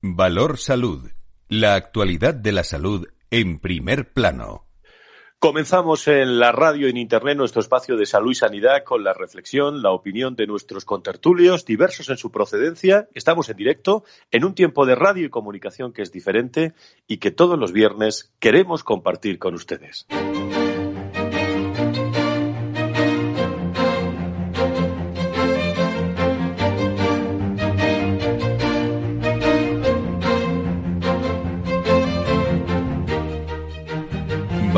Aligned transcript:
Valor 0.00 0.58
Salud. 0.58 1.10
La 1.48 1.74
actualidad 1.74 2.32
de 2.32 2.52
la 2.52 2.62
salud 2.62 3.08
en 3.32 3.58
primer 3.58 4.12
plano. 4.12 4.64
Comenzamos 5.40 6.06
en 6.06 6.38
la 6.38 6.52
radio 6.52 6.86
en 6.86 6.96
Internet 6.96 7.36
nuestro 7.36 7.60
espacio 7.60 7.96
de 7.96 8.06
salud 8.06 8.30
y 8.30 8.36
sanidad 8.36 8.84
con 8.84 9.02
la 9.02 9.12
reflexión, 9.12 9.82
la 9.82 9.90
opinión 9.90 10.36
de 10.36 10.46
nuestros 10.46 10.84
contertulios, 10.84 11.64
diversos 11.64 12.10
en 12.10 12.16
su 12.16 12.30
procedencia. 12.30 13.08
Estamos 13.12 13.48
en 13.48 13.56
directo 13.56 14.04
en 14.30 14.44
un 14.44 14.54
tiempo 14.54 14.86
de 14.86 14.94
radio 14.94 15.26
y 15.26 15.30
comunicación 15.30 15.92
que 15.92 16.02
es 16.02 16.12
diferente 16.12 16.74
y 17.08 17.16
que 17.16 17.32
todos 17.32 17.58
los 17.58 17.72
viernes 17.72 18.32
queremos 18.38 18.84
compartir 18.84 19.40
con 19.40 19.54
ustedes. 19.54 20.06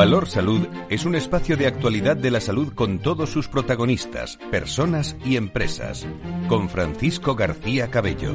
Valor 0.00 0.28
Salud 0.28 0.66
es 0.88 1.04
un 1.04 1.14
espacio 1.14 1.58
de 1.58 1.66
actualidad 1.66 2.16
de 2.16 2.30
la 2.30 2.40
salud 2.40 2.72
con 2.72 3.00
todos 3.00 3.28
sus 3.28 3.48
protagonistas, 3.48 4.38
personas 4.50 5.14
y 5.26 5.36
empresas. 5.36 6.08
Con 6.48 6.70
Francisco 6.70 7.34
García 7.34 7.90
Cabello. 7.90 8.32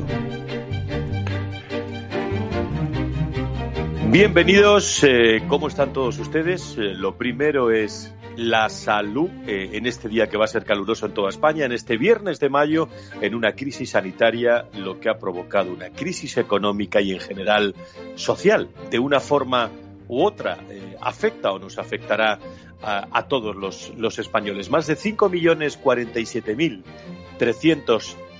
Bienvenidos, 4.12 5.04
eh, 5.06 5.42
¿cómo 5.48 5.68
están 5.68 5.92
todos 5.92 6.20
ustedes? 6.20 6.78
Eh, 6.78 6.94
lo 6.94 7.18
primero 7.18 7.72
es 7.72 8.14
la 8.38 8.70
salud 8.70 9.32
eh, 9.48 9.72
en 9.74 9.88
este 9.88 10.08
día 10.08 10.28
que 10.28 10.38
va 10.38 10.46
a 10.46 10.50
ser 10.50 10.66
caluroso 10.66 11.08
en 11.08 11.16
toda 11.16 11.30
España, 11.30 11.66
en 11.66 11.72
este 11.72 11.98
viernes 11.98 12.40
de 12.40 12.50
mayo, 12.50 12.90
en 13.22 13.34
una 13.34 13.54
crisis 13.54 13.90
sanitaria, 13.90 14.68
lo 14.78 15.00
que 15.00 15.10
ha 15.10 15.18
provocado 15.18 15.74
una 15.74 15.90
crisis 15.90 16.38
económica 16.38 17.02
y 17.02 17.14
en 17.14 17.20
general 17.20 17.74
social, 18.14 18.70
de 18.92 19.00
una 19.00 19.20
forma 19.20 19.72
u 20.08 20.24
otra 20.24 20.58
eh, 20.70 20.96
afecta 21.02 21.52
o 21.52 21.60
nos 21.60 21.78
afectará 21.78 22.40
a, 22.82 23.28
todos 23.28 23.56
los, 23.56 23.92
los, 23.98 24.20
españoles. 24.20 24.70
Más 24.70 24.86
de 24.86 24.96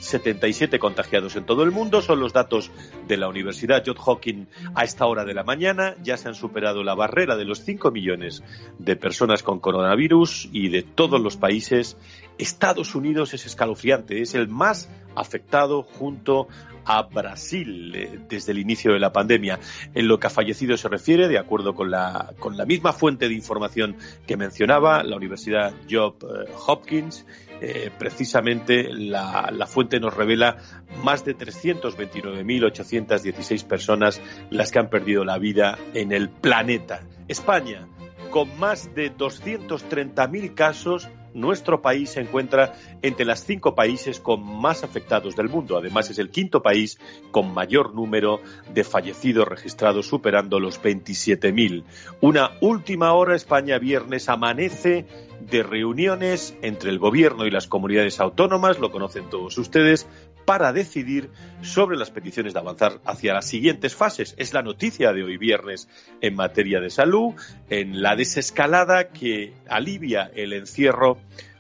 5.047.377 0.06 0.80
contagiados 0.80 1.36
en 1.36 1.46
todo 1.46 1.64
el 1.64 1.72
mundo 1.72 2.02
son 2.02 2.20
los 2.20 2.34
datos 2.34 2.72
de 3.08 3.18
la 3.18 3.28
Universidad 3.28 3.84
Johns 3.86 4.00
Hopkins 4.06 4.48
a 4.74 4.84
esta 4.84 5.06
hora 5.06 5.26
de 5.26 5.34
la 5.34 5.44
mañana. 5.44 5.96
Ya 6.04 6.18
se 6.18 6.28
han 6.28 6.36
superado 6.36 6.84
la 6.84 6.96
barrera 6.96 7.36
de 7.36 7.46
los 7.46 7.60
5 7.60 7.92
millones 7.92 8.44
de 8.78 8.96
personas 8.96 9.44
con 9.44 9.60
coronavirus 9.60 10.50
y 10.52 10.70
de 10.70 10.84
todos 10.84 11.20
los 11.22 11.38
países. 11.38 11.98
Estados 12.38 12.96
Unidos 12.96 13.34
es 13.34 13.46
escalofriante, 13.46 14.22
es 14.22 14.36
el 14.36 14.48
más 14.48 14.90
afectado 15.16 15.84
junto 15.84 16.48
a 16.86 17.04
Brasil 17.04 17.94
eh, 17.96 18.20
desde 18.30 18.52
el 18.52 18.60
inicio 18.60 18.94
de 18.94 19.00
la 19.00 19.12
pandemia. 19.12 19.60
En 19.94 20.08
lo 20.08 20.20
que 20.20 20.28
a 20.28 20.30
fallecidos 20.30 20.82
se 20.82 20.90
refiere, 20.90 21.28
de 21.28 21.40
acuerdo 21.40 21.74
con 21.74 21.90
la, 21.90 22.34
con 22.40 22.58
la 22.58 22.66
misma 22.66 22.94
fuente 22.94 23.28
de 23.28 23.34
información 23.34 23.98
que 24.28 24.38
mencionaba, 24.38 25.04
la 25.04 25.16
Universidad 25.16 25.74
Johns 25.90 26.24
eh, 26.24 26.52
Hopkins, 26.68 27.26
eh, 27.62 27.92
precisamente 27.98 28.90
la, 28.92 29.50
la, 29.52 29.68
fuente 29.68 30.00
nos 30.00 30.14
revela 30.14 30.58
más 31.04 31.26
de 31.26 31.38
329.816 31.38 33.66
personas 33.66 34.22
las 34.50 34.72
que 34.72 34.80
han 34.80 34.90
perdido 34.90 35.24
la 35.24 35.38
vida 35.38 35.78
en 35.94 36.12
el 36.12 36.30
planeta. 36.30 37.04
España, 37.28 37.88
con 38.30 38.60
más 38.60 38.94
de 38.94 39.16
230.000 39.16 40.54
casos, 40.54 41.10
nuestro 41.36 41.82
país 41.82 42.12
se 42.12 42.22
encuentra 42.22 42.74
entre 43.02 43.26
las 43.26 43.44
cinco 43.44 43.76
países 43.76 44.20
con 44.20 44.42
más 44.42 44.84
afectados 44.84 45.36
del 45.36 45.50
mundo. 45.50 45.78
Además, 45.78 46.10
es 46.10 46.18
el 46.18 46.32
quinto 46.32 46.64
país 46.64 46.98
con 47.32 47.54
mayor 47.54 47.94
número 47.94 48.40
de 48.74 48.84
fallecidos 48.84 49.48
registrados, 49.48 50.08
superando 50.08 50.60
los 50.60 50.82
27.000. 50.82 51.84
Una 52.22 52.52
última 52.62 53.14
hora, 53.14 53.36
España 53.36 53.78
viernes 53.78 54.30
amanece 54.30 55.06
de 55.40 55.64
reuniones 55.64 56.56
entre 56.62 56.90
el 56.90 57.00
gobierno 57.00 57.46
y 57.46 57.52
las 57.52 57.68
comunidades 57.68 58.20
autónomas, 58.20 58.80
lo 58.80 58.92
conocen 58.92 59.30
todos 59.30 59.58
ustedes, 59.58 60.08
para 60.46 60.74
decidir 60.74 61.30
sobre 61.62 61.98
las 61.98 62.12
peticiones 62.12 62.54
de 62.54 62.60
avanzar 62.60 63.00
hacia 63.06 63.34
las 63.34 63.48
siguientes 63.48 63.96
fases. 63.96 64.36
Es 64.38 64.54
la 64.54 64.62
noticia 64.62 65.12
de 65.12 65.24
hoy 65.24 65.38
viernes 65.38 65.90
en 66.22 66.36
materia 66.36 66.80
de 66.80 66.90
salud, 66.90 67.34
en 67.70 68.02
la 68.02 68.16
desescalada 68.16 69.10
que 69.10 69.54
alivia 69.68 70.32
el 70.36 70.54
encierro 70.54 71.18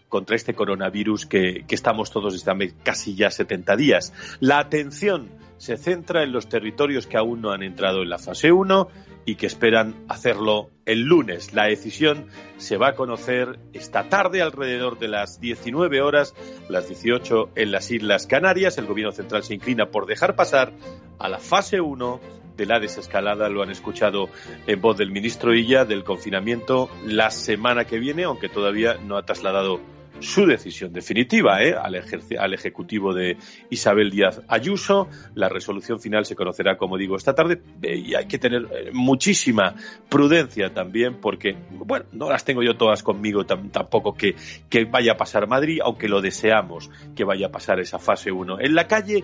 contra 0.07 0.35
este 0.35 0.53
coronavirus 0.53 1.25
que, 1.25 1.65
estamos 1.69 2.11
todos 2.11 2.33
desde 2.33 2.73
casi 2.83 3.15
ya 3.15 3.31
70 3.31 3.75
días. 3.75 4.13
La 4.39 4.59
atención 4.59 5.29
se 5.57 5.77
centra 5.77 6.23
en 6.23 6.31
los 6.31 6.49
territorios 6.49 7.07
que 7.07 7.17
aún 7.17 7.41
no 7.41 7.51
han 7.51 7.63
entrado 7.63 8.01
en 8.01 8.09
la 8.09 8.17
fase 8.17 8.51
1 8.51 8.87
y 9.25 9.35
que 9.35 9.47
esperan 9.47 9.95
hacerlo 10.07 10.69
el 10.85 11.01
lunes. 11.01 11.53
La 11.53 11.65
decisión 11.65 12.27
se 12.57 12.77
va 12.77 12.89
a 12.89 12.95
conocer 12.95 13.59
esta 13.73 14.07
tarde 14.07 14.41
alrededor 14.41 14.99
de 14.99 15.07
las 15.07 15.39
19 15.39 16.01
horas, 16.01 16.35
las 16.69 16.87
18 16.87 17.49
en 17.55 17.71
las 17.71 17.89
Islas 17.89 18.27
Canarias. 18.27 18.77
El 18.77 18.85
Gobierno 18.85 19.11
Central 19.11 19.43
se 19.43 19.55
inclina 19.55 19.87
por 19.87 20.05
dejar 20.05 20.35
pasar 20.35 20.73
a 21.17 21.27
la 21.27 21.39
fase 21.39 21.81
1 21.81 22.19
de 22.55 22.65
la 22.65 22.79
desescalada. 22.79 23.49
Lo 23.49 23.63
han 23.63 23.71
escuchado 23.71 24.29
en 24.67 24.79
voz 24.79 24.97
del 24.97 25.11
ministro 25.11 25.55
Illa 25.55 25.85
del 25.85 26.03
confinamiento 26.03 26.89
la 27.05 27.31
semana 27.31 27.85
que 27.85 27.99
viene, 27.99 28.23
aunque 28.23 28.49
todavía 28.49 28.95
no 28.95 29.17
ha 29.17 29.23
trasladado 29.23 29.79
su 30.19 30.45
decisión 30.45 30.93
definitiva 30.93 31.61
¿eh? 31.61 31.73
al, 31.73 32.53
Ejecutivo 32.53 33.13
de 33.13 33.37
Isabel 33.69 34.11
Díaz 34.11 34.41
Ayuso. 34.47 35.07
La 35.33 35.49
resolución 35.49 35.99
final 35.99 36.25
se 36.25 36.35
conocerá, 36.35 36.77
como 36.77 36.97
digo, 36.97 37.15
esta 37.15 37.35
tarde 37.35 37.61
eh, 37.81 37.97
y 37.97 38.15
hay 38.15 38.27
que 38.27 38.37
tener 38.37 38.63
eh, 38.63 38.89
muchísima 38.93 39.75
prudencia 40.09 40.73
también 40.73 41.19
porque, 41.19 41.55
bueno, 41.71 42.05
no 42.11 42.29
las 42.29 42.45
tengo 42.45 42.63
yo 42.63 42.75
todas 42.75 43.03
conmigo 43.03 43.45
tampoco 43.45 44.13
que, 44.13 44.35
que 44.69 44.85
vaya 44.85 45.13
a 45.13 45.17
pasar 45.17 45.47
Madrid, 45.47 45.79
aunque 45.83 46.07
lo 46.07 46.21
deseamos 46.21 46.89
que 47.15 47.23
vaya 47.23 47.47
a 47.47 47.51
pasar 47.51 47.79
esa 47.79 47.99
fase 47.99 48.31
1. 48.31 48.59
En 48.61 48.75
la 48.75 48.87
calle 48.87 49.23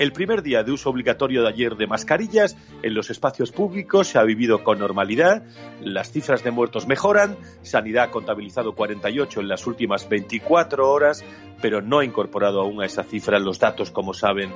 el 0.00 0.12
primer 0.12 0.42
día 0.42 0.62
de 0.62 0.72
uso 0.72 0.88
obligatorio 0.88 1.42
de 1.42 1.50
ayer 1.50 1.76
de 1.76 1.86
mascarillas 1.86 2.56
en 2.82 2.94
los 2.94 3.10
espacios 3.10 3.52
públicos 3.52 4.08
se 4.08 4.18
ha 4.18 4.22
vivido 4.22 4.64
con 4.64 4.78
normalidad, 4.78 5.42
las 5.82 6.10
cifras 6.10 6.42
de 6.42 6.50
muertos 6.50 6.88
mejoran, 6.88 7.36
Sanidad 7.60 8.04
ha 8.04 8.10
contabilizado 8.10 8.74
48 8.74 9.40
en 9.40 9.48
las 9.48 9.66
últimas 9.66 10.08
24 10.30 10.88
horas, 10.88 11.24
pero 11.60 11.82
no 11.82 11.98
ha 11.98 12.04
incorporado 12.04 12.60
aún 12.60 12.80
a 12.82 12.86
esa 12.86 13.02
cifra 13.02 13.38
los 13.38 13.58
datos, 13.58 13.90
como 13.90 14.14
saben, 14.14 14.54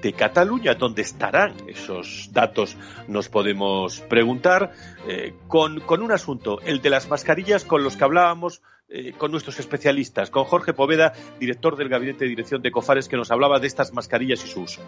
de 0.00 0.12
Cataluña. 0.12 0.74
¿Dónde 0.74 1.02
estarán 1.02 1.54
esos 1.66 2.30
datos? 2.32 2.76
Nos 3.08 3.28
podemos 3.28 4.00
preguntar. 4.00 4.72
Eh, 5.08 5.34
con, 5.48 5.80
con, 5.80 6.02
un 6.02 6.12
asunto, 6.12 6.60
el 6.60 6.80
de 6.80 6.90
las 6.90 7.08
mascarillas 7.08 7.64
con 7.64 7.82
los 7.82 7.96
que 7.96 8.04
hablábamos 8.04 8.62
eh, 8.88 9.12
con 9.18 9.32
nuestros 9.32 9.58
especialistas, 9.58 10.30
con 10.30 10.44
Jorge 10.44 10.72
Poveda, 10.72 11.12
director 11.40 11.76
del 11.76 11.88
Gabinete 11.88 12.24
de 12.24 12.30
Dirección 12.30 12.62
de 12.62 12.70
COFARES, 12.70 13.08
que 13.08 13.16
nos 13.16 13.30
hablaba 13.30 13.58
de 13.58 13.66
estas 13.66 13.92
mascarillas 13.92 14.44
y 14.44 14.48
su 14.48 14.62
uso. 14.62 14.80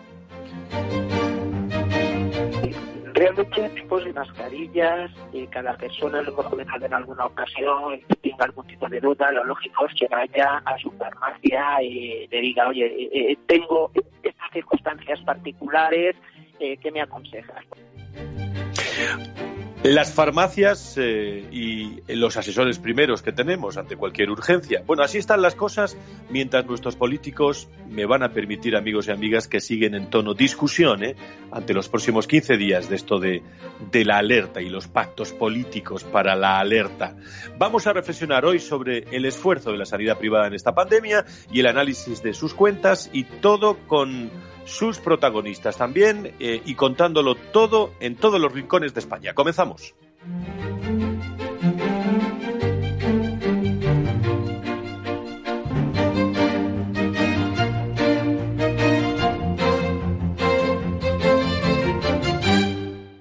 Realmente 3.21 3.69
tipos 3.75 4.03
de 4.03 4.15
mascarillas, 4.15 5.11
eh, 5.35 5.47
cada 5.51 5.77
persona 5.77 6.23
lo 6.23 6.35
comentado 6.35 6.87
en 6.87 6.95
alguna 6.95 7.27
ocasión, 7.27 8.01
tenga 8.23 8.47
algún 8.47 8.67
tipo 8.67 8.89
de 8.89 8.99
duda, 8.99 9.31
lo 9.31 9.45
lógico 9.45 9.85
es 9.85 9.93
que 9.95 10.09
vaya 10.09 10.63
a 10.65 10.79
su 10.79 10.91
farmacia 10.93 11.83
y 11.83 12.27
le 12.29 12.41
diga, 12.41 12.67
oye, 12.69 12.87
eh, 13.13 13.37
tengo 13.47 13.93
estas 14.23 14.51
circunstancias 14.55 15.21
particulares, 15.21 16.17
¿qué 16.59 16.91
me 16.91 17.03
aconsejas? 17.03 17.67
Las 19.83 20.13
farmacias 20.13 20.97
eh, 20.99 21.49
y 21.51 22.03
los 22.15 22.37
asesores 22.37 22.79
primeros 22.79 23.23
que 23.23 23.33
tenemos 23.33 23.79
ante 23.79 23.97
cualquier 23.97 24.31
urgencia. 24.31 24.83
Bueno, 24.87 25.03
así 25.03 25.17
están 25.17 25.41
las 25.41 25.55
cosas 25.55 25.97
mientras 26.29 26.67
nuestros 26.67 26.97
políticos 26.97 27.67
me 27.89 28.05
van 28.05 28.23
a 28.23 28.29
permitir, 28.29 28.77
amigos 28.77 29.09
y 29.09 29.11
amigas, 29.11 29.49
que 29.49 29.59
siguen 29.59 29.95
en 29.95 30.11
tono 30.11 30.35
discusión 30.35 31.03
¿eh? 31.03 31.17
ante 31.51 31.73
los 31.73 31.89
próximos 31.89 32.27
15 32.27 32.59
días 32.59 32.91
de 32.91 32.97
esto 32.97 33.19
de, 33.19 33.43
de 33.91 34.05
la 34.05 34.19
alerta 34.19 34.61
y 34.61 34.69
los 34.69 34.87
pactos 34.87 35.33
políticos 35.33 36.05
para 36.05 36.37
la 36.37 36.59
alerta. 36.59 37.17
Vamos 37.57 37.87
a 37.87 37.95
reflexionar 37.95 38.45
hoy 38.45 38.59
sobre 38.59 39.05
el 39.11 39.25
esfuerzo 39.25 39.73
de 39.73 39.79
la 39.79 39.87
sanidad 39.87 40.19
privada 40.19 40.47
en 40.47 40.55
esta 40.55 40.75
pandemia 40.75 41.25
y 41.51 41.61
el 41.61 41.67
análisis 41.67 42.23
de 42.23 42.35
sus 42.35 42.53
cuentas 42.53 43.09
y 43.15 43.25
todo 43.25 43.79
con 43.87 44.31
sus 44.71 44.99
protagonistas 44.99 45.77
también 45.77 46.35
eh, 46.39 46.63
y 46.65 46.75
contándolo 46.75 47.35
todo 47.35 47.93
en 48.01 48.17
todos 48.17 48.41
los 48.41 48.53
rincones 48.53 48.95
de 48.95 49.01
España. 49.01 49.35
Comenzamos. 49.35 49.95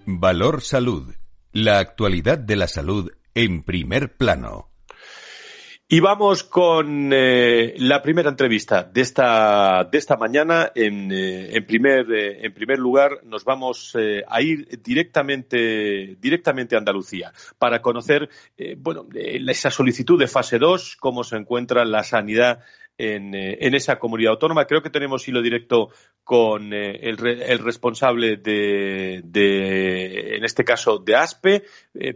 Valor 0.06 0.62
Salud. 0.62 1.16
La 1.52 1.80
actualidad 1.80 2.38
de 2.38 2.56
la 2.56 2.68
salud 2.68 3.12
en 3.34 3.64
primer 3.64 4.18
plano. 4.18 4.69
Y 5.92 6.02
vamos 6.02 6.44
con 6.44 7.10
eh, 7.12 7.74
la 7.78 8.04
primera 8.04 8.30
entrevista 8.30 8.84
de 8.84 9.02
esta, 9.02 9.86
de 9.86 9.98
esta 9.98 10.18
mañana. 10.18 10.72
En, 10.76 11.12
eh, 11.12 11.56
en, 11.56 11.66
primer, 11.66 12.12
eh, 12.12 12.46
en 12.46 12.54
primer 12.54 12.78
lugar, 12.78 13.22
nos 13.24 13.44
vamos 13.44 13.98
a 14.28 14.42
ir 14.44 14.68
directamente, 14.84 16.16
directamente 16.22 16.76
a 16.76 16.78
Andalucía 16.78 17.34
para 17.58 17.82
conocer 17.82 18.30
bueno, 18.78 19.08
esa 19.48 19.72
solicitud 19.72 20.20
de 20.20 20.28
fase 20.28 20.60
2, 20.60 20.96
cómo 20.98 21.24
se 21.24 21.38
encuentra 21.38 21.84
la 21.86 22.04
sanidad 22.04 22.60
en, 23.00 23.34
en, 23.34 23.74
esa 23.74 23.98
comunidad 23.98 24.34
autónoma. 24.34 24.66
Creo 24.66 24.84
que 24.84 24.92
tenemos 24.92 25.28
hilo 25.28 25.42
directo 25.42 25.90
con 26.24 26.74
el, 26.74 27.26
el, 27.26 27.60
responsable 27.60 28.38
de, 28.38 29.22
de, 29.24 30.36
en 30.36 30.44
este 30.44 30.64
caso, 30.64 31.00
de 31.00 31.16
ASPE, 31.16 31.64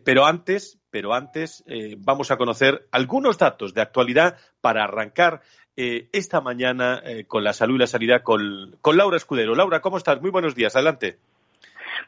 pero 0.04 0.26
antes, 0.26 0.80
pero 0.94 1.16
antes 1.16 1.64
eh, 1.66 1.96
vamos 1.98 2.30
a 2.30 2.38
conocer 2.38 2.86
algunos 2.92 3.40
datos 3.40 3.74
de 3.74 3.82
actualidad 3.82 4.38
para 4.62 4.84
arrancar 4.84 5.42
eh, 5.76 6.08
esta 6.14 6.40
mañana 6.40 7.02
eh, 7.04 7.26
con 7.26 7.44
la 7.44 7.52
salud 7.52 7.76
y 7.76 7.80
la 7.80 7.88
sanidad 7.88 8.22
con, 8.22 8.78
Laura 8.94 9.18
Escudero. 9.18 9.56
Laura, 9.56 9.82
¿cómo 9.82 9.98
estás? 9.98 10.22
Muy 10.22 10.30
buenos 10.30 10.54
días, 10.54 10.76
adelante. 10.76 11.18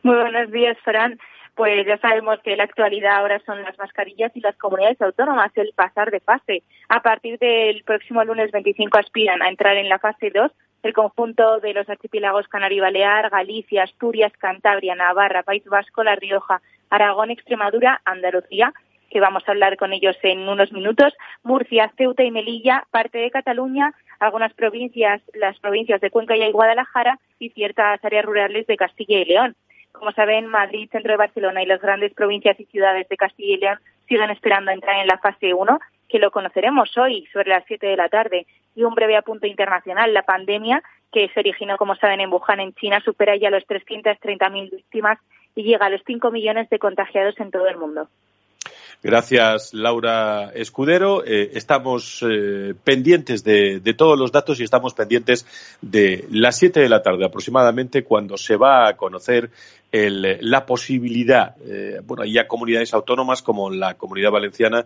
Muy 0.03 0.15
buenos 0.15 0.51
días, 0.51 0.77
Fran. 0.83 1.17
Pues 1.55 1.87
ya 1.87 1.97
sabemos 1.99 2.39
que 2.41 2.57
la 2.57 2.65
actualidad 2.65 3.15
ahora 3.15 3.41
son 3.45 3.63
las 3.63 3.77
mascarillas 3.77 4.31
y 4.35 4.41
las 4.41 4.57
comunidades 4.57 5.01
autónomas, 5.01 5.51
el 5.55 5.71
pasar 5.73 6.11
de 6.11 6.19
fase. 6.19 6.63
A 6.89 7.01
partir 7.01 7.39
del 7.39 7.81
próximo 7.83 8.23
lunes 8.25 8.51
25 8.51 8.97
aspiran 8.97 9.41
a 9.41 9.47
entrar 9.47 9.77
en 9.77 9.87
la 9.87 9.97
fase 9.99 10.31
2 10.31 10.51
el 10.83 10.93
conjunto 10.93 11.59
de 11.61 11.73
los 11.73 11.89
archipiélagos 11.89 12.47
Canario 12.47 12.83
Balear, 12.83 13.29
Galicia, 13.29 13.83
Asturias, 13.83 14.33
Cantabria, 14.37 14.95
Navarra, 14.95 15.43
País 15.43 15.63
Vasco, 15.65 16.03
La 16.03 16.15
Rioja, 16.15 16.61
Aragón, 16.89 17.31
Extremadura, 17.31 18.01
Andalucía, 18.05 18.73
que 19.09 19.19
vamos 19.19 19.43
a 19.47 19.51
hablar 19.51 19.77
con 19.77 19.93
ellos 19.93 20.17
en 20.23 20.47
unos 20.47 20.71
minutos, 20.73 21.13
Murcia, 21.41 21.91
Ceuta 21.97 22.23
y 22.23 22.31
Melilla, 22.31 22.85
parte 22.91 23.17
de 23.17 23.31
Cataluña, 23.31 23.93
algunas 24.19 24.53
provincias, 24.53 25.21
las 25.33 25.57
provincias 25.59 26.01
de 26.01 26.11
Cuenca 26.11 26.35
y 26.35 26.51
Guadalajara 26.51 27.17
y 27.39 27.49
ciertas 27.49 28.03
áreas 28.03 28.25
rurales 28.25 28.67
de 28.67 28.77
Castilla 28.77 29.19
y 29.19 29.25
León. 29.25 29.55
Como 29.99 30.11
saben, 30.11 30.47
Madrid, 30.47 30.89
centro 30.91 31.11
de 31.11 31.17
Barcelona 31.17 31.63
y 31.63 31.65
las 31.65 31.81
grandes 31.81 32.13
provincias 32.13 32.59
y 32.59 32.65
ciudades 32.65 33.07
de 33.09 33.17
Castilla 33.17 33.53
y 33.53 33.57
León 33.57 33.79
siguen 34.07 34.29
esperando 34.29 34.71
entrar 34.71 35.01
en 35.01 35.07
la 35.07 35.17
fase 35.17 35.53
1, 35.53 35.79
que 36.07 36.19
lo 36.19 36.31
conoceremos 36.31 36.95
hoy 36.97 37.25
sobre 37.33 37.49
las 37.49 37.63
7 37.67 37.87
de 37.87 37.97
la 37.97 38.09
tarde. 38.09 38.45
Y 38.75 38.83
un 38.83 38.93
breve 38.93 39.17
apunte 39.17 39.47
internacional, 39.47 40.13
la 40.13 40.23
pandemia 40.23 40.83
que 41.11 41.29
se 41.29 41.39
originó, 41.39 41.77
como 41.77 41.95
saben, 41.95 42.19
en 42.19 42.31
Wuhan, 42.31 42.59
en 42.59 42.73
China, 42.73 42.99
supera 42.99 43.35
ya 43.37 43.49
los 43.49 43.63
330.000 43.67 44.69
víctimas 44.69 45.17
y 45.55 45.63
llega 45.63 45.85
a 45.85 45.89
los 45.89 46.01
5 46.05 46.29
millones 46.29 46.69
de 46.69 46.77
contagiados 46.77 47.39
en 47.39 47.51
todo 47.51 47.67
el 47.67 47.77
mundo. 47.77 48.09
Gracias, 49.05 49.71
Laura 49.75 50.51
Escudero. 50.55 51.23
Eh, 51.23 51.51
estamos 51.53 52.25
eh, 52.27 52.73
pendientes 52.83 53.43
de, 53.43 53.79
todos 53.95 54.17
los 54.17 54.31
datos 54.31 54.59
y 54.59 54.63
estamos 54.63 54.95
pendientes 54.95 55.45
de 55.79 56.25
las 56.31 56.57
7 56.57 56.79
de 56.79 56.89
la 56.89 57.03
tarde 57.03 57.23
aproximadamente 57.23 58.03
cuando 58.03 58.35
se 58.35 58.55
va 58.55 58.87
a 58.87 58.97
conocer 58.97 59.51
la 59.91 60.65
posibilidad, 60.65 61.55
eh, 61.67 62.01
bueno, 62.03 62.23
hay 62.23 62.33
ya 62.33 62.47
comunidades 62.47 62.95
autónomas 62.95 63.43
como 63.43 63.69
la 63.69 63.93
Comunidad 63.93 64.31
Valenciana 64.31 64.85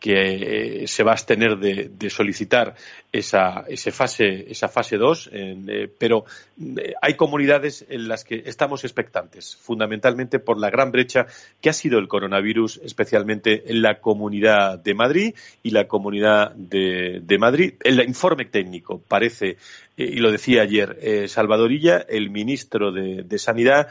que 0.00 0.82
eh, 0.82 0.86
se 0.88 1.04
va 1.04 1.10
a 1.10 1.14
abstener 1.14 1.58
de, 1.58 2.10
solicitar 2.10 2.74
esa, 3.12 3.64
esa 3.68 3.92
fase 3.92 4.50
esa 4.50 4.68
fase 4.68 4.96
2, 4.96 5.30
eh, 5.32 5.92
pero 5.98 6.24
eh, 6.58 6.94
hay 7.02 7.14
comunidades 7.14 7.84
en 7.88 8.08
las 8.08 8.24
que 8.24 8.42
estamos 8.46 8.82
expectantes, 8.84 9.56
fundamentalmente 9.56 10.38
por 10.38 10.58
la 10.58 10.70
gran 10.70 10.90
brecha 10.90 11.26
que 11.60 11.68
ha 11.68 11.74
sido 11.74 11.98
el 11.98 12.08
coronavirus, 12.08 12.80
especialmente 12.82 13.70
en 13.70 13.82
la 13.82 14.00
Comunidad 14.00 14.78
de 14.78 14.94
Madrid 14.94 15.34
y 15.62 15.70
la 15.70 15.86
Comunidad 15.86 16.54
de, 16.54 17.36
Madrid. 17.38 17.74
El 17.84 18.00
informe 18.00 18.46
técnico 18.46 19.02
parece, 19.06 19.58
y 19.96 20.16
lo 20.16 20.32
decía 20.32 20.62
ayer 20.62 21.28
Salvadorilla, 21.28 21.98
el 22.08 22.30
ministro 22.30 22.90
de, 22.90 23.22
de 23.22 23.38
Sanidad, 23.38 23.88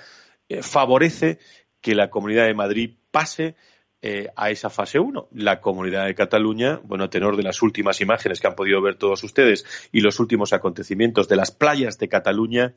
favorece 0.62 1.38
que 1.81 1.94
la 1.94 2.09
Comunidad 2.09 2.45
de 2.45 2.53
Madrid 2.55 2.91
pase 3.12 3.55
eh, 4.01 4.30
a 4.36 4.50
esa 4.50 4.69
fase 4.69 5.00
1. 5.00 5.28
La 5.34 5.60
Comunidad 5.60 6.06
de 6.06 6.16
Cataluña, 6.16 6.80
bueno, 6.84 7.04
a 7.04 7.10
tenor 7.10 7.36
de 7.36 7.44
las 7.44 7.62
últimas 7.62 8.00
imágenes 8.01 8.40
que 8.40 8.48
han 8.48 8.56
podido 8.56 8.81
ver 8.81 8.96
todos 8.96 9.24
ustedes 9.24 9.66
y 9.92 10.01
los 10.01 10.19
últimos 10.19 10.54
acontecimientos 10.54 11.28
de 11.28 11.36
las 11.36 11.51
playas 11.51 11.98
de 11.98 12.07
Cataluña, 12.07 12.75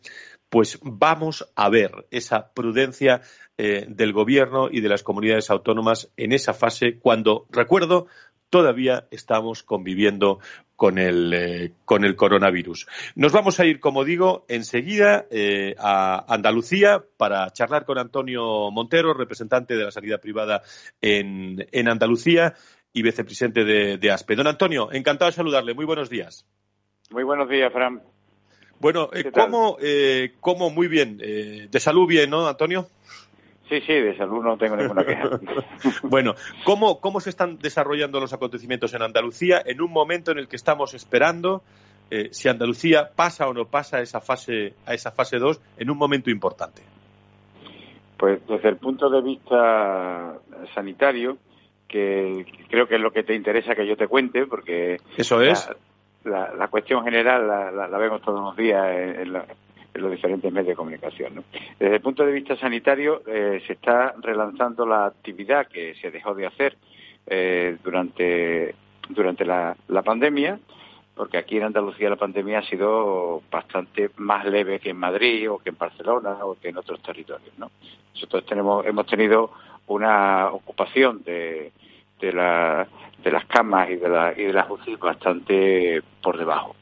pues 0.49 0.79
vamos 0.83 1.49
a 1.55 1.69
ver 1.69 2.07
esa 2.11 2.53
prudencia 2.53 3.23
eh, 3.57 3.87
del 3.89 4.13
Gobierno 4.13 4.69
y 4.71 4.81
de 4.81 4.89
las 4.89 5.03
comunidades 5.03 5.51
autónomas 5.51 6.11
en 6.17 6.33
esa 6.33 6.55
fase 6.55 6.99
cuando, 6.99 7.47
recuerdo, 7.51 8.07
todavía 8.52 9.06
estamos 9.10 9.62
conviviendo 9.62 10.38
con 10.76 10.99
el, 10.99 11.32
eh, 11.32 11.72
con 11.87 12.04
el 12.04 12.16
coronavirus. 12.16 12.87
Nos 13.14 13.32
vamos 13.32 13.58
a 13.58 13.64
ir, 13.64 13.81
como 13.81 14.04
digo, 14.04 14.44
enseguida 14.46 15.25
eh, 15.31 15.75
a 15.78 16.26
Andalucía 16.28 17.02
para 17.16 17.50
charlar 17.50 17.87
con 17.87 17.96
Antonio 17.96 18.70
Montero, 18.70 19.14
representante 19.14 19.75
de 19.75 19.84
la 19.84 19.90
sanidad 19.90 20.20
privada 20.20 20.60
en, 21.00 21.66
en 21.72 21.88
Andalucía 21.88 22.52
y 22.93 23.00
vicepresidente 23.00 23.64
de, 23.64 23.96
de, 23.96 24.10
ASPE. 24.10 24.37
Don 24.37 24.46
Antonio, 24.46 24.93
encantado 24.93 25.31
de 25.31 25.37
saludarle. 25.37 25.72
Muy 25.72 25.87
buenos 25.87 26.10
días. 26.10 26.44
Muy 27.10 27.25
buenos 27.25 27.49
días, 27.49 27.72
Fran. 27.72 28.02
Bueno, 28.81 29.08
eh, 29.14 29.31
¿cómo, 29.32 29.78
¿cómo, 30.40 30.69
muy 30.69 30.88
bien? 30.88 31.16
de 31.16 31.81
salud 31.81 32.06
bien, 32.06 32.28
¿no, 32.28 32.46
Antonio? 32.46 32.87
Sí, 33.73 33.81
sí, 33.87 33.95
de 33.95 34.15
salud 34.19 34.45
no 34.45 34.59
tengo 34.59 34.77
ninguna 34.77 35.03
queja. 35.03 35.31
bueno, 36.03 36.35
¿cómo, 36.63 37.01
¿cómo 37.01 37.21
se 37.21 37.31
están 37.31 37.57
desarrollando 37.57 38.21
los 38.21 38.35
acontecimientos 38.35 38.93
en 38.93 39.01
Andalucía 39.01 39.63
en 39.65 39.81
un 39.81 39.91
momento 39.91 40.31
en 40.31 40.37
el 40.37 40.47
que 40.47 40.57
estamos 40.57 40.93
esperando 40.93 41.63
eh, 42.11 42.29
si 42.33 42.51
Andalucía 42.51 43.13
pasa 43.17 43.49
o 43.49 43.55
no 43.55 43.65
pasa 43.65 43.97
a 43.97 44.01
esa 44.03 44.21
fase 44.21 44.75
a 44.85 44.93
esa 44.93 45.11
fase 45.11 45.39
2 45.39 45.59
en 45.79 45.89
un 45.89 45.97
momento 45.97 46.29
importante? 46.29 46.83
Pues 48.19 48.47
desde 48.47 48.69
el 48.69 48.77
punto 48.77 49.09
de 49.09 49.23
vista 49.23 50.35
sanitario, 50.75 51.39
que 51.89 52.45
creo 52.69 52.87
que 52.87 52.97
es 52.97 53.01
lo 53.01 53.11
que 53.11 53.23
te 53.23 53.35
interesa 53.35 53.75
que 53.75 53.87
yo 53.87 53.97
te 53.97 54.07
cuente, 54.07 54.45
porque 54.45 54.99
eso 55.17 55.41
es 55.41 55.71
la, 56.25 56.69
cuestión 56.69 57.05
general 57.05 57.49
la, 57.49 57.97
vemos 57.97 58.21
todos 58.21 58.39
los 58.39 58.55
días 58.55 58.85
en, 58.87 59.33
la, 59.33 59.47
en 59.94 60.03
los 60.03 60.11
diferentes 60.11 60.50
medios 60.53 60.69
de 60.69 60.77
comunicación. 60.77 61.44
Desde 61.79 61.97
el 61.97 62.00
punto 62.00 62.25
de 62.25 62.33
vista 62.33 62.56
sanitario, 62.56 63.23
eh, 63.27 63.62
se 63.67 63.75
está 63.75 64.15
relanzando 64.21 64.87
la 64.87 65.06
actividad 65.06 65.67
que 65.69 65.94
se 65.97 66.11
dejó 66.11 66.35
de 66.35 66.47
hacer 66.47 66.77
eh, 67.27 67.77
durante, 67.83 68.75
durante 69.09 69.44
la, 69.44 69.77
pandemia, 70.05 70.59
porque 71.15 71.39
aquí 71.39 71.59
en 71.59 71.65
Andalucía 71.65 72.11
la 72.11 72.17
pandemia 72.17 72.61
ha 72.61 72.67
sido 72.67 73.43
bastante 73.50 74.11
más 74.17 74.44
leve 74.47 74.81
que 74.81 74.91
en 74.91 74.97
Madrid 74.97 75.50
o 75.50 75.59
que 75.59 75.71
en 75.71 75.79
Barcelona 75.79 76.38
o 76.43 76.56
que 76.59 76.71
en 76.71 76.79
otros 76.79 77.03
territorios. 77.03 77.53
¿no? 77.59 77.71
Nosotros 78.15 78.47
tenemos, 78.47 78.85
hemos 78.87 79.06
tenido 79.06 79.53
una 79.87 80.49
ocupación 80.49 81.23
de, 81.23 81.73
de, 82.21 82.33
la, 82.33 82.87
de 83.23 83.31
las 83.31 83.45
camas 83.47 83.90
y 83.90 83.97
de, 83.97 84.09
la, 84.09 84.33
y 84.37 84.45
de 84.45 84.52
las 84.52 84.71
UCI 84.71 84.97
bastante 84.97 86.02
por 86.23 86.38
debajo. 86.38 86.75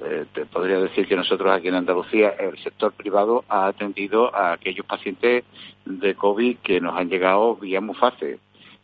Eh, 0.00 0.24
te 0.32 0.46
podría 0.46 0.78
decir 0.78 1.06
que 1.06 1.16
nosotros 1.16 1.52
aquí 1.52 1.68
en 1.68 1.74
Andalucía, 1.74 2.30
el 2.30 2.58
sector 2.58 2.92
privado 2.92 3.44
ha 3.48 3.66
atendido 3.66 4.34
a 4.34 4.52
aquellos 4.52 4.86
pacientes 4.86 5.44
de 5.84 6.14
COVID 6.14 6.58
que 6.58 6.80
nos 6.80 6.96
han 6.96 7.08
llegado 7.08 7.56
vía 7.56 7.80
muy 7.80 7.94
fácil 7.94 8.38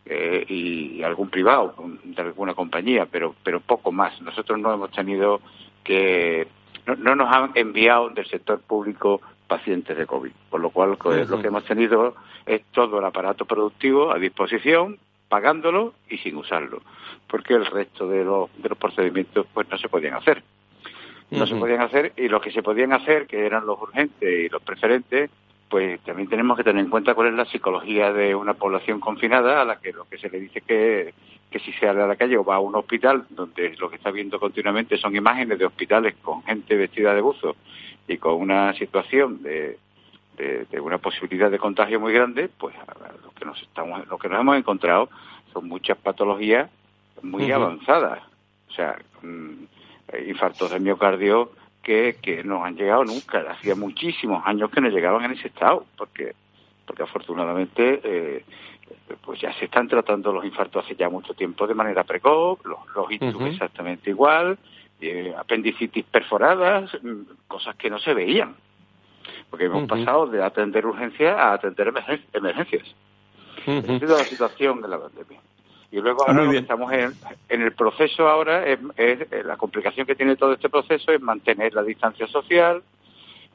eh, 0.05 0.45
y 0.49 1.03
algún 1.03 1.29
privado 1.29 1.75
de 2.05 2.23
alguna 2.23 2.55
compañía, 2.55 3.07
pero, 3.11 3.35
pero 3.43 3.61
poco 3.61 3.91
más. 3.91 4.21
Nosotros 4.21 4.59
no 4.59 4.73
hemos 4.73 4.91
tenido 4.91 5.41
que. 5.83 6.47
No, 6.87 7.15
nos 7.15 7.35
han 7.35 7.53
enviado 7.55 8.09
del 8.11 8.27
sector 8.27 8.61
público 8.61 9.21
pacientes 9.47 9.97
de 9.97 10.07
COVID, 10.07 10.33
por 10.49 10.61
lo 10.61 10.71
cual 10.71 10.97
pues, 10.97 11.29
lo 11.29 11.41
que 11.41 11.49
hemos 11.49 11.65
tenido 11.65 12.15
es 12.47 12.63
todo 12.73 12.99
el 12.99 13.05
aparato 13.05 13.45
productivo 13.45 14.11
a 14.11 14.19
disposición, 14.19 14.99
pagándolo 15.29 15.93
y 16.09 16.17
sin 16.19 16.37
usarlo, 16.37 16.81
porque 17.27 17.55
el 17.55 17.67
resto 17.67 18.09
de 18.09 18.25
los, 18.25 18.51
de 18.57 18.71
los 18.71 18.79
procedimientos 18.79 19.47
pues 19.53 19.69
no 19.69 19.77
se 19.77 19.89
podían 19.91 20.15
hacer 20.15 20.43
no 21.31 21.47
se 21.47 21.57
podían 21.57 21.81
hacer 21.83 22.13
y 22.17 22.29
los 22.29 22.41
que 22.41 22.51
se 22.51 22.63
podían 22.63 22.93
hacer, 22.93 23.27
que 23.27 23.45
eran 23.45 23.67
los 23.67 23.81
urgentes 23.81 24.29
y 24.29 24.49
los 24.49 24.63
preferentes, 24.63 25.31
pues 25.69 26.01
también 26.01 26.29
tenemos 26.29 26.57
que 26.57 26.65
tener 26.65 26.83
en 26.83 26.91
cuenta 26.91 27.15
cuál 27.15 27.29
es 27.29 27.35
la 27.35 27.45
psicología 27.45 28.13
de 28.13 28.35
una 28.35 28.55
población 28.55 29.01
confinada 29.01 29.61
a 29.61 29.65
la 29.65 29.77
que 29.77 29.93
lo 29.93 30.07
que 30.07 30.19
se 30.19 30.31
le 30.31 30.41
dice 30.41 30.63
que, 30.63 31.13
que 31.51 31.59
si 31.59 31.73
sale 31.75 32.03
a 32.03 32.07
la 32.07 32.17
calle 32.17 32.39
o 32.39 32.45
va 32.45 32.57
a 32.57 32.61
un 32.61 32.75
hospital 32.75 33.27
donde 33.31 33.77
lo 33.77 33.91
que 33.91 33.97
está 33.97 34.11
viendo 34.11 34.41
continuamente 34.41 34.97
son 34.97 35.15
imágenes 35.15 35.59
de 35.59 35.67
hospitales 35.67 36.15
con 36.23 36.43
gente 36.45 36.75
vestida 36.77 37.15
de 37.15 37.21
buzo 37.21 37.57
y 38.07 38.17
con 38.17 38.35
una 38.37 38.73
situación 38.75 39.43
de, 39.43 39.79
de, 40.39 40.81
una 40.81 40.99
posibilidad 40.99 41.51
de 41.51 41.59
contagio 41.59 42.01
muy 42.01 42.13
grande, 42.13 42.49
pues 42.49 42.75
lo 43.23 43.31
que 43.33 43.45
nos 43.45 43.61
estamos, 43.61 44.07
lo 44.09 44.19
que 44.19 44.29
nos 44.29 44.41
hemos 44.41 44.57
encontrado 44.57 45.11
son 45.53 45.69
muchas 45.69 45.99
patologías 45.99 46.71
muy 47.23 47.51
avanzadas. 47.51 48.21
O 48.69 48.73
sea, 48.73 48.97
mm, 49.23 49.65
infartos 50.27 50.71
de 50.71 50.81
miocardio 50.81 51.53
que, 51.83 52.17
que 52.21 52.45
no 52.45 52.65
han 52.65 52.77
llegado 52.77 53.05
nunca. 53.05 53.41
Hacía 53.51 53.75
muchísimos 53.75 54.43
años 54.47 54.71
que 54.71 54.81
no 54.81 54.89
llegaban 54.89 55.25
en 55.25 55.33
ese 55.33 55.49
estado, 55.49 55.85
porque 55.97 56.35
porque 56.89 57.03
afortunadamente 57.03 58.01
eh, 58.03 58.45
pues 59.23 59.41
ya 59.41 59.53
se 59.53 59.67
están 59.67 59.87
tratando 59.87 60.33
los 60.33 60.45
infartos 60.45 60.85
hace 60.85 60.97
ya 60.97 61.11
mucho 61.11 61.35
tiempo 61.35 61.67
de 61.67 61.75
manera 61.75 62.03
precoz, 62.03 62.59
los, 62.65 62.79
los 62.95 63.47
exactamente 63.47 64.09
igual, 64.11 64.59
eh, 65.01 65.35
apendicitis 65.37 66.05
perforadas, 66.07 66.91
mm, 67.03 67.47
cosas 67.47 67.77
que 67.77 67.91
no 67.91 67.99
se 67.99 68.15
veían, 68.15 68.57
porque 69.51 69.67
hemos 69.67 69.87
pasado 69.87 70.27
de 70.27 70.43
atender 70.43 70.87
urgencias 70.87 71.37
a 71.37 71.53
atender 71.53 71.93
emergencias. 72.33 72.95
Uh 73.67 73.73
Esa 73.73 73.99
sido 73.99 74.17
la 74.17 74.25
situación 74.25 74.81
de 74.81 74.89
la 74.89 74.99
pandemia. 74.99 75.41
Y 75.91 76.01
luego 76.01 76.27
ahora 76.27 76.45
lo 76.45 76.51
que 76.51 76.59
estamos 76.59 76.93
en, 76.93 77.15
el 77.49 77.73
proceso 77.73 78.29
ahora 78.29 78.67
es, 78.67 78.79
eh, 78.99 79.43
la 79.45 79.57
complicación 79.57 80.07
que 80.07 80.15
tiene 80.15 80.37
todo 80.37 80.53
este 80.53 80.69
proceso 80.69 81.13
es 81.13 81.21
mantener 81.21 81.73
la 81.73 81.83
distancia 81.83 82.27
social, 82.27 82.83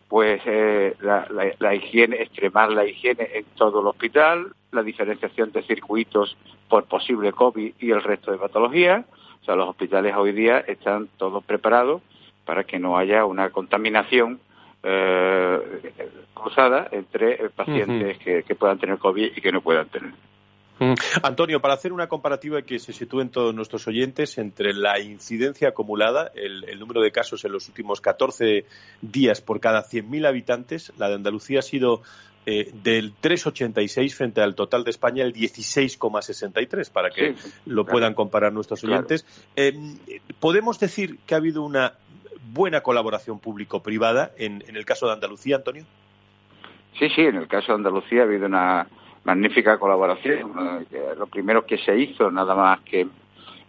pues 0.07 0.41
eh, 0.45 0.95
la, 1.01 1.27
la, 1.59 1.75
higiene, 1.75 2.21
extremar 2.21 2.71
la 2.71 2.85
higiene 2.85 3.29
en 3.33 3.45
todo 3.55 3.81
el 3.81 3.87
hospital, 3.87 4.53
la 4.71 4.81
diferenciación 4.81 5.51
de 5.51 5.61
circuitos 5.63 6.35
por 6.69 6.85
posible 6.85 7.31
COVID 7.33 7.73
y 7.79 7.91
el 7.91 8.01
resto 8.01 8.31
de 8.31 8.39
patologías. 8.39 9.05
O 9.41 9.45
sea, 9.45 9.55
los 9.55 9.69
hospitales 9.69 10.15
hoy 10.15 10.31
día 10.31 10.59
están 10.59 11.09
todos 11.17 11.43
preparados 11.43 12.01
para 12.45 12.63
que 12.63 12.79
no 12.79 12.97
haya 12.97 13.25
una 13.25 13.51
contaminación 13.51 14.39
eh, 14.81 15.59
cruzada 16.33 16.87
entre 16.91 17.49
pacientes 17.49 18.17
que 18.17 18.55
puedan 18.55 18.79
tener 18.79 18.97
COVID 18.97 19.33
y 19.35 19.41
que 19.41 19.51
no 19.51 19.61
puedan 19.61 19.87
tener. 19.89 20.13
Mm. 20.79 20.93
Antonio, 21.21 21.61
para 21.61 21.75
hacer 21.75 21.93
una 21.93 22.07
comparativa 22.07 22.61
que 22.63 22.79
se 22.79 22.93
sitúen 22.93 23.29
todos 23.29 23.53
nuestros 23.53 23.87
oyentes 23.87 24.37
entre 24.37 24.73
la 24.73 24.99
incidencia 24.99 25.69
acumulada, 25.69 26.31
el, 26.35 26.79
número 26.79 27.01
de 27.01 27.11
casos 27.11 27.45
en 27.45 27.51
los 27.51 27.67
últimos 27.67 28.01
14 28.01 28.65
días 29.01 29.41
por 29.41 29.59
cada 29.59 29.83
100.000 29.83 30.27
habitantes, 30.27 30.91
la 30.97 31.09
de 31.09 31.15
Andalucía 31.15 31.59
ha 31.59 31.61
sido 31.61 32.01
eh, 32.45 32.71
del 32.83 33.13
3,86 33.15 34.13
frente 34.13 34.41
al 34.41 34.55
total 34.55 34.83
de 34.83 34.89
España 34.89 35.23
el 35.23 35.33
16,63, 35.33 36.91
para 36.91 37.09
que 37.09 37.35
lo 37.65 37.85
puedan 37.85 38.13
comparar 38.15 38.51
nuestros 38.51 38.83
oyentes. 38.83 39.25
Eh, 39.55 39.73
¿Podemos 40.39 40.79
decir 40.79 41.19
que 41.25 41.35
ha 41.35 41.37
habido 41.37 41.63
una 41.63 41.93
buena 42.51 42.81
colaboración 42.81 43.39
público-privada 43.39 44.31
en 44.37 44.63
el 44.75 44.85
caso 44.85 45.07
de 45.07 45.13
Andalucía, 45.13 45.55
Antonio? 45.55 45.85
Sí, 46.99 47.09
sí, 47.09 47.21
en 47.21 47.35
el 47.35 47.47
caso 47.47 47.71
de 47.71 47.77
Andalucía 47.77 48.21
ha 48.21 48.25
habido 48.25 48.45
una 48.45 48.87
magnífica 49.23 49.77
colaboración. 49.77 50.51
lo 51.17 51.27
primero 51.27 51.65
que 51.65 51.77
se 51.77 51.97
hizo, 51.97 52.29
nada 52.31 52.55
más 52.55 52.81
que, 52.81 53.07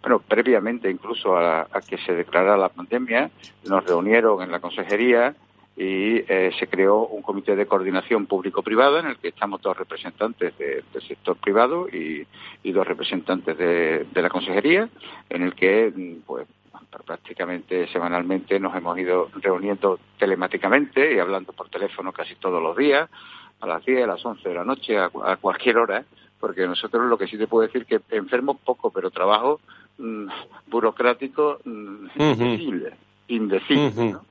bueno, 0.01 0.19
previamente 0.19 0.89
incluso 0.89 1.37
a, 1.37 1.67
que 1.87 1.97
se 1.97 2.13
declarara 2.13 2.57
la 2.57 2.69
pandemia, 2.69 3.29
nos 3.65 3.85
reunieron 3.85 4.41
en 4.41 4.51
la 4.51 4.59
consejería 4.59 5.35
y 5.77 6.23
eh, 6.31 6.51
se 6.57 6.67
creó 6.67 7.05
un 7.07 7.21
comité 7.21 7.55
de 7.55 7.65
coordinación 7.65 8.27
público-privada 8.27 9.01
en 9.01 9.07
el 9.07 9.17
que 9.17 9.29
estamos 9.29 9.61
dos 9.61 9.77
representantes 9.77 10.57
del 10.57 11.01
sector 11.05 11.35
privado 11.35 11.87
y, 11.89 12.25
dos 12.71 12.87
representantes 12.87 13.57
de, 13.57 14.05
de, 14.11 14.21
la 14.21 14.29
consejería, 14.29 14.89
en 15.29 15.41
el 15.43 15.53
que, 15.53 15.93
pues, 16.25 16.47
prácticamente 17.05 17.87
semanalmente 17.87 18.59
nos 18.59 18.75
hemos 18.75 18.97
ido 18.97 19.29
reuniendo 19.41 19.99
telemáticamente 20.17 21.13
y 21.13 21.19
hablando 21.19 21.51
por 21.51 21.69
teléfono 21.69 22.13
casi 22.13 22.35
todos 22.35 22.61
los 22.61 22.75
días 22.75 23.09
a 23.61 23.67
las 23.67 23.85
10, 23.85 24.03
a 24.03 24.07
las 24.07 24.25
11 24.25 24.49
de 24.49 24.55
la 24.55 24.63
noche, 24.63 24.97
a, 24.97 25.09
cualquier 25.37 25.77
hora, 25.77 26.03
porque 26.39 26.67
nosotros 26.67 27.07
lo 27.07 27.17
que 27.17 27.27
sí 27.27 27.37
te 27.37 27.47
puedo 27.47 27.65
decir 27.65 27.85
que 27.85 28.01
enfermo 28.11 28.55
poco, 28.55 28.91
pero 28.91 29.09
trabajo 29.11 29.59
mm, 29.97 30.27
burocrático 30.67 31.59
mm, 31.63 32.07
indecible, 32.17 32.93
indecible, 33.27 34.11
¿no? 34.11 34.25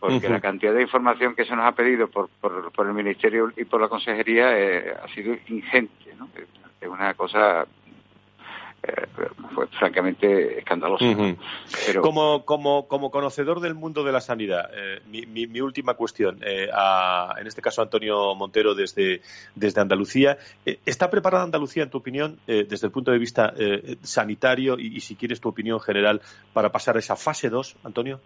Porque 0.00 0.28
la 0.28 0.40
cantidad 0.40 0.72
de 0.72 0.82
información 0.82 1.34
que 1.34 1.44
se 1.44 1.56
nos 1.56 1.64
ha 1.64 1.72
pedido 1.72 2.06
por, 2.06 2.28
por, 2.40 2.86
el 2.86 2.94
Ministerio 2.94 3.52
y 3.56 3.64
por 3.64 3.80
la 3.80 3.88
Consejería 3.88 4.56
eh, 4.56 4.94
ha 5.02 5.08
sido 5.08 5.34
ingente, 5.48 6.14
¿no? 6.16 6.28
Es 6.80 6.88
una 6.88 7.14
cosa 7.14 7.66
fue 9.54 9.66
francamente 9.78 10.58
escandaloso. 10.58 11.04
Pero... 11.86 12.02
Como, 12.02 12.44
como, 12.44 12.86
como 12.86 13.10
conocedor 13.10 13.60
del 13.60 13.74
mundo 13.74 14.04
de 14.04 14.12
la 14.12 14.20
sanidad, 14.20 14.70
eh, 14.72 15.00
mi, 15.08 15.26
mi, 15.46 15.60
última 15.60 15.94
cuestión, 15.94 16.38
eh, 16.44 16.68
en 17.38 17.46
este 17.46 17.60
caso 17.60 17.82
Antonio 17.82 18.34
Montero 18.34 18.74
desde, 18.74 19.20
desde 19.54 19.80
Andalucía, 19.80 20.38
¿está 20.64 21.10
preparada 21.10 21.44
Andalucía, 21.44 21.82
en 21.82 21.90
tu 21.90 21.98
opinión, 21.98 22.38
desde 22.46 22.86
el 22.86 22.92
punto 22.92 23.10
de 23.10 23.18
vista 23.18 23.52
sanitario 24.02 24.78
y, 24.78 25.00
si 25.00 25.16
quieres 25.16 25.40
tu 25.40 25.48
opinión 25.48 25.80
general, 25.80 26.20
para 26.52 26.70
pasar 26.70 26.96
a 26.96 26.98
esa 27.00 27.16
fase 27.16 27.48
2, 27.48 27.76
Antonio? 27.84 28.20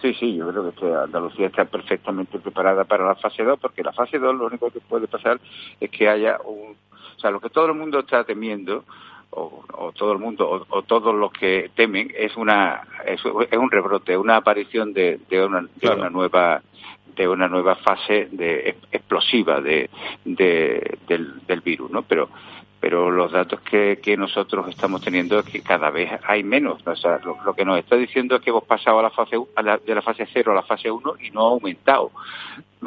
Sí, 0.00 0.14
sí, 0.14 0.34
yo 0.34 0.48
creo 0.48 0.72
que 0.72 0.86
Andalucía 0.86 1.46
está 1.46 1.66
perfectamente 1.66 2.38
preparada 2.38 2.84
para 2.84 3.06
la 3.06 3.14
fase 3.16 3.42
2, 3.42 3.58
porque 3.60 3.82
la 3.82 3.92
fase 3.92 4.18
2 4.18 4.34
lo 4.34 4.46
único 4.46 4.70
que 4.70 4.80
puede 4.80 5.06
pasar 5.06 5.38
es 5.78 5.90
que 5.90 6.08
haya 6.08 6.38
un... 6.44 6.74
O 7.16 7.20
sea, 7.20 7.30
lo 7.30 7.40
que 7.40 7.50
todo 7.50 7.66
el 7.66 7.74
mundo 7.74 8.00
está 8.00 8.24
temiendo 8.24 8.84
o, 9.30 9.92
todo 9.94 10.12
el 10.12 10.18
mundo 10.18 10.66
o, 10.68 10.82
todos 10.82 11.14
los 11.14 11.32
que 11.32 11.70
temen 11.74 12.12
es 12.16 12.36
una 12.36 12.82
es, 13.04 13.24
un 13.24 13.70
rebrote 13.70 14.16
una 14.16 14.36
aparición 14.36 14.92
de, 14.92 15.20
de, 15.28 15.44
una, 15.44 15.66
de 15.76 15.88
una 15.88 16.10
nueva 16.10 16.62
de 17.16 17.28
una 17.28 17.48
nueva 17.48 17.76
fase 17.76 18.28
de 18.32 18.76
explosiva 18.90 19.60
de, 19.60 19.90
del, 20.24 21.40
del 21.46 21.60
virus 21.60 21.90
no 21.90 22.02
pero 22.02 22.28
pero 22.80 23.10
los 23.10 23.30
datos 23.30 23.60
que, 23.60 24.00
que 24.02 24.16
nosotros 24.16 24.66
estamos 24.68 25.02
teniendo 25.02 25.38
es 25.38 25.44
que 25.44 25.60
cada 25.60 25.90
vez 25.90 26.10
hay 26.26 26.42
menos. 26.42 26.80
O 26.86 26.96
sea, 26.96 27.18
lo, 27.18 27.54
que 27.54 27.64
nos 27.64 27.78
está 27.78 27.94
diciendo 27.94 28.36
es 28.36 28.42
que 28.42 28.48
hemos 28.48 28.64
pasado 28.64 28.98
a 28.98 29.02
la 29.02 29.10
fase 29.10 29.36
de 29.36 29.94
la 29.94 30.02
fase 30.02 30.26
0 30.32 30.52
a 30.52 30.54
la 30.54 30.62
fase 30.62 30.90
1 30.90 31.14
y 31.20 31.30
no 31.30 31.42
ha 31.42 31.50
aumentado. 31.50 32.10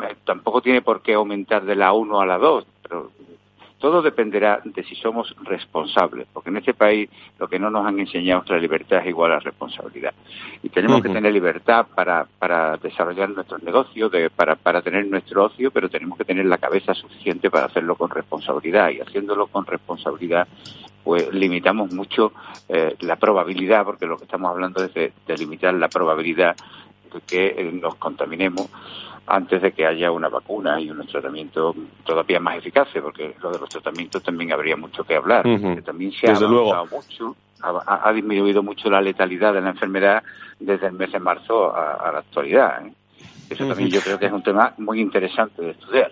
Eh, 0.01 0.15
tampoco 0.25 0.61
tiene 0.61 0.81
por 0.81 1.03
qué 1.03 1.13
aumentar 1.13 1.63
de 1.63 1.75
la 1.75 1.93
1 1.93 2.19
a 2.19 2.25
la 2.25 2.39
2, 2.39 2.65
pero 2.81 3.11
todo 3.83 4.01
dependerá 4.01 4.61
de 4.63 4.81
si 4.85 4.95
somos 4.95 5.35
responsables, 5.43 6.25
porque 6.31 6.49
en 6.49 6.55
este 6.55 6.73
país 6.73 7.09
lo 7.37 7.49
que 7.49 7.59
no 7.59 7.69
nos 7.69 7.85
han 7.85 7.99
enseñado 7.99 8.39
es 8.39 8.47
que 8.47 8.53
la 8.53 8.59
libertad 8.59 8.99
es 8.99 9.07
igual 9.07 9.33
a 9.33 9.39
responsabilidad. 9.41 10.13
Y 10.63 10.69
tenemos 10.69 11.01
que 11.01 11.09
tener 11.09 11.33
libertad 11.33 11.87
para, 11.93 12.25
para 12.39 12.77
desarrollar 12.77 13.31
nuestros 13.31 13.61
negocios, 13.61 14.09
de, 14.09 14.29
para, 14.29 14.55
para 14.55 14.81
tener 14.81 15.05
nuestro 15.07 15.43
ocio, 15.43 15.69
pero 15.69 15.89
tenemos 15.89 16.17
que 16.17 16.23
tener 16.23 16.45
la 16.45 16.59
cabeza 16.59 16.93
suficiente 16.93 17.51
para 17.51 17.65
hacerlo 17.65 17.97
con 17.97 18.09
responsabilidad. 18.09 18.89
Y 18.89 19.01
haciéndolo 19.01 19.47
con 19.47 19.65
responsabilidad, 19.65 20.47
pues 21.03 21.33
limitamos 21.33 21.91
mucho 21.91 22.31
eh, 22.69 22.95
la 23.01 23.17
probabilidad, 23.17 23.83
porque 23.83 24.05
lo 24.05 24.15
que 24.15 24.23
estamos 24.23 24.49
hablando 24.49 24.81
es 24.81 24.93
de, 24.93 25.11
limitar 25.37 25.73
la 25.73 25.89
probabilidad 25.89 26.55
de 27.13 27.19
que 27.19 27.47
eh, 27.47 27.71
nos 27.73 27.95
contaminemos 27.95 28.69
antes 29.27 29.61
de 29.61 29.71
que 29.71 29.85
haya 29.85 30.11
una 30.11 30.29
vacuna 30.29 30.79
y 30.79 30.89
un 30.89 31.05
tratamiento 31.07 31.75
todavía 32.05 32.39
más 32.39 32.57
eficaz, 32.57 32.89
porque 33.01 33.35
lo 33.41 33.51
de 33.51 33.59
los 33.59 33.69
tratamientos 33.69 34.21
también 34.21 34.51
habría 34.51 34.75
mucho 34.75 35.03
que 35.03 35.15
hablar. 35.15 35.43
También 35.83 36.11
se 36.11 36.27
ha 36.27 36.35
avanzado 36.35 36.87
mucho, 36.87 37.35
ha, 37.61 38.11
disminuido 38.11 38.61
mucho 38.61 38.89
la 38.89 39.01
letalidad 39.01 39.53
de 39.53 39.61
la 39.61 39.69
enfermedad 39.69 40.23
desde 40.59 40.87
el 40.87 40.93
mes 40.93 41.11
de 41.11 41.19
marzo 41.19 41.73
a, 41.75 42.11
la 42.11 42.19
actualidad. 42.19 42.85
¿eh? 42.85 42.93
Eso 43.49 43.67
también 43.67 43.89
yo 43.89 44.01
creo 44.01 44.19
que 44.19 44.25
es 44.25 44.31
un 44.31 44.43
tema 44.43 44.73
muy 44.77 44.99
interesante 44.99 45.61
de 45.61 45.71
estudiar. 45.71 46.11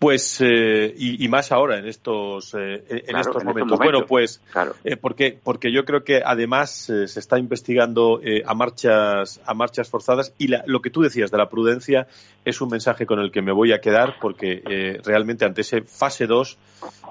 Pues, 0.00 0.40
eh, 0.40 0.94
y, 0.96 1.28
más 1.28 1.52
ahora, 1.52 1.78
en 1.78 1.86
estos, 1.86 2.54
eh, 2.54 2.82
en, 2.88 3.16
estos, 3.18 3.44
momentos. 3.44 3.78
Bueno, 3.78 4.06
pues, 4.06 4.40
eh, 4.82 4.96
porque, 4.96 5.38
porque 5.42 5.70
yo 5.70 5.84
creo 5.84 6.04
que 6.04 6.22
además 6.24 6.70
se 6.70 7.20
está 7.20 7.38
investigando 7.38 8.18
a, 8.46 8.54
marchas, 8.54 9.42
a 9.44 9.52
marchas 9.52 9.90
forzadas 9.90 10.32
y 10.38 10.48
lo 10.48 10.80
que 10.80 10.88
tú 10.88 11.02
decías 11.02 11.30
de 11.30 11.36
la 11.36 11.50
prudencia 11.50 12.06
es 12.46 12.62
un 12.62 12.70
mensaje 12.70 13.04
con 13.04 13.18
el 13.18 13.30
que 13.30 13.42
me 13.42 13.52
voy 13.52 13.72
a 13.72 13.82
quedar 13.82 14.14
porque 14.22 14.62
realmente 15.04 15.44
ante 15.44 15.60
ese 15.60 15.82
fase 15.82 16.26
2, 16.26 16.56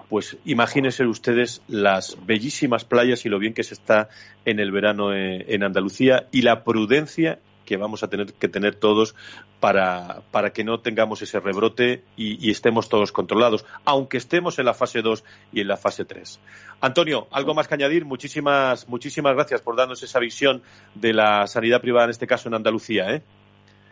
pues 0.10 0.38
imagínense 0.46 1.06
ustedes 1.06 1.62
las 1.68 2.18
bellísimas 2.26 2.86
playas 2.86 3.24
y 3.24 3.30
lo 3.30 3.38
bien 3.38 3.54
que 3.54 3.64
se 3.64 3.76
está 3.76 4.10
en 4.46 4.60
el 4.60 4.72
verano 4.72 5.14
en 5.14 5.64
Andalucía 5.64 6.26
y 6.32 6.42
la 6.42 6.64
prudencia 6.64 7.38
que 7.70 7.78
vamos 7.78 8.02
a 8.02 8.10
tener 8.10 8.34
que 8.34 8.48
tener 8.48 8.74
todos 8.74 9.16
para, 9.60 10.22
para 10.32 10.50
que 10.54 10.64
no 10.64 10.80
tengamos 10.80 11.22
ese 11.22 11.40
rebrote 11.40 12.04
y, 12.18 12.50
estemos 12.50 12.90
todos 12.90 13.12
controlados, 13.12 13.64
aunque 13.86 14.18
estemos 14.18 14.58
en 14.58 14.66
la 14.66 14.74
fase 14.74 15.04
2 15.04 15.24
y 15.54 15.62
en 15.62 15.68
la 15.68 15.78
fase 15.78 16.04
3. 16.04 16.42
Antonio, 16.82 17.28
algo 17.30 17.54
más 17.54 17.68
que 17.68 17.76
añadir. 17.76 18.06
Muchísimas, 18.06 18.90
muchísimas 18.90 19.36
gracias 19.36 19.62
por 19.62 19.76
darnos 19.76 20.02
esa 20.02 20.18
visión 20.18 20.64
de 20.96 21.14
la 21.14 21.46
sanidad 21.46 21.80
privada, 21.80 22.06
en 22.06 22.10
este 22.10 22.26
caso 22.26 22.50
en 22.50 22.56
Andalucía. 22.56 23.14
¿eh? 23.14 23.22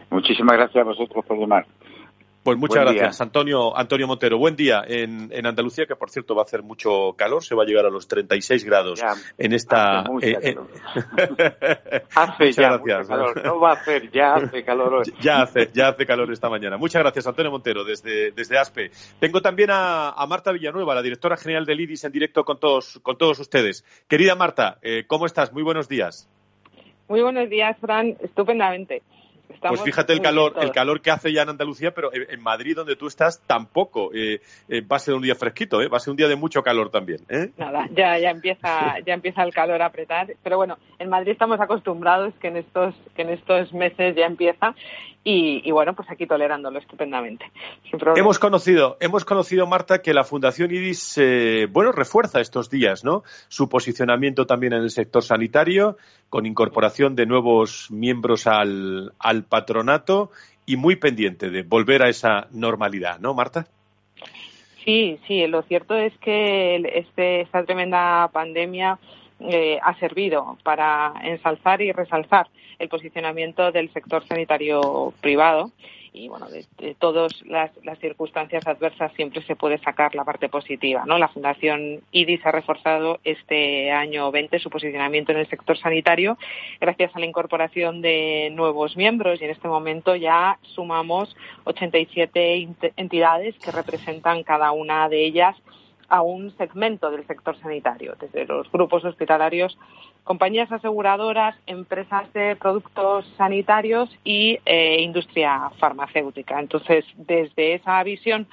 Muchísimas 0.10 0.58
gracias 0.58 0.82
a 0.82 0.84
vosotros 0.84 1.24
por 1.24 1.38
llamar. 1.38 1.68
Pues 2.48 2.58
muchas 2.58 2.86
gracias, 2.86 3.20
Antonio, 3.20 3.78
Antonio 3.78 4.08
Montero. 4.08 4.38
Buen 4.38 4.56
día 4.56 4.82
en, 4.88 5.30
en, 5.34 5.46
Andalucía, 5.46 5.86
que 5.86 5.98
por 5.98 6.10
cierto 6.10 6.34
va 6.34 6.44
a 6.44 6.46
hacer 6.46 6.64
mucho 6.64 7.12
calor, 7.18 7.44
se 7.44 7.54
va 7.56 7.64
a 7.64 7.66
llegar 7.66 7.86
a 7.86 7.90
los 7.90 8.08
36 8.08 8.64
grados 8.64 9.02
en 9.38 9.52
esta. 9.52 10.00
Hace, 10.08 10.32
eh, 10.32 10.40
eh, 10.44 12.02
hace 12.16 12.52
ya 12.54 12.80
calor, 13.06 13.44
no 13.44 13.60
va 13.60 13.72
a 13.72 13.74
hacer, 13.74 14.10
ya 14.12 14.36
hace 14.36 14.64
calor 14.64 14.94
hoy. 14.94 15.14
Ya 15.20 15.42
hace, 15.42 15.70
ya 15.74 15.90
hace 15.90 16.06
calor 16.06 16.32
esta 16.32 16.50
mañana. 16.50 16.78
Muchas 16.78 17.02
gracias, 17.02 17.28
Antonio 17.28 17.52
Montero, 17.52 17.84
desde, 17.84 18.32
desde 18.32 18.58
ASPE. 18.58 18.92
Tengo 19.20 19.42
también 19.42 19.70
a, 19.72 20.12
a, 20.12 20.26
Marta 20.26 20.54
Villanueva, 20.54 20.96
la 20.96 21.02
directora 21.02 21.36
general 21.36 21.66
del 21.66 21.82
IDIS, 21.82 22.06
en 22.06 22.14
directo 22.14 22.46
con 22.46 22.62
todos, 22.62 22.98
con 23.04 23.18
todos 23.18 23.40
ustedes. 23.40 23.84
Querida 24.08 24.36
Marta, 24.36 24.78
eh, 24.84 25.04
¿cómo 25.06 25.26
estás? 25.26 25.52
Muy 25.52 25.64
buenos 25.64 25.90
días. 25.90 26.30
Muy 27.10 27.22
buenos 27.22 27.50
días, 27.50 27.78
Fran. 27.82 28.16
Estupendamente. 28.22 29.04
Pues 29.62 29.82
fíjate 29.82 30.14
el 30.14 30.22
calor, 30.22 30.54
el 30.62 30.72
calor 30.72 31.02
que 31.02 31.12
hace 31.12 31.32
ya 31.32 31.44
en 31.44 31.50
Andalucía, 31.50 31.92
pero 31.92 32.10
en 32.14 32.42
Madrid, 32.42 32.76
donde 32.76 32.96
tú 32.96 33.08
estás, 33.08 33.42
tampoco 33.46 34.12
eh, 34.14 34.42
eh, 34.68 34.82
va 34.82 34.98
a 34.98 35.00
ser 35.00 35.14
un 35.14 35.22
día 35.22 35.36
fresquito, 35.36 35.82
¿eh? 35.82 35.88
va 35.88 35.98
a 35.98 36.00
ser 36.00 36.12
un 36.12 36.18
día 36.18 36.28
de 36.28 36.36
mucho 36.36 36.62
calor 36.62 36.90
también. 36.90 37.22
¿eh? 37.30 37.52
Nada, 37.58 37.88
ya, 37.92 38.18
ya 38.20 38.30
empieza, 38.30 39.00
ya 39.06 39.14
empieza 39.14 39.44
el 39.44 39.54
calor 39.54 39.82
a 39.82 39.88
apretar, 39.88 40.34
pero 40.44 40.58
bueno, 40.58 40.78
en 41.00 41.10
Madrid 41.10 41.32
estamos 41.32 41.60
acostumbrados 41.60 42.34
que 42.36 42.48
en 42.50 42.58
estos, 42.58 42.96
que 43.16 43.24
en 43.24 43.30
estos 43.30 43.74
meses 43.74 44.16
ya 44.16 44.26
empieza 44.26 44.76
y, 45.30 45.72
bueno, 45.72 45.94
pues 45.94 46.10
aquí 46.10 46.26
tolerándolo 46.26 46.80
estupendamente. 46.80 47.52
hemos 48.16 48.40
conocido, 48.40 48.96
hemos 49.02 49.26
conocido, 49.26 49.68
Marta, 49.68 50.02
que 50.02 50.14
la 50.14 50.24
Fundación 50.24 50.72
IRIS, 50.72 51.18
eh, 51.18 51.68
bueno, 51.70 51.92
refuerza 51.92 52.40
estos 52.40 52.70
días, 52.70 53.04
¿no? 53.04 53.24
Su 53.50 53.68
posicionamiento 53.68 54.46
también 54.46 54.72
en 54.72 54.84
el 54.84 54.90
sector 54.90 55.24
sanitario, 55.24 55.98
con 56.30 56.46
incorporación 56.46 57.16
de 57.16 57.26
nuevos 57.26 57.92
miembros 57.92 58.48
al, 58.48 59.12
al 59.20 59.44
patronato 59.44 60.32
y 60.66 60.78
muy 60.78 60.96
pendiente 60.96 61.50
de 61.50 61.64
volver 61.64 62.04
a 62.04 62.10
esa 62.10 62.48
normalidad, 62.52 63.20
¿no, 63.20 63.34
Marta? 63.34 63.68
Sí, 64.86 65.20
sí, 65.28 65.46
lo 65.48 65.62
cierto 65.64 65.94
es 65.96 66.18
que 66.20 66.78
este, 66.96 67.42
esta 67.42 67.66
tremenda 67.66 68.30
pandemia 68.32 68.98
eh, 69.40 69.80
ha 69.84 69.94
servido 70.00 70.58
para 70.64 71.14
ensalzar 71.24 71.82
y 71.82 71.92
resalzar 71.92 72.48
el 72.80 72.90
posicionamiento 72.90 73.72
del 73.72 73.92
sector 73.92 74.26
sanitario 74.28 75.14
privado 75.22 75.72
y 76.18 76.30
bueno, 76.30 76.48
de, 76.48 76.96
todas 76.96 77.32
las, 77.46 77.72
circunstancias 78.00 78.66
adversas 78.68 79.12
siempre 79.14 79.42
se 79.44 79.56
puede 79.56 79.78
sacar 79.80 80.16
la 80.16 80.24
parte 80.24 80.50
positiva, 80.50 81.04
¿no? 81.06 81.18
La 81.18 81.28
Fundación 81.28 82.02
IDIS 82.12 82.46
ha 82.46 82.52
reforzado 82.52 83.20
este 83.24 83.92
año 83.92 84.32
20 84.32 84.60
su 84.60 84.70
posicionamiento 84.70 85.32
en 85.32 85.40
el 85.40 85.48
sector 85.48 85.78
sanitario 85.78 86.38
gracias 86.80 87.16
a 87.16 87.20
la 87.20 87.26
incorporación 87.26 88.02
de 88.02 88.50
nuevos 88.54 88.98
miembros 88.98 89.42
y 89.42 89.46
en 89.46 89.52
este 89.52 89.68
momento 89.68 90.16
ya 90.16 90.58
sumamos 90.62 91.36
87 91.66 92.68
entidades 92.98 93.56
que 93.60 93.72
representan 93.72 94.44
cada 94.44 94.72
una 94.72 95.10
de 95.10 95.26
ellas 95.26 95.56
a 96.10 96.22
un 96.22 96.56
segmento 96.58 97.12
del 97.12 97.26
sector 97.28 97.58
sanitario, 97.60 98.16
desde 98.20 98.46
los 98.46 98.72
grupos 98.72 99.04
hospitalarios, 99.04 99.78
compañías 100.24 100.72
aseguradoras, 100.72 101.56
empresas 101.66 102.32
de 102.34 102.56
productos 102.56 103.26
sanitarios 103.38 104.10
y 104.24 104.60
eh, 104.66 105.02
industria 105.02 105.72
farmacéutica. 105.80 106.60
Entonces, 106.60 107.06
desde 107.16 107.74
esa 107.76 108.02
visión 108.04 108.48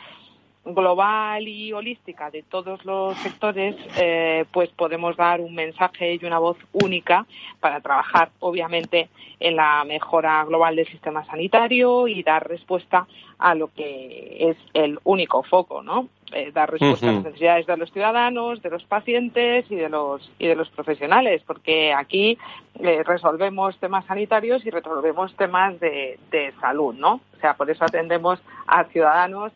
global 0.64 1.47
y 1.47 1.73
holística 1.73 2.30
de 2.30 2.42
todos 2.42 2.85
los 2.85 3.16
sectores, 3.18 3.76
eh, 3.99 4.44
pues 4.52 4.71
podemos 4.71 5.16
dar 5.16 5.40
un 5.40 5.54
mensaje 5.54 6.14
y 6.14 6.25
una 6.25 6.38
voz 6.38 6.56
única 6.73 7.26
para 7.61 7.80
trabajar, 7.80 8.30
obviamente, 8.40 9.09
en 9.40 9.56
la 9.56 9.85
mejora 9.85 10.44
global 10.44 10.76
del 10.76 10.87
sistema 10.87 11.25
sanitario 11.26 12.09
y 12.09 12.23
dar 12.23 12.49
respuesta 12.49 13.06
a 13.38 13.54
lo 13.54 13.68
que 13.68 14.50
es 14.50 14.56
el 14.73 14.99
único 15.04 15.42
foco, 15.42 15.83
¿no? 15.83 16.09
Eh, 16.33 16.50
dar 16.52 16.71
respuesta 16.71 17.11
a 17.11 17.12
las 17.12 17.25
necesidades 17.25 17.66
de 17.66 17.76
los 17.76 17.92
ciudadanos, 17.92 18.62
de 18.62 18.71
los 18.71 18.83
pacientes 18.85 19.71
y 19.71 19.76
de 19.76 19.88
los 19.88 20.33
y 20.38 20.47
de 20.47 20.56
los 20.56 20.68
profesionales, 20.71 21.42
porque 21.47 21.92
aquí 21.92 22.38
eh, 22.80 23.02
resolvemos 23.04 23.78
temas 23.78 24.04
sanitarios 24.06 24.64
y 24.64 24.71
resolvemos 24.71 25.37
temas 25.37 25.78
de, 25.78 26.18
de 26.30 26.52
salud, 26.61 26.94
¿no? 26.94 27.21
O 27.37 27.40
sea, 27.40 27.54
por 27.54 27.71
eso 27.71 27.85
atendemos 27.85 28.40
a 28.66 28.85
ciudadanos 28.85 29.52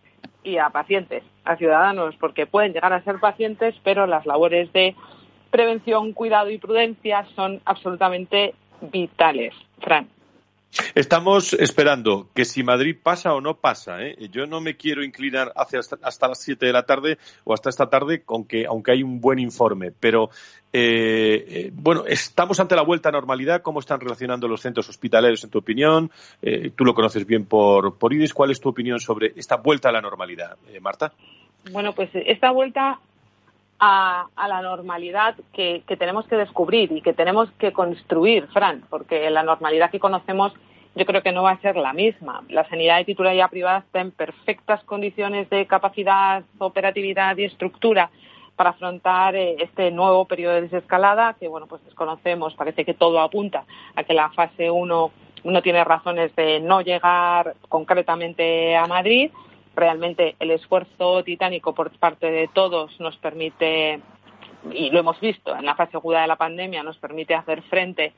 y 0.48 0.58
a 0.58 0.70
pacientes, 0.70 1.22
a 1.44 1.56
ciudadanos, 1.56 2.16
porque 2.16 2.46
pueden 2.46 2.72
llegar 2.72 2.92
a 2.92 3.02
ser 3.02 3.20
pacientes, 3.20 3.74
pero 3.84 4.06
las 4.06 4.26
labores 4.26 4.72
de 4.72 4.94
prevención, 5.50 6.12
cuidado 6.12 6.50
y 6.50 6.58
prudencia 6.58 7.26
son 7.36 7.60
absolutamente 7.64 8.54
vitales. 8.80 9.54
Fran. 9.80 10.08
Estamos 10.94 11.54
esperando 11.54 12.28
que 12.34 12.44
si 12.44 12.62
Madrid 12.62 12.96
pasa 13.02 13.32
o 13.34 13.40
no 13.40 13.54
pasa. 13.54 14.02
¿eh? 14.02 14.28
Yo 14.30 14.46
no 14.46 14.60
me 14.60 14.76
quiero 14.76 15.02
inclinar 15.02 15.52
hacia 15.56 15.80
hasta, 15.80 16.28
las 16.28 16.40
7 16.40 16.66
de 16.66 16.72
la 16.72 16.84
tarde 16.84 17.18
o 17.44 17.54
hasta 17.54 17.70
esta 17.70 17.88
tarde, 17.88 18.22
con 18.22 18.44
que, 18.44 18.66
aunque 18.66 18.92
hay 18.92 19.02
un 19.02 19.20
buen 19.20 19.38
informe. 19.38 19.92
Pero, 19.98 20.30
eh, 20.72 21.44
eh, 21.48 21.70
bueno, 21.72 22.04
estamos 22.06 22.60
ante 22.60 22.76
la 22.76 22.82
vuelta 22.82 23.08
a 23.08 23.12
normalidad. 23.12 23.62
¿Cómo 23.62 23.80
están 23.80 24.00
relacionando 24.00 24.46
los 24.46 24.60
centros 24.60 24.88
hospitalarios, 24.88 25.42
en 25.44 25.50
tu 25.50 25.58
opinión? 25.58 26.10
tú 26.76 26.84
lo 26.84 26.94
conoces 26.94 27.26
bien 27.26 27.46
por, 27.46 27.96
por. 27.96 28.12
¿Cuál 28.34 28.50
es 28.50 28.60
tu 28.60 28.68
opinión 28.68 29.00
sobre 29.00 29.32
esta 29.36 29.56
vuelta 29.56 29.88
a 29.88 29.92
la 29.92 30.00
normalidad, 30.00 30.56
Marta? 30.80 31.12
Bueno, 31.72 31.94
pues 31.94 32.10
esta 32.14 32.50
vuelta 32.50 32.98
a, 33.80 34.26
la 34.36 34.62
normalidad 34.62 35.36
que, 35.52 35.82
tenemos 35.98 36.26
que 36.26 36.36
descubrir 36.36 36.92
y 36.92 37.00
que 37.00 37.12
tenemos 37.12 37.50
que 37.58 37.72
construir, 37.72 38.46
Fran, 38.48 38.84
porque 38.90 39.30
la 39.30 39.42
normalidad 39.42 39.90
que 39.90 40.00
conocemos 40.00 40.52
yo 40.94 41.06
creo 41.06 41.22
que 41.22 41.30
no 41.30 41.44
va 41.44 41.52
a 41.52 41.60
ser 41.60 41.76
la 41.76 41.92
misma. 41.92 42.42
La 42.48 42.68
sanidad 42.68 42.98
de 42.98 43.04
titularidad 43.04 43.50
privada 43.50 43.78
está 43.78 44.00
en 44.00 44.10
perfectas 44.10 44.82
condiciones 44.84 45.48
de 45.48 45.66
capacidad, 45.66 46.42
operatividad 46.58 47.36
y 47.36 47.44
estructura 47.44 48.10
para 48.56 48.70
afrontar 48.70 49.36
eh, 49.36 49.56
este 49.60 49.92
nuevo 49.92 50.24
periodo 50.24 50.54
de 50.54 50.62
desescalada 50.62 51.36
que, 51.38 51.46
bueno, 51.46 51.68
pues 51.68 51.84
desconocemos. 51.84 52.54
Parece 52.54 52.84
que 52.84 52.94
todo 52.94 53.20
apunta 53.20 53.64
a 53.94 54.02
que 54.02 54.14
la 54.14 54.30
fase 54.30 54.72
1 54.72 55.10
no 55.44 55.62
tiene 55.62 55.84
razones 55.84 56.34
de 56.34 56.58
no 56.58 56.80
llegar 56.80 57.54
concretamente 57.68 58.76
a 58.76 58.86
Madrid 58.88 59.30
realmente 59.78 60.36
el 60.40 60.50
esfuerzo 60.50 61.22
titánico 61.24 61.74
por 61.74 61.90
parte 61.98 62.30
de 62.30 62.48
todos 62.48 62.98
nos 63.00 63.16
permite, 63.16 64.00
y 64.72 64.90
lo 64.90 65.00
hemos 65.00 65.18
visto 65.20 65.56
en 65.56 65.64
la 65.64 65.74
fase 65.74 65.96
aguda 65.96 66.22
de 66.22 66.26
la 66.26 66.36
pandemia, 66.36 66.82
nos 66.82 66.98
permite 66.98 67.34
hacer 67.34 67.62
frente 67.62 68.12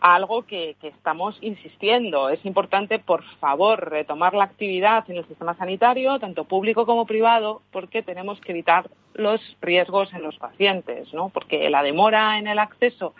a 0.00 0.14
algo 0.14 0.42
que, 0.42 0.76
estamos 0.82 1.38
insistiendo. 1.40 2.28
Es 2.28 2.44
importante, 2.44 2.98
por 2.98 3.24
favor, 3.38 3.90
retomar 3.90 4.34
la 4.34 4.44
actividad 4.44 5.08
en 5.08 5.16
el 5.16 5.26
sistema 5.26 5.54
sanitario, 5.54 6.18
tanto 6.18 6.44
público 6.44 6.84
como 6.84 7.06
privado, 7.06 7.62
porque 7.72 8.02
tenemos 8.02 8.40
que 8.40 8.52
evitar 8.52 8.90
los 9.14 9.40
riesgos 9.62 10.12
en 10.12 10.22
los 10.22 10.36
pacientes, 10.36 11.12
¿no? 11.14 11.30
Porque 11.30 11.70
la 11.70 11.82
demora 11.82 12.38
en 12.38 12.46
el 12.46 12.58
acceso 12.58 13.14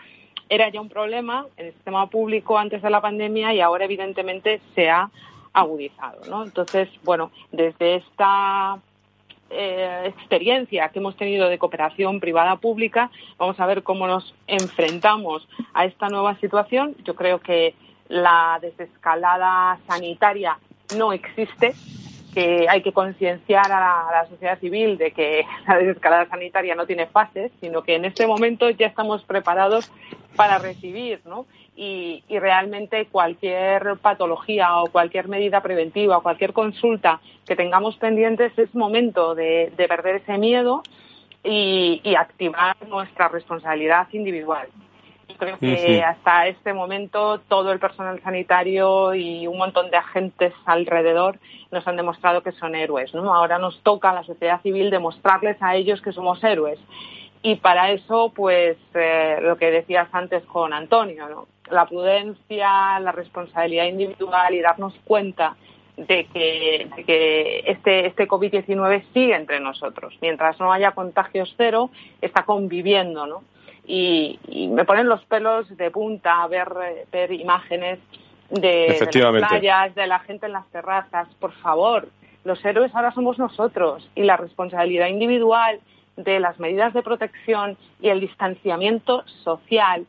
era 0.49 0.69
ya 0.69 0.79
un 0.79 0.89
problema 0.89 1.45
en 1.57 1.67
el 1.67 1.73
sistema 1.73 2.09
público 2.09 2.57
antes 2.57 2.81
de 2.81 2.89
la 2.89 3.01
pandemia 3.01 3.53
y 3.53 3.59
ahora 3.59 3.85
evidentemente 3.85 4.61
se 4.75 4.89
ha 4.89 5.09
agudizado. 5.57 6.21
¿no? 6.29 6.43
Entonces, 6.43 6.87
bueno, 7.03 7.31
desde 7.51 7.95
esta 7.95 8.77
eh, 9.49 10.03
experiencia 10.05 10.89
que 10.89 10.99
hemos 10.99 11.17
tenido 11.17 11.49
de 11.49 11.57
cooperación 11.57 12.19
privada-pública, 12.19 13.09
vamos 13.37 13.59
a 13.59 13.65
ver 13.65 13.81
cómo 13.81 14.05
nos 14.05 14.35
enfrentamos 14.45 15.47
a 15.73 15.85
esta 15.85 16.09
nueva 16.09 16.39
situación. 16.39 16.95
Yo 17.03 17.15
creo 17.15 17.39
que 17.39 17.73
la 18.07 18.59
desescalada 18.61 19.79
sanitaria 19.87 20.59
no 20.95 21.11
existe, 21.11 21.73
que 22.35 22.67
hay 22.69 22.83
que 22.83 22.93
concienciar 22.93 23.71
a, 23.71 24.11
la 24.11 24.27
sociedad 24.29 24.59
civil 24.59 24.99
de 24.99 25.11
que 25.11 25.43
la 25.67 25.77
desescalada 25.77 26.27
sanitaria 26.29 26.75
no 26.75 26.85
tiene 26.85 27.07
fases, 27.07 27.51
sino 27.61 27.81
que 27.81 27.95
en 27.95 28.05
este 28.05 28.27
momento 28.27 28.69
ya 28.69 28.85
estamos 28.85 29.23
preparados 29.23 29.91
para 30.35 30.59
recibir, 30.59 31.19
¿no? 31.25 31.47
Y, 31.77 32.23
realmente 32.27 33.05
cualquier 33.05 33.97
patología 34.01 34.81
o 34.81 34.87
cualquier 34.87 35.27
medida 35.27 35.61
preventiva 35.61 36.17
o 36.17 36.23
cualquier 36.23 36.51
consulta 36.51 37.21
que 37.45 37.55
tengamos 37.55 37.95
pendientes 37.97 38.51
es 38.57 38.73
momento 38.73 39.35
de, 39.35 39.71
perder 39.87 40.15
ese 40.15 40.37
miedo 40.39 40.81
y, 41.43 42.15
activar 42.15 42.75
nuestra 42.87 43.27
responsabilidad 43.27 44.07
individual. 44.11 44.67
creo 45.37 45.59
que 45.59 46.01
hasta 46.03 46.47
este 46.47 46.73
momento 46.73 47.39
todo 47.47 47.71
el 47.71 47.79
personal 47.79 48.19
sanitario 48.23 49.13
y 49.13 49.45
un 49.45 49.57
montón 49.59 49.91
de 49.91 49.97
agentes 49.97 50.53
alrededor 50.65 51.37
nos 51.69 51.87
han 51.87 51.95
demostrado 51.95 52.41
que 52.41 52.53
son 52.53 52.73
héroes. 52.73 53.13
¿no? 53.13 53.31
Ahora 53.33 53.59
nos 53.59 53.79
toca 53.83 54.09
a 54.09 54.15
la 54.15 54.23
sociedad 54.23 54.61
civil 54.63 54.89
demostrarles 54.89 55.61
a 55.61 55.75
ellos 55.75 56.01
que 56.01 56.11
somos 56.11 56.43
héroes. 56.43 56.79
Y 57.41 57.55
para 57.55 57.91
eso, 57.91 58.31
pues, 58.35 58.77
eh, 58.93 59.39
lo 59.41 59.57
que 59.57 59.71
decías 59.71 60.07
antes 60.11 60.43
con 60.43 60.73
Antonio, 60.73 61.29
¿no? 61.29 61.47
la 61.69 61.85
prudencia, 61.85 62.99
la 62.99 63.11
responsabilidad 63.11 63.85
individual 63.85 64.53
y 64.53 64.61
darnos 64.61 64.93
cuenta 65.03 65.55
de 65.95 66.25
que, 66.27 67.63
este, 67.65 68.07
este 68.07 68.27
COVID-19 68.27 69.03
sigue 69.13 69.35
entre 69.35 69.59
nosotros. 69.59 70.15
Mientras 70.21 70.59
no 70.59 70.71
haya 70.71 70.91
contagios 70.91 71.53
cero, 71.57 71.89
está 72.21 72.43
conviviendo, 72.43 73.25
¿no? 73.25 73.43
Y, 73.85 74.39
me 74.71 74.85
ponen 74.85 75.07
los 75.07 75.23
pelos 75.25 75.75
de 75.75 75.89
punta 75.91 76.43
a 76.43 76.47
ver, 76.47 76.67
ver 77.11 77.31
imágenes 77.31 77.99
de, 78.49 78.97
de, 79.11 79.21
las 79.21 79.49
playas, 79.49 79.95
de 79.95 80.07
la 80.07 80.19
gente 80.19 80.45
en 80.45 80.53
las 80.53 80.67
terrazas. 80.67 81.27
Por 81.39 81.53
favor, 81.53 82.09
los 82.43 82.63
héroes 82.63 82.93
ahora 82.93 83.11
somos 83.11 83.39
nosotros 83.39 84.07
y 84.13 84.23
la 84.23 84.37
responsabilidad 84.37 85.07
individual 85.07 85.79
de 86.17 86.39
las 86.39 86.59
medidas 86.59 86.93
de 86.93 87.03
protección 87.03 87.77
y 88.01 88.09
el 88.09 88.19
distanciamiento 88.19 89.23
social 89.43 90.05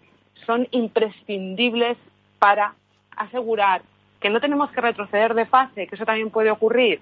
son 0.47 0.67
imprescindibles 0.71 1.97
para 2.39 2.75
asegurar 3.17 3.83
que 4.21 4.31
no 4.31 4.41
tenemos 4.41 4.71
que 4.73 4.81
retroceder 4.81 5.35
de 5.35 5.47
fase, 5.47 5.87
que 5.87 5.95
eso 5.95 6.07
también 6.07 6.31
puede 6.31 6.51
ocurrir, 6.51 7.01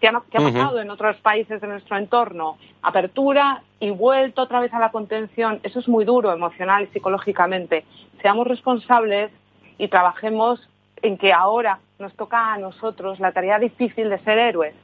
que 0.00 0.08
ha, 0.08 0.20
pasado 0.20 0.80
en 0.80 0.90
otros 0.90 1.16
países 1.16 1.60
de 1.60 1.66
nuestro 1.66 1.96
entorno, 1.96 2.58
apertura 2.82 3.62
y 3.80 3.90
vuelto 3.90 4.42
otra 4.42 4.60
vez 4.60 4.72
a 4.74 4.78
la 4.78 4.90
contención, 4.90 5.60
eso 5.62 5.78
es 5.78 5.88
muy 5.88 6.04
duro 6.04 6.32
emocional 6.32 6.84
y 6.84 6.86
psicológicamente. 6.88 7.84
Seamos 8.20 8.46
responsables 8.46 9.30
y 9.78 9.88
trabajemos 9.88 10.60
en 11.02 11.16
que 11.16 11.32
ahora 11.32 11.78
nos 11.98 12.14
toca 12.14 12.52
a 12.52 12.58
nosotros 12.58 13.18
la 13.18 13.32
tarea 13.32 13.58
difícil 13.58 14.10
de 14.10 14.18
ser 14.20 14.38
héroes. 14.38 14.74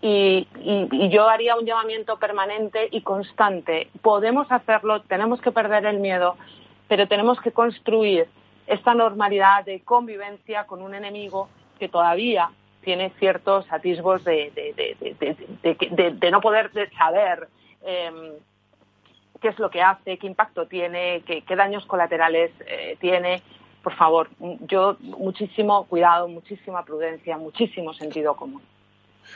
Y, 0.00 0.46
y, 0.60 1.08
yo 1.08 1.28
haría 1.28 1.56
un 1.56 1.66
llamamiento 1.66 2.18
permanente 2.18 2.88
y 2.90 3.00
constante. 3.02 3.88
Podemos 4.00 4.50
hacerlo, 4.50 5.02
tenemos 5.02 5.40
que 5.40 5.50
perder 5.50 5.86
el 5.86 5.98
miedo, 5.98 6.36
pero 6.86 7.08
tenemos 7.08 7.40
que 7.40 7.50
construir 7.50 8.28
esta 8.68 8.94
normalidad 8.94 9.64
de 9.64 9.80
convivencia 9.80 10.64
con 10.64 10.82
un 10.82 10.94
enemigo 10.94 11.48
que 11.78 11.88
todavía 11.88 12.50
tiene 12.82 13.10
ciertos 13.18 13.70
atisbos 13.72 14.24
de, 14.24 14.52
no 16.30 16.40
poder 16.40 16.70
saber 16.96 17.48
em, 17.82 18.32
qué 19.40 19.48
es 19.48 19.58
lo 19.58 19.70
que 19.70 19.82
hace, 19.82 20.18
qué 20.18 20.26
impacto 20.26 20.66
tiene, 20.66 21.22
qué, 21.26 21.56
daños 21.56 21.84
colaterales 21.86 22.50
eh, 22.66 22.96
tiene. 23.00 23.42
Por 23.82 23.94
favor, 23.94 24.28
yo 24.66 24.96
muchísimo 25.00 25.84
cuidado, 25.84 26.28
muchísima 26.28 26.84
prudencia, 26.84 27.36
muchísimo 27.38 27.92
sentido 27.94 28.36
común. 28.36 28.62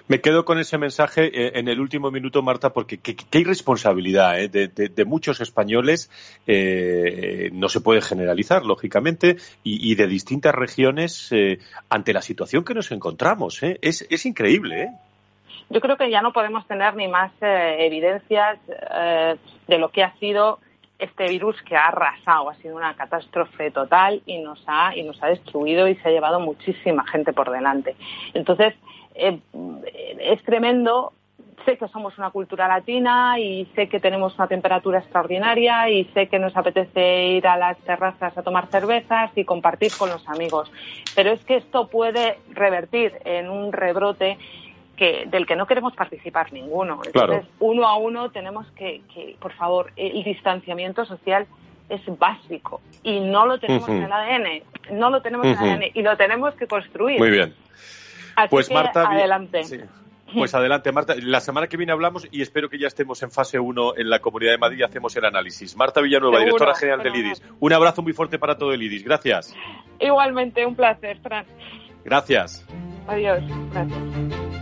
Me 0.08 0.20
quedo 0.20 0.44
con 0.44 0.58
ese 0.58 0.78
mensaje 0.78 1.26
eh, 1.26 1.52
en 1.54 1.68
el 1.68 1.80
último 1.80 2.10
minuto, 2.10 2.42
Marta, 2.42 2.70
porque 2.70 2.98
qué, 2.98 3.38
irresponsabilidad 3.38 4.40
eh, 4.40 4.48
de, 4.48 5.04
muchos 5.04 5.40
españoles 5.40 6.10
eh, 6.46 7.50
no 7.52 7.68
se 7.68 7.80
puede 7.80 8.00
generalizar, 8.00 8.64
lógicamente, 8.64 9.36
y, 9.62 9.94
de 9.94 10.06
distintas 10.06 10.54
regiones 10.54 11.30
ante 11.88 12.12
la 12.12 12.22
situación 12.22 12.64
que 12.64 12.74
nos 12.74 12.90
encontramos. 12.92 13.62
Es, 13.62 14.06
es, 14.08 14.26
increíble. 14.26 14.90
Yo 15.70 15.80
creo 15.80 15.96
que 15.96 16.10
ya 16.10 16.22
no 16.22 16.32
podemos 16.32 16.66
tener 16.66 16.94
ni 16.96 17.08
más 17.08 17.32
evidencias 17.40 18.58
de 19.66 19.78
lo 19.78 19.90
que 19.90 20.02
ha 20.02 20.14
sido 20.18 20.58
este 20.98 21.28
virus 21.28 21.60
que 21.62 21.76
ha 21.76 21.88
arrasado, 21.88 22.50
ha 22.50 22.54
sido 22.56 22.76
una 22.76 22.94
catástrofe 22.94 23.70
total 23.70 24.22
y 24.26 24.38
nos 24.38 24.62
ha 24.66 24.96
y 24.96 25.02
nos 25.02 25.22
ha 25.22 25.26
destruido 25.26 25.88
y 25.88 25.96
se 25.96 26.08
ha 26.08 26.12
llevado 26.12 26.40
muchísima 26.40 27.06
gente 27.06 27.32
por 27.32 27.50
delante. 27.50 27.96
Entonces, 28.34 28.74
eh, 29.14 29.38
es 30.20 30.42
tremendo. 30.44 31.12
Sé 31.64 31.76
que 31.76 31.86
somos 31.88 32.18
una 32.18 32.30
cultura 32.30 32.66
latina 32.66 33.38
y 33.38 33.66
sé 33.76 33.88
que 33.88 34.00
tenemos 34.00 34.34
una 34.36 34.48
temperatura 34.48 34.98
extraordinaria 34.98 35.88
y 35.90 36.04
sé 36.06 36.26
que 36.26 36.40
nos 36.40 36.56
apetece 36.56 37.26
ir 37.26 37.46
a 37.46 37.56
las 37.56 37.78
terrazas 37.78 38.36
a 38.36 38.42
tomar 38.42 38.66
cervezas 38.66 39.30
y 39.36 39.44
compartir 39.44 39.92
con 39.96 40.08
los 40.08 40.28
amigos. 40.28 40.72
Pero 41.14 41.30
es 41.30 41.44
que 41.44 41.56
esto 41.56 41.86
puede 41.86 42.38
revertir 42.50 43.12
en 43.24 43.48
un 43.48 43.72
rebrote 43.72 44.38
que, 44.96 45.24
del 45.26 45.46
que 45.46 45.56
no 45.56 45.66
queremos 45.66 45.94
participar 45.94 46.52
ninguno. 46.52 47.00
Entonces, 47.04 47.44
uno 47.60 47.86
a 47.86 47.96
uno 47.96 48.30
tenemos 48.30 48.66
que, 48.72 49.02
por 49.40 49.52
favor, 49.52 49.92
el 49.96 50.22
distanciamiento 50.24 51.04
social 51.04 51.46
es 51.88 52.00
básico 52.18 52.80
y 53.02 53.20
no 53.20 53.46
lo 53.46 53.58
tenemos 53.58 53.88
en 53.88 54.02
el 54.02 54.12
ADN, 54.12 54.62
no 54.92 55.10
lo 55.10 55.20
tenemos 55.20 55.46
en 55.46 55.52
el 55.52 55.58
ADN 55.58 55.82
y 55.94 56.02
lo 56.02 56.16
tenemos 56.16 56.54
que 56.54 56.66
construir. 56.66 57.18
Muy 57.18 57.30
bien 57.30 57.54
pues 58.50 58.70
Marta, 58.70 59.08
adelante. 59.08 59.62
Pues 60.34 60.54
adelante, 60.54 60.92
Marta. 60.92 61.14
La 61.18 61.40
semana 61.40 61.66
que 61.66 61.76
viene 61.76 61.92
hablamos 61.92 62.26
y 62.30 62.40
espero 62.40 62.70
que 62.70 62.78
ya 62.78 62.86
estemos 62.86 63.22
en 63.22 63.30
fase 63.30 63.58
1 63.58 63.96
en 63.96 64.08
la 64.08 64.20
Comunidad 64.20 64.52
de 64.52 64.58
Madrid 64.58 64.78
y 64.78 64.82
hacemos 64.82 65.14
el 65.16 65.26
análisis. 65.26 65.76
Marta 65.76 66.00
Villanueva, 66.00 66.38
directora 66.38 66.74
general 66.74 67.02
del 67.02 67.16
IDIS. 67.16 67.42
Un 67.60 67.72
abrazo 67.72 68.02
muy 68.02 68.14
fuerte 68.14 68.38
para 68.38 68.56
todo 68.56 68.72
el 68.72 68.82
IDIS. 68.82 69.04
Gracias. 69.04 69.54
Igualmente, 70.00 70.64
un 70.64 70.74
placer, 70.74 71.18
Fran. 71.20 71.44
Gracias. 72.04 72.66
Adiós. 73.06 73.42
Gracias. 73.72 74.61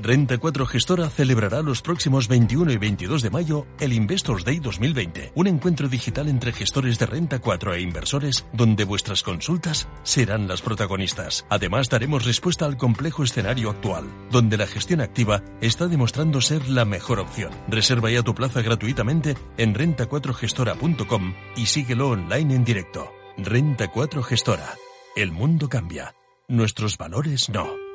Renta 0.00 0.38
4 0.38 0.64
Gestora 0.64 1.10
celebrará 1.10 1.60
los 1.60 1.82
próximos 1.82 2.28
21 2.28 2.70
y 2.70 2.76
22 2.76 3.20
de 3.20 3.30
mayo 3.30 3.66
el 3.80 3.92
Investors 3.92 4.44
Day 4.44 4.60
2020, 4.60 5.32
un 5.34 5.48
encuentro 5.48 5.88
digital 5.88 6.28
entre 6.28 6.52
gestores 6.52 7.00
de 7.00 7.06
Renta 7.06 7.40
4 7.40 7.74
e 7.74 7.80
inversores 7.80 8.46
donde 8.52 8.84
vuestras 8.84 9.24
consultas 9.24 9.88
serán 10.04 10.46
las 10.46 10.62
protagonistas. 10.62 11.44
Además, 11.50 11.88
daremos 11.88 12.24
respuesta 12.24 12.64
al 12.64 12.76
complejo 12.76 13.24
escenario 13.24 13.70
actual, 13.70 14.04
donde 14.30 14.56
la 14.56 14.68
gestión 14.68 15.00
activa 15.00 15.42
está 15.60 15.88
demostrando 15.88 16.40
ser 16.40 16.68
la 16.68 16.84
mejor 16.84 17.18
opción. 17.18 17.50
Reserva 17.66 18.08
ya 18.10 18.22
tu 18.22 18.36
plaza 18.36 18.62
gratuitamente 18.62 19.36
en 19.56 19.74
renta4gestora.com 19.74 21.34
y 21.56 21.66
síguelo 21.66 22.10
online 22.10 22.54
en 22.54 22.64
directo. 22.64 23.10
Renta 23.36 23.88
4 23.88 24.22
Gestora. 24.22 24.74
El 25.16 25.32
mundo 25.32 25.68
cambia. 25.68 26.14
Nuestros 26.46 26.96
valores 26.96 27.48
no. 27.48 27.87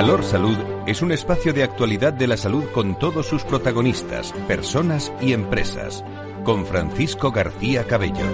Valor 0.00 0.24
Salud 0.24 0.56
es 0.86 1.02
un 1.02 1.12
espacio 1.12 1.52
de 1.52 1.62
actualidad 1.62 2.14
de 2.14 2.26
la 2.26 2.38
salud 2.38 2.64
con 2.72 2.98
todos 2.98 3.26
sus 3.26 3.44
protagonistas, 3.44 4.32
personas 4.48 5.12
y 5.20 5.34
empresas, 5.34 6.02
con 6.42 6.64
Francisco 6.64 7.30
García 7.30 7.86
Cabello. 7.86 8.24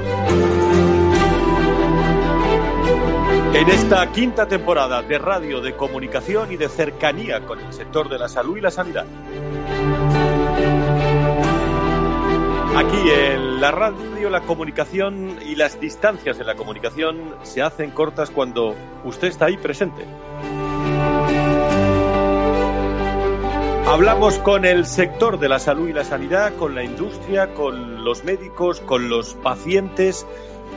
En 3.53 3.69
esta 3.69 4.13
quinta 4.13 4.47
temporada 4.47 5.03
de 5.03 5.19
radio, 5.19 5.61
de 5.61 5.75
comunicación 5.75 6.53
y 6.53 6.57
de 6.57 6.69
cercanía 6.69 7.45
con 7.45 7.59
el 7.59 7.73
sector 7.73 8.09
de 8.09 8.21
la 8.21 8.29
salud 8.29 8.59
y 8.59 8.61
la 8.61 8.71
sanidad. 8.71 9.07
Aquí 12.77 13.11
en 13.11 13.61
la 13.61 13.73
radio, 13.73 14.31
la 14.31 14.43
comunicación 14.43 15.41
y 15.45 15.57
las 15.57 15.81
distancias 15.81 16.39
en 16.39 16.47
la 16.47 16.55
comunicación 16.55 17.35
se 17.43 17.61
hacen 17.61 17.91
cortas 17.91 18.31
cuando 18.31 18.77
usted 19.05 19.27
está 19.27 19.47
ahí 19.47 19.57
presente. 19.57 20.05
Hablamos 23.87 24.39
con 24.41 24.65
el 24.65 24.85
sector 24.85 25.39
de 25.39 25.49
la 25.49 25.61
salud 25.61 25.89
y 25.89 25.93
la 25.93 26.03
sanidad, 26.03 26.57
con 26.57 26.75
la 26.75 26.83
industria, 26.83 27.55
con 27.55 28.05
los 28.05 28.25
médicos, 28.25 28.81
con 28.81 29.09
los 29.09 29.35
pacientes, 29.35 30.27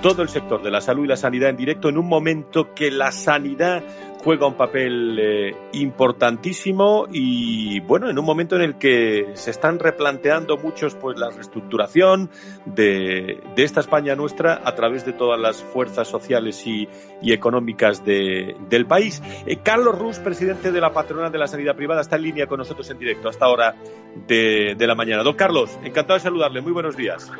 todo 0.03 0.21
el 0.21 0.29
sector 0.29 0.61
de 0.61 0.69
la 0.69 0.79
salud 0.79 1.05
y 1.05 1.07
la 1.07 1.17
sanidad 1.17 1.49
en 1.49 1.57
directo 1.57 1.89
en 1.89 1.97
un 1.97 2.07
momento 2.07 2.75
que 2.75 2.91
la 2.91 3.11
sanidad 3.11 3.83
juega 4.23 4.47
un 4.47 4.55
papel 4.55 5.17
eh, 5.19 5.55
importantísimo 5.73 7.07
y 7.11 7.79
bueno, 7.81 8.09
en 8.09 8.19
un 8.19 8.25
momento 8.25 8.55
en 8.55 8.61
el 8.61 8.77
que 8.77 9.31
se 9.33 9.51
están 9.51 9.79
replanteando 9.79 10.57
muchos 10.57 10.95
pues 10.95 11.17
la 11.17 11.29
reestructuración 11.29 12.29
de, 12.65 13.39
de 13.55 13.63
esta 13.63 13.79
España 13.79 14.15
nuestra 14.15 14.61
a 14.63 14.75
través 14.75 15.05
de 15.05 15.13
todas 15.13 15.39
las 15.39 15.63
fuerzas 15.63 16.07
sociales 16.07 16.65
y, 16.67 16.87
y 17.21 17.31
económicas 17.31 18.03
de, 18.03 18.55
del 18.69 18.85
país. 18.85 19.21
Eh, 19.45 19.57
Carlos 19.63 19.97
Rus, 19.97 20.19
presidente 20.19 20.71
de 20.71 20.81
la 20.81 20.91
Patronal 20.91 21.31
de 21.31 21.37
la 21.37 21.47
Sanidad 21.47 21.75
Privada, 21.75 22.01
está 22.01 22.17
en 22.17 22.23
línea 22.23 22.47
con 22.47 22.57
nosotros 22.57 22.89
en 22.89 22.99
directo 22.99 23.29
hasta 23.29 23.45
ahora 23.45 23.75
de, 24.27 24.75
de 24.77 24.87
la 24.87 24.95
mañana. 24.95 25.23
Don 25.23 25.35
Carlos, 25.35 25.79
encantado 25.83 26.15
de 26.15 26.23
saludarle. 26.23 26.61
Muy 26.61 26.73
buenos 26.73 26.97
días. 26.97 27.31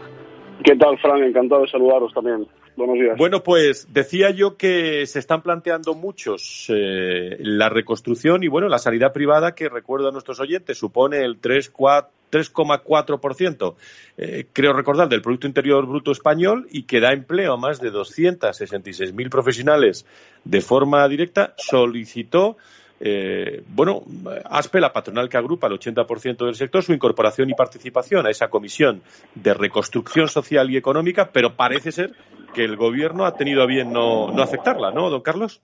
¿Qué 0.64 0.76
tal, 0.76 0.98
Fran? 1.00 1.24
Encantado 1.24 1.62
de 1.62 1.70
saludaros 1.70 2.14
también. 2.14 2.48
Buenos 2.76 2.96
días. 2.96 3.18
Bueno, 3.18 3.42
pues 3.44 3.88
decía 3.92 4.30
yo 4.32 4.58
que 4.58 5.06
se 5.06 5.20
están 5.20 5.42
planteando 5.42 5.96
muchos 5.96 6.66
eh, 6.70 7.38
la 7.40 7.70
reconstrucción 7.70 8.44
y, 8.44 8.48
bueno, 8.48 8.68
la 8.68 8.80
sanidad 8.80 9.14
privada, 9.14 9.56
que 9.56 9.70
recuerdo 9.70 10.10
a 10.10 10.12
nuestros 10.12 10.40
oyentes, 10.40 10.78
supone 10.78 11.24
el 11.24 11.42
3,4%, 11.42 13.76
eh, 14.18 14.46
creo 14.54 14.74
recordar, 14.74 15.10
del 15.10 15.22
Producto 15.22 15.48
Interior 15.48 15.86
Bruto 15.86 16.12
Español 16.12 16.68
y 16.72 16.84
que 16.84 17.00
da 17.00 17.14
empleo 17.14 17.54
a 17.54 17.58
más 17.58 17.80
de 17.82 17.92
266.000 17.92 19.30
profesionales 19.30 20.06
de 20.44 20.62
forma 20.62 21.08
directa, 21.08 21.54
solicitó 21.58 22.58
eh, 23.02 23.64
bueno, 23.68 24.04
ASPE, 24.46 24.82
la 24.82 24.92
patronal 24.92 25.30
que 25.30 25.38
agrupa 25.38 25.68
el 25.68 25.74
80% 25.74 26.46
del 26.46 26.56
sector, 26.56 26.84
su 26.84 26.94
incorporación 26.94 27.50
y 27.50 27.54
participación 27.54 28.28
a 28.28 28.30
esa 28.30 28.50
comisión 28.50 29.02
de 29.36 29.54
reconstrucción 29.54 30.28
social 30.28 30.70
y 30.70 30.78
económica, 30.78 31.30
pero 31.32 31.56
parece 31.56 31.92
ser 31.92 32.14
que 32.54 32.64
el 32.64 32.76
gobierno 32.76 33.26
ha 33.26 33.36
tenido 33.36 33.64
a 33.64 33.66
bien 33.66 33.92
no, 33.92 34.32
no 34.32 34.42
aceptarla, 34.42 34.92
¿no, 34.92 35.10
don 35.10 35.22
Carlos? 35.22 35.62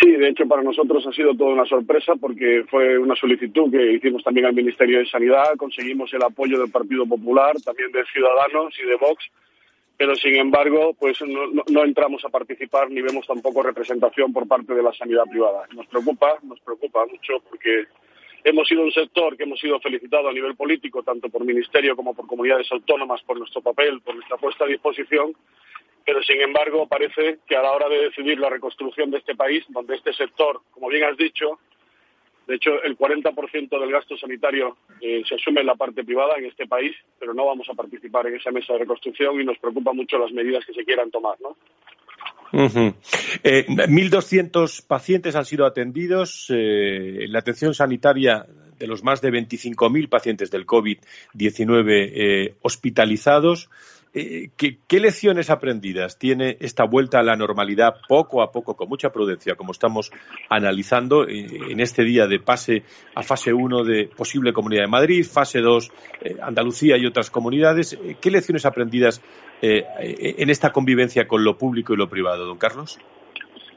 Sí, 0.00 0.12
de 0.12 0.28
hecho 0.28 0.46
para 0.46 0.62
nosotros 0.62 1.06
ha 1.06 1.12
sido 1.12 1.34
toda 1.34 1.54
una 1.54 1.64
sorpresa 1.64 2.14
porque 2.20 2.64
fue 2.68 2.98
una 2.98 3.16
solicitud 3.16 3.70
que 3.70 3.92
hicimos 3.92 4.22
también 4.22 4.46
al 4.46 4.54
Ministerio 4.54 4.98
de 4.98 5.06
Sanidad, 5.06 5.56
conseguimos 5.56 6.12
el 6.12 6.22
apoyo 6.22 6.60
del 6.60 6.70
Partido 6.70 7.06
Popular, 7.06 7.56
también 7.64 7.92
de 7.92 8.04
Ciudadanos 8.12 8.74
y 8.78 8.86
de 8.86 8.96
Vox, 8.96 9.24
pero 9.96 10.14
sin 10.14 10.36
embargo 10.36 10.94
pues 10.98 11.18
no, 11.22 11.84
entramos 11.84 12.22
a 12.26 12.28
participar 12.28 12.90
ni 12.90 13.00
vemos 13.00 13.26
tampoco 13.26 13.62
representación 13.62 14.34
por 14.34 14.46
parte 14.46 14.74
de 14.74 14.82
la 14.82 14.92
sanidad 14.92 15.24
privada. 15.30 15.66
Nos 15.74 15.86
preocupa, 15.86 16.38
nos 16.42 16.60
preocupa 16.60 17.06
mucho 17.06 17.40
porque 17.48 17.86
hemos 18.44 18.68
sido 18.68 18.82
un 18.82 18.92
sector 18.92 19.34
que 19.34 19.44
hemos 19.44 19.58
sido 19.58 19.80
felicitado 19.80 20.28
a 20.28 20.32
nivel 20.32 20.56
político, 20.56 21.02
tanto 21.02 21.30
por 21.30 21.42
Ministerio 21.42 21.96
como 21.96 22.12
por 22.12 22.26
comunidades 22.26 22.70
autónomas, 22.70 23.22
por 23.22 23.38
nuestro 23.38 23.62
papel, 23.62 24.02
por 24.02 24.14
nuestra 24.14 24.36
puesta 24.36 24.64
a 24.64 24.68
disposición, 24.68 25.32
pero 26.06 26.22
sin 26.22 26.40
embargo 26.40 26.86
parece 26.86 27.40
que 27.48 27.56
a 27.56 27.62
la 27.62 27.72
hora 27.72 27.88
de 27.88 28.04
decidir 28.04 28.38
la 28.38 28.48
reconstrucción 28.48 29.10
de 29.10 29.18
este 29.18 29.34
país, 29.34 29.64
donde 29.68 29.96
este 29.96 30.12
sector, 30.12 30.60
como 30.70 30.88
bien 30.88 31.02
has 31.02 31.16
dicho, 31.16 31.58
de 32.46 32.54
hecho 32.54 32.80
el 32.84 32.96
40% 32.96 33.80
del 33.80 33.90
gasto 33.90 34.16
sanitario 34.16 34.76
eh, 35.00 35.24
se 35.28 35.34
asume 35.34 35.62
en 35.62 35.66
la 35.66 35.74
parte 35.74 36.04
privada 36.04 36.34
en 36.38 36.44
este 36.44 36.68
país, 36.68 36.94
pero 37.18 37.34
no 37.34 37.44
vamos 37.44 37.68
a 37.68 37.74
participar 37.74 38.28
en 38.28 38.36
esa 38.36 38.52
mesa 38.52 38.74
de 38.74 38.78
reconstrucción 38.78 39.40
y 39.40 39.44
nos 39.44 39.58
preocupa 39.58 39.92
mucho 39.92 40.16
las 40.16 40.30
medidas 40.30 40.64
que 40.64 40.74
se 40.74 40.84
quieran 40.84 41.10
tomar, 41.10 41.38
¿no? 41.40 41.56
1.200 42.52 44.78
eh, 44.78 44.84
pacientes 44.86 45.34
han 45.34 45.44
sido 45.44 45.66
atendidos. 45.66 46.46
Eh, 46.54 47.26
la 47.28 47.40
atención 47.40 47.74
sanitaria 47.74 48.46
de 48.78 48.86
los 48.86 49.02
más 49.02 49.20
de 49.20 49.30
25.000 49.30 50.08
pacientes 50.08 50.52
del 50.52 50.64
COVID-19 50.64 52.54
hospitalizados. 52.62 53.68
Eh, 54.18 54.48
¿qué, 54.56 54.98
lecciones 54.98 55.50
aprendidas 55.50 56.18
tiene 56.18 56.56
esta 56.60 56.84
vuelta 56.84 57.18
a 57.18 57.22
la 57.22 57.36
normalidad 57.36 57.96
poco 58.08 58.40
a 58.40 58.50
poco, 58.50 58.74
con 58.74 58.88
mucha 58.88 59.10
prudencia, 59.10 59.56
como 59.56 59.72
estamos 59.72 60.10
analizando 60.48 61.28
eh, 61.28 61.46
en 61.68 61.80
este 61.80 62.02
día 62.02 62.26
de 62.26 62.38
pase 62.38 62.82
a 63.14 63.22
fase 63.22 63.52
1 63.52 63.84
de 63.84 64.08
posible 64.08 64.54
Comunidad 64.54 64.84
de 64.84 64.88
Madrid, 64.88 65.22
fase 65.22 65.60
2 65.60 65.92
eh, 66.22 66.36
Andalucía 66.40 66.96
y 66.96 67.04
otras 67.04 67.30
comunidades? 67.30 67.98
¿Qué 68.18 68.30
lecciones 68.30 68.64
aprendidas 68.64 69.20
en 69.60 70.48
esta 70.48 70.70
convivencia 70.72 71.28
con 71.28 71.44
lo 71.44 71.58
público 71.58 71.92
y 71.92 71.98
lo 71.98 72.08
privado, 72.08 72.46
don 72.46 72.56
Carlos? 72.56 72.98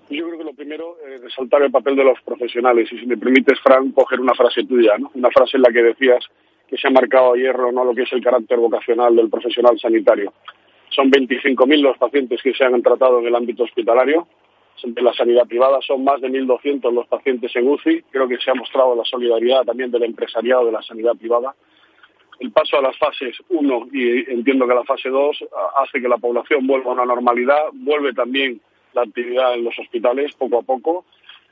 Yo 0.10 0.26
creo 0.26 0.38
que 0.38 0.46
lo 0.46 0.54
primero 0.54 0.96
es 1.06 1.22
resaltar 1.22 1.64
el 1.64 1.72
papel 1.72 1.98
de 1.98 2.06
los 2.06 2.20
profesionales 2.22 2.88
y 2.94 2.98
si 2.98 3.06
me 3.06 3.18
permites, 3.18 3.60
Fran, 3.62 3.92
coger 3.92 4.22
una 4.22 4.34
frase 4.34 4.64
tuya, 4.64 4.98
¿no? 4.98 5.12
una 5.16 5.30
frase 5.32 5.58
en 5.58 5.64
la 5.64 5.72
que 5.74 5.84
decías 5.84 6.26
que 6.70 6.78
se 6.78 6.88
ha 6.88 6.92
marcado 6.92 7.34
a 7.34 7.38
hierro 7.38 7.72
no 7.72 7.84
lo 7.84 7.96
que 7.96 8.04
es 8.04 8.14
el 8.14 8.24
carácter 8.24 8.60
vocacional 8.60 9.16
del 9.16 9.30
profesional 9.30 9.80
sanitario. 9.80 10.34
Son 10.90 11.10
25.000 11.10 11.82
los 11.82 11.98
pacientes 11.98 12.42
que 12.42 12.54
se 12.54 12.64
han 12.64 12.82
tratado 12.82 13.20
en 13.20 13.28
el 13.28 13.36
ámbito 13.36 13.64
hospitalario 13.64 14.28
de 14.84 15.02
la 15.02 15.14
sanidad 15.14 15.46
privada, 15.46 15.80
son 15.82 16.04
más 16.04 16.22
de 16.22 16.30
1.200 16.30 16.94
los 16.94 17.08
pacientes 17.08 17.54
en 17.56 17.68
UCI. 17.68 18.04
Creo 18.10 18.28
que 18.28 18.38
se 18.38 18.52
ha 18.52 18.54
mostrado 18.54 18.96
la 18.96 19.04
solidaridad 19.04 19.64
también 19.64 19.92
del 19.92 20.04
empresariado 20.04 20.66
de 20.66 20.72
la 20.72 20.82
sanidad 20.82 21.16
privada. 21.18 21.54
El 22.40 22.52
paso 22.52 22.78
a 22.78 22.82
las 22.82 22.98
fases 22.98 23.36
1 23.50 23.88
y 23.92 24.32
entiendo 24.32 24.66
que 24.66 24.74
la 24.74 24.86
fase 24.86 25.10
2 25.10 25.46
hace 25.76 26.02
que 26.02 26.08
la 26.08 26.18
población 26.18 26.66
vuelva 26.66 26.92
a 26.92 26.94
una 26.94 27.06
normalidad, 27.06 27.60
vuelve 27.74 28.14
también 28.14 28.62
la 28.94 29.02
actividad 29.02 29.56
en 29.56 29.66
los 29.66 29.78
hospitales 29.78 30.34
poco 30.36 30.60
a 30.60 30.62
poco 30.62 31.04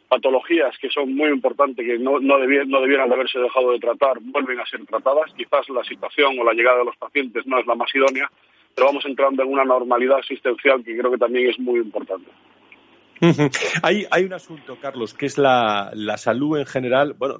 patologías 0.08 0.76
que 0.80 0.90
son 0.90 1.14
muy 1.14 1.30
importantes, 1.30 1.86
que 1.86 1.98
no, 1.98 2.20
no, 2.20 2.40
debieran, 2.40 2.70
no 2.70 2.82
debieran 2.82 3.12
haberse 3.12 3.40
dejado 3.40 3.72
de 3.72 3.80
tratar, 3.80 4.20
vuelven 4.22 4.60
a 4.60 4.66
ser 4.66 4.86
tratadas. 4.86 5.34
Quizás 5.36 5.68
la 5.70 5.84
situación 5.84 6.40
o 6.40 6.44
la 6.44 6.54
llegada 6.54 6.80
de 6.80 6.86
los 6.86 6.98
pacientes 6.98 7.46
no 7.46 7.60
es 7.60 7.68
la 7.68 7.76
más 7.76 7.94
idónea, 7.94 8.30
pero 8.76 8.88
vamos 8.88 9.06
entrando 9.06 9.44
en 9.44 9.50
una 9.50 9.66
normalidad 9.66 10.20
asistencial 10.20 10.84
que 10.84 10.98
creo 10.98 11.12
que 11.12 11.18
también 11.18 11.50
es 11.50 11.60
muy 11.60 11.80
importante. 11.80 12.30
hay, 13.84 14.06
hay 14.12 14.24
un 14.24 14.34
asunto, 14.34 14.78
Carlos, 14.80 15.14
que 15.14 15.26
es 15.26 15.38
la, 15.38 15.92
la 15.94 16.18
salud 16.18 16.60
en 16.60 16.66
general. 16.66 17.16
Bueno, 17.18 17.40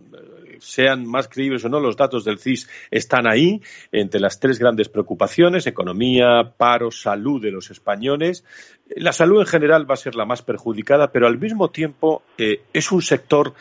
sean 0.60 1.06
más 1.06 1.28
creíbles 1.28 1.64
o 1.66 1.70
no, 1.70 1.80
los 1.80 1.96
datos 1.96 2.24
del 2.26 2.40
CIS 2.40 2.70
están 2.92 3.28
ahí, 3.28 3.62
entre 3.92 4.20
las 4.20 4.40
tres 4.40 4.60
grandes 4.60 4.90
preocupaciones, 4.90 5.68
economía, 5.68 6.54
paro, 6.58 6.92
salud 6.92 7.42
de 7.42 7.52
los 7.52 7.70
españoles. 7.72 8.44
La 8.96 9.12
salud 9.12 9.42
en 9.42 9.48
general 9.48 9.90
va 9.90 9.96
a 9.96 9.98
ser 9.98 10.16
la 10.16 10.26
más 10.26 10.42
perjudicada, 10.42 11.12
pero 11.12 11.28
al 11.28 11.38
mismo 11.38 11.70
tiempo 11.70 12.24
eh, 12.38 12.62
es 12.74 12.92
un 12.92 13.02
sector 13.02 13.54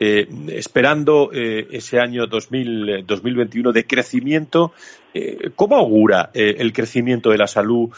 eh, 0.00 0.26
esperando 0.48 1.30
eh, 1.32 1.68
ese 1.70 2.00
año 2.00 2.26
2021 2.26 3.72
de 3.72 3.86
crecimiento. 3.86 4.72
¿Cómo 5.56 5.76
augura 5.76 6.30
el 6.32 6.72
crecimiento 6.72 7.28
de 7.28 7.36
la 7.36 7.46
salud, 7.46 7.90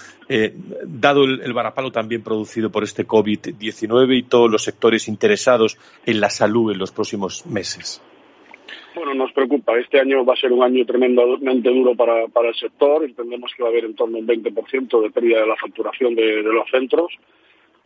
dado 0.84 1.22
el, 1.22 1.42
el, 1.42 1.52
varapalo 1.52 1.92
también 1.92 2.24
producido 2.24 2.70
por 2.70 2.82
este 2.82 3.06
COVID-19 3.06 4.18
y 4.18 4.24
todos 4.24 4.50
los 4.50 4.64
sectores 4.64 5.06
interesados 5.06 5.78
en 6.04 6.20
la 6.20 6.28
salud 6.28 6.72
en 6.72 6.78
los 6.78 6.90
próximos 6.90 7.46
meses? 7.46 8.02
Bueno, 8.94 9.14
nos 9.14 9.32
preocupa. 9.32 9.78
Este 9.78 10.00
año 10.00 10.24
va 10.24 10.34
a 10.34 10.36
ser 10.36 10.52
un 10.52 10.62
año 10.62 10.84
tremendamente 10.86 11.68
duro 11.70 11.94
para, 11.94 12.24
el 12.24 12.54
sector. 12.54 13.04
Entendemos 13.04 13.52
que 13.54 13.62
va 13.62 13.68
a 13.68 13.72
haber 13.72 13.84
en 13.84 13.94
torno 13.94 14.16
a 14.16 14.20
un 14.20 14.26
20% 14.26 15.02
de 15.02 15.10
pérdida 15.10 15.40
de 15.40 15.46
la 15.46 15.56
facturación 15.56 16.14
de, 16.14 16.42
los 16.42 16.70
centros. 16.70 17.12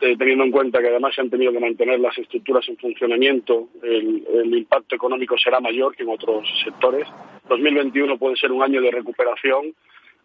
Eh, 0.01 0.17
teniendo 0.17 0.45
en 0.45 0.53
cuenta 0.53 0.81
que 0.81 0.89
además 0.89 1.15
se 1.15 1.23
han 1.23 1.31
tenido 1.31 1.51
que 1.51 1.59
mantener 1.59 1.99
las 1.99 2.17
estructuras 2.17 2.69
en 2.69 2.77
funcionamiento, 2.77 3.69
el, 3.83 4.25
el, 4.33 4.55
impacto 4.55 4.95
económico 4.95 5.37
será 5.37 5.59
mayor 5.59 5.97
que 5.97 6.05
en 6.05 6.11
otros 6.11 6.49
sectores. 6.63 7.09
2021 7.49 8.17
puede 8.17 8.37
ser 8.37 8.53
un 8.53 8.63
año 8.63 8.81
de 8.81 8.93
recuperación, 8.93 9.75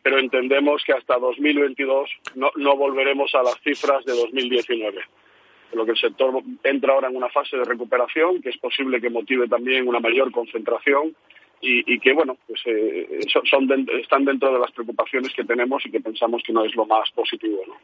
pero 0.04 0.20
entendemos 0.20 0.84
que 0.84 0.94
hasta 0.94 1.18
2022 1.18 2.08
no, 2.36 2.52
no 2.58 2.78
volveremos 2.78 3.34
a 3.34 3.42
las 3.42 3.60
cifras 3.63 4.06
de 4.06 4.13
2019 4.13 5.02
lo 5.74 5.86
que 5.86 5.92
el 5.92 5.98
sector 5.98 6.34
entra 6.64 6.94
ahora 6.94 7.10
en 7.10 7.16
una 7.16 7.30
fase 7.30 7.58
de 7.58 7.64
recuperación 7.64 8.42
que 8.42 8.50
es 8.50 8.58
posible 8.58 9.02
que 9.02 9.10
motive 9.10 9.48
también 9.48 9.88
una 9.88 10.00
mayor 10.00 10.32
concentración 10.32 11.16
y, 11.66 11.98
que, 12.00 12.12
bueno, 12.12 12.36
pues 12.46 12.60
eh, 12.66 13.20
son, 13.32 13.70
están 14.02 14.26
dentro 14.26 14.52
de 14.52 14.60
las 14.60 14.72
preocupaciones 14.72 15.34
que 15.34 15.46
tenemos 15.46 15.86
y 15.86 15.92
que 15.92 16.02
pensamos 16.02 16.44
que 16.46 16.52
no 16.52 16.66
es 16.66 16.76
lo 16.76 16.86
más 16.86 17.10
positivo. 17.12 17.62
¿no? 17.66 17.76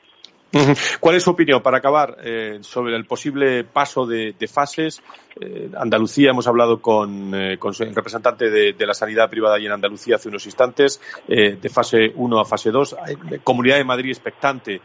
¿Cuál 0.99 1.15
es 1.15 1.23
su 1.23 1.29
opinión, 1.29 1.61
para 1.61 1.77
acabar, 1.77 2.17
eh, 2.23 2.57
sobre 2.61 2.95
el 2.95 3.05
posible 3.05 3.63
paso 3.63 4.05
de, 4.07 4.33
fases? 4.51 5.01
Eh, 5.39 5.69
Andalucía, 5.77 6.31
hemos 6.31 6.47
hablado 6.47 6.81
con, 6.81 7.33
eh, 7.35 7.53
el 7.53 7.95
representante 7.95 8.49
de, 8.49 8.85
la 8.85 8.93
sanidad 8.95 9.29
privada 9.29 9.55
allí 9.55 9.67
en 9.67 9.73
Andalucía 9.73 10.15
hace 10.15 10.29
unos 10.29 10.45
instantes, 10.45 10.99
de 11.27 11.69
fase 11.69 12.11
1 12.15 12.39
a 12.39 12.45
fase 12.45 12.71
2. 12.71 12.95
Comunidad 13.43 13.77
de 13.77 13.83
Madrid 13.83 14.09
expectante 14.09 14.81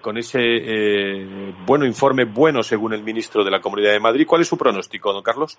con 0.00 0.16
ese 0.16 1.52
bueno 1.66 1.84
informe, 1.84 2.24
bueno 2.24 2.62
según 2.62 2.92
el 2.92 3.02
ministro 3.02 3.42
de 3.42 3.50
la 3.50 3.60
Comunidad 3.60 3.92
de 3.92 4.00
Madrid. 4.00 4.26
¿Cuál 4.26 4.42
es 4.42 4.48
su 4.48 4.56
pronóstico, 4.56 5.12
don 5.12 5.22
Carlos? 5.22 5.58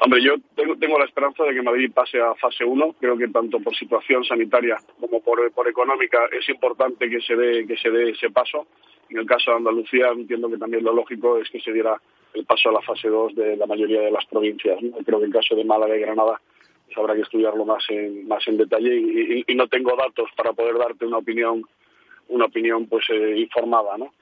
Hombre, 0.00 0.22
yo 0.22 0.34
tengo, 0.78 0.98
la 0.98 1.06
esperanza 1.06 1.42
de 1.44 1.54
que 1.54 1.62
Madrid 1.62 1.90
pase 1.92 2.20
a 2.20 2.34
fase 2.34 2.64
1. 2.64 2.96
Creo 3.00 3.16
que 3.16 3.28
tanto 3.28 3.58
por 3.60 3.74
situación 3.74 4.24
sanitaria 4.24 4.76
como 5.00 5.20
por, 5.20 5.40
económica 5.68 6.28
es 6.32 6.48
importante 6.48 7.08
que 7.08 7.20
se 7.20 7.34
dé 7.34 8.10
ese 8.10 8.30
paso. 8.30 8.66
En 9.08 9.18
el 9.18 9.26
caso 9.26 9.50
de 9.50 9.58
Andalucía 9.58 10.08
entiendo 10.08 10.50
que 10.50 10.58
también 10.58 10.84
lo 10.84 10.92
lógico 10.92 11.38
es 11.38 11.48
que 11.50 11.60
se 11.60 11.72
diera 11.72 12.00
el 12.34 12.44
paso 12.44 12.68
a 12.68 12.72
la 12.72 12.82
fase 12.82 13.08
2 13.08 13.34
de 13.34 13.56
la 13.56 13.66
mayoría 13.66 14.00
de 14.00 14.10
las 14.10 14.26
provincias. 14.26 14.78
Creo 15.04 15.18
que 15.18 15.24
en 15.24 15.30
el 15.30 15.32
caso 15.32 15.54
de 15.54 15.64
Málaga 15.64 15.96
y 15.96 16.00
Granada 16.00 16.40
pues 16.86 16.98
habrá 16.98 17.14
que 17.14 17.22
estudiarlo 17.22 17.64
más 17.64 17.84
en, 17.88 18.28
más 18.28 18.46
en 18.46 18.58
detalle 18.58 18.94
y, 19.46 19.54
no 19.54 19.66
tengo 19.68 19.96
datos 19.96 20.28
para 20.36 20.52
poder 20.52 20.76
darte 20.78 21.06
una 21.06 21.18
opinión 21.18 21.62
una 22.28 22.46
opinión 22.46 22.86
pues 22.86 23.06
eh, 23.10 23.38
informada, 23.38 23.96
¿no? 23.96 24.12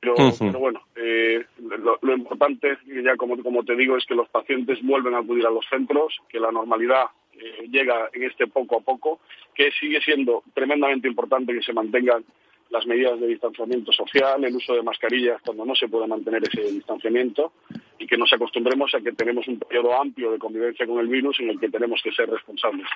Pero, 0.00 0.14
bueno, 0.58 0.80
eh, 0.96 1.44
lo, 1.58 2.14
importante, 2.14 2.78
ya 3.04 3.16
como, 3.16 3.40
como 3.42 3.62
te 3.64 3.76
digo, 3.76 3.98
es 3.98 4.06
que 4.06 4.14
los 4.14 4.28
pacientes 4.30 4.78
vuelven 4.82 5.14
a 5.14 5.18
acudir 5.18 5.46
a 5.46 5.50
los 5.50 5.66
centros, 5.68 6.16
que 6.28 6.40
la 6.40 6.50
normalidad 6.50 7.04
eh, 7.34 7.68
llega 7.70 8.08
en 8.14 8.22
este 8.24 8.46
poco 8.46 8.78
a 8.78 8.80
poco, 8.80 9.20
que 9.54 9.70
sigue 9.72 10.00
siendo 10.00 10.42
tremendamente 10.54 11.06
importante 11.06 11.52
que 11.52 11.62
se 11.62 11.74
mantengan 11.74 12.24
las 12.70 12.86
medidas 12.86 13.20
de 13.20 13.26
distanciamiento 13.26 13.92
social, 13.92 14.42
el 14.44 14.56
uso 14.56 14.74
de 14.74 14.82
mascarillas 14.82 15.42
cuando 15.44 15.64
no 15.64 15.74
se 15.74 15.88
puede 15.88 16.06
mantener 16.06 16.42
ese 16.44 16.62
distanciamiento 16.72 17.52
y 17.98 18.06
que 18.06 18.16
nos 18.16 18.32
acostumbremos 18.32 18.94
a 18.94 19.00
que 19.00 19.12
tenemos 19.12 19.46
un 19.48 19.58
periodo 19.58 20.00
amplio 20.00 20.30
de 20.30 20.38
convivencia 20.38 20.86
con 20.86 20.98
el 20.98 21.08
virus 21.08 21.40
en 21.40 21.50
el 21.50 21.60
que 21.60 21.68
tenemos 21.68 22.00
que 22.02 22.12
ser 22.12 22.30
responsables. 22.30 22.86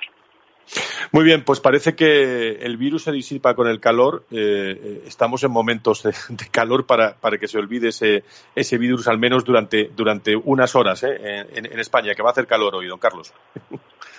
Muy 1.11 1.23
bien, 1.23 1.43
pues 1.43 1.59
parece 1.59 1.95
que 1.95 2.51
el 2.53 2.77
virus 2.77 3.03
se 3.03 3.11
disipa 3.11 3.55
con 3.55 3.67
el 3.67 3.79
calor. 3.79 4.23
Eh, 4.31 4.37
eh, 4.37 5.01
estamos 5.05 5.43
en 5.43 5.51
momentos 5.51 6.03
de, 6.03 6.13
calor 6.51 6.85
para, 6.85 7.15
que 7.39 7.47
se 7.47 7.57
olvide 7.57 7.89
ese, 7.89 8.23
ese 8.55 8.77
virus, 8.77 9.07
al 9.07 9.19
menos 9.19 9.45
durante, 9.45 9.89
durante 9.95 10.35
unas 10.35 10.75
horas 10.75 11.03
¿eh? 11.03 11.45
en, 11.53 11.79
España, 11.79 12.13
que 12.15 12.23
va 12.23 12.29
a 12.29 12.31
hacer 12.31 12.47
calor 12.47 12.75
hoy, 12.75 12.87
don 12.87 12.99
Carlos. 12.99 13.33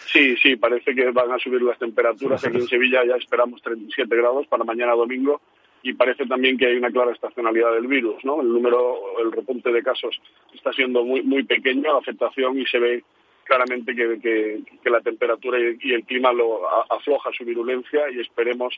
Sí, 0.07 0.37
sí, 0.37 0.57
parece 0.57 0.95
que 0.95 1.11
van 1.11 1.33
a 1.33 1.39
subir 1.39 1.61
las 1.63 1.79
temperaturas. 1.79 2.45
Aquí 2.45 2.57
en 2.57 2.69
Sevilla 2.69 3.05
ya 3.07 3.17
esperamos 3.17 3.61
37 3.63 4.17
grados 4.17 4.47
para 4.47 4.65
mañana 4.65 4.93
domingo 4.93 5.41
y 5.83 5.93
parece 5.93 6.27
también 6.27 6.57
que 6.57 6.67
hay 6.67 6.77
una 6.77 6.91
clara 6.91 7.13
estacionalidad 7.13 7.73
del 7.73 7.87
virus, 7.87 8.25
¿no? 8.25 8.41
El 8.41 8.49
número, 8.49 9.21
el 9.21 9.31
repunte 9.31 9.71
de 9.71 9.83
casos 9.83 10.19
está 10.55 10.73
siendo 10.73 11.05
muy 11.05 11.23
muy 11.23 11.45
pequeño, 11.45 11.93
la 11.93 11.99
afectación 11.99 12.59
y 12.59 12.67
se 12.67 12.79
ve 12.79 13.05
claramente 13.47 13.95
que, 13.95 14.91
la 14.91 15.01
temperatura 15.01 15.59
y 15.59 15.93
el 15.93 16.05
clima 16.05 16.33
lo 16.33 16.69
afloja 16.93 17.31
su 17.37 17.45
virulencia 17.45 18.11
y 18.11 18.21
esperemos 18.21 18.75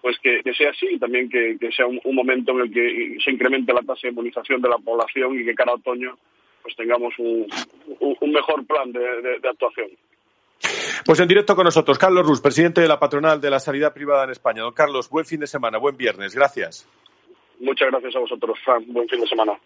pues 0.00 0.16
que, 0.20 0.42
sea 0.56 0.70
así 0.70 0.86
y 0.90 0.98
también 0.98 1.28
que, 1.28 1.58
sea 1.74 1.86
un, 1.86 2.00
momento 2.14 2.52
en 2.52 2.60
el 2.60 2.72
que 2.72 3.16
se 3.22 3.30
incremente 3.30 3.72
la 3.72 3.80
tasa 3.80 4.02
de 4.04 4.08
inmunización 4.10 4.60
de 4.60 4.68
la 4.68 4.78
población 4.78 5.38
y 5.38 5.44
que 5.44 5.54
cada 5.54 5.74
otoño 5.74 6.16
pues 6.62 6.76
tengamos 6.76 7.14
un, 7.18 7.46
mejor 8.32 8.66
plan 8.66 8.92
de, 8.92 9.48
actuación. 9.48 9.88
Pues 11.04 11.20
en 11.20 11.28
directo 11.28 11.54
con 11.54 11.64
nosotros, 11.64 11.98
Carlos 11.98 12.26
Rus, 12.26 12.40
presidente 12.40 12.80
de 12.80 12.88
la 12.88 12.98
patronal 12.98 13.40
de 13.40 13.50
la 13.50 13.60
sanidad 13.60 13.94
privada 13.94 14.24
en 14.24 14.30
España. 14.30 14.62
Don 14.62 14.74
Carlos, 14.74 15.08
buen 15.08 15.24
fin 15.24 15.40
de 15.40 15.46
semana, 15.46 15.78
buen 15.78 15.96
viernes. 15.96 16.34
Gracias. 16.34 16.88
Muchas 17.60 17.88
gracias 17.90 18.14
a 18.16 18.18
vosotros, 18.18 18.58
Fran. 18.64 18.84
Buen 18.88 19.08
fin 19.08 19.20
de 19.20 19.26
semana. 19.26 19.58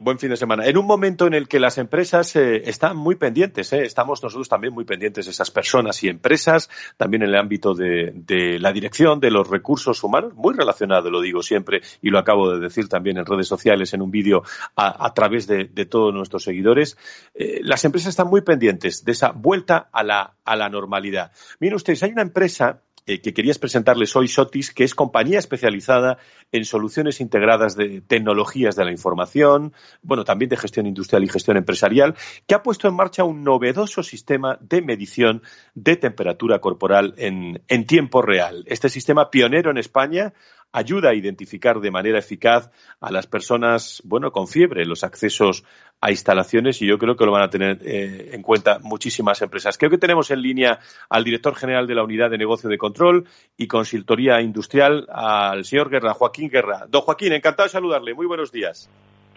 Buen 0.00 0.20
fin 0.20 0.30
de 0.30 0.36
semana. 0.36 0.64
En 0.64 0.78
un 0.78 0.86
momento 0.86 1.26
en 1.26 1.34
el 1.34 1.48
que 1.48 1.58
las 1.58 1.76
empresas 1.76 2.36
eh, 2.36 2.62
están 2.66 2.96
muy 2.96 3.16
pendientes, 3.16 3.72
eh, 3.72 3.82
estamos 3.82 4.22
nosotros 4.22 4.48
también 4.48 4.72
muy 4.72 4.84
pendientes 4.84 5.24
de 5.24 5.32
esas 5.32 5.50
personas 5.50 6.04
y 6.04 6.08
empresas, 6.08 6.70
también 6.96 7.24
en 7.24 7.30
el 7.30 7.34
ámbito 7.34 7.74
de, 7.74 8.14
la 8.60 8.72
dirección 8.72 9.18
de 9.18 9.32
los 9.32 9.50
recursos 9.50 10.04
humanos, 10.04 10.34
muy 10.34 10.54
relacionado, 10.54 11.10
lo 11.10 11.20
digo 11.20 11.42
siempre, 11.42 11.82
y 12.00 12.10
lo 12.10 12.20
acabo 12.20 12.52
de 12.52 12.60
decir 12.60 12.88
también 12.88 13.18
en 13.18 13.26
redes 13.26 13.48
sociales, 13.48 13.92
en 13.92 14.00
un 14.00 14.12
vídeo 14.12 14.44
a, 14.76 15.12
través 15.14 15.48
de, 15.48 15.66
todos 15.86 16.14
nuestros 16.14 16.44
seguidores. 16.44 16.96
Eh, 17.34 17.58
las 17.64 17.84
empresas 17.84 18.10
están 18.10 18.28
muy 18.28 18.42
pendientes 18.42 19.04
de 19.04 19.10
esa 19.10 19.32
vuelta 19.32 19.88
a 19.90 20.04
la, 20.04 20.36
a 20.44 20.54
la 20.54 20.68
normalidad. 20.68 21.32
Miren 21.58 21.74
ustedes, 21.74 22.04
hay 22.04 22.12
una 22.12 22.22
empresa 22.22 22.82
eh, 23.08 23.20
que 23.20 23.32
querías 23.32 23.58
presentarles 23.58 24.14
hoy, 24.16 24.28
Sotis, 24.28 24.72
que 24.72 24.84
es 24.84 24.94
compañía 24.94 25.38
especializada 25.38 26.18
en 26.52 26.66
soluciones 26.66 27.22
integradas 27.22 27.74
de 27.74 28.02
tecnologías 28.02 28.76
de 28.76 28.84
la 28.84 28.90
información, 28.90 29.72
bueno, 30.02 30.24
también 30.24 30.50
de 30.50 30.58
gestión 30.58 30.86
industrial 30.86 31.24
y 31.24 31.28
gestión 31.28 31.56
empresarial, 31.56 32.14
que 32.46 32.54
ha 32.54 32.62
puesto 32.62 32.86
en 32.86 32.94
marcha 32.94 33.24
un 33.24 33.44
novedoso 33.44 34.02
sistema 34.02 34.58
de 34.60 34.82
medición 34.82 35.42
de 35.74 35.96
temperatura 35.96 36.60
corporal 36.60 37.14
en, 37.16 37.62
en 37.68 37.86
tiempo 37.86 38.20
real. 38.20 38.64
Este 38.66 38.90
sistema 38.90 39.30
pionero 39.30 39.70
en 39.70 39.78
España 39.78 40.34
ayuda 40.72 41.10
a 41.10 41.14
identificar 41.14 41.80
de 41.80 41.90
manera 41.90 42.18
eficaz 42.18 42.70
a 43.00 43.10
las 43.10 43.26
personas, 43.26 44.02
bueno, 44.04 44.32
con 44.32 44.46
fiebre, 44.46 44.84
los 44.84 45.04
accesos 45.04 45.64
a 46.00 46.10
instalaciones 46.10 46.80
y 46.82 46.86
yo 46.86 46.98
creo 46.98 47.16
que 47.16 47.24
lo 47.24 47.32
van 47.32 47.42
a 47.42 47.50
tener 47.50 47.80
eh, 47.82 48.30
en 48.32 48.42
cuenta 48.42 48.78
muchísimas 48.80 49.40
empresas. 49.42 49.78
Creo 49.78 49.90
que 49.90 49.98
tenemos 49.98 50.30
en 50.30 50.42
línea 50.42 50.78
al 51.08 51.24
director 51.24 51.54
general 51.54 51.86
de 51.86 51.94
la 51.94 52.04
Unidad 52.04 52.30
de 52.30 52.38
Negocio 52.38 52.68
de 52.68 52.78
Control 52.78 53.26
y 53.56 53.66
Consultoría 53.66 54.40
Industrial, 54.40 55.06
al 55.10 55.64
señor 55.64 55.90
Guerra, 55.90 56.14
Joaquín 56.14 56.50
Guerra. 56.50 56.86
Don 56.88 57.02
Joaquín, 57.02 57.32
encantado 57.32 57.66
de 57.66 57.72
saludarle. 57.72 58.14
Muy 58.14 58.26
buenos 58.26 58.52
días. 58.52 58.90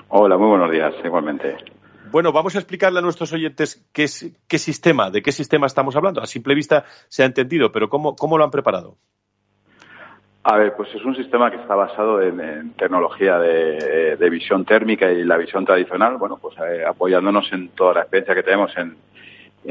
Hola, 0.09 0.37
muy 0.37 0.49
buenos 0.49 0.69
días, 0.69 0.93
igualmente. 1.03 1.55
Bueno, 2.11 2.33
vamos 2.33 2.55
a 2.55 2.59
explicarle 2.59 2.99
a 2.99 3.01
nuestros 3.01 3.31
oyentes 3.31 3.87
qué, 3.93 4.05
qué 4.47 4.59
sistema, 4.59 5.09
de 5.09 5.21
qué 5.21 5.31
sistema 5.31 5.65
estamos 5.65 5.95
hablando. 5.95 6.21
A 6.21 6.25
simple 6.25 6.53
vista 6.53 6.83
se 7.07 7.23
ha 7.23 7.25
entendido, 7.25 7.71
pero 7.71 7.87
¿cómo, 7.87 8.17
cómo 8.17 8.37
lo 8.37 8.43
han 8.43 8.51
preparado? 8.51 8.97
A 10.43 10.57
ver, 10.57 10.73
pues 10.75 10.89
es 10.95 11.05
un 11.05 11.15
sistema 11.15 11.51
que 11.51 11.57
está 11.57 11.75
basado 11.75 12.19
en, 12.19 12.73
tecnología 12.73 13.37
de, 13.37 14.29
visión 14.29 14.65
térmica 14.65 15.11
y 15.11 15.23
la 15.23 15.37
visión 15.37 15.65
tradicional, 15.65 16.17
bueno, 16.17 16.37
pues 16.41 16.55
eh, 16.57 16.83
apoyándonos 16.83 17.51
en 17.53 17.69
toda 17.69 17.93
la 17.93 18.01
experiencia 18.01 18.33
que 18.33 18.43
tenemos 18.43 18.71
en, 18.77 18.97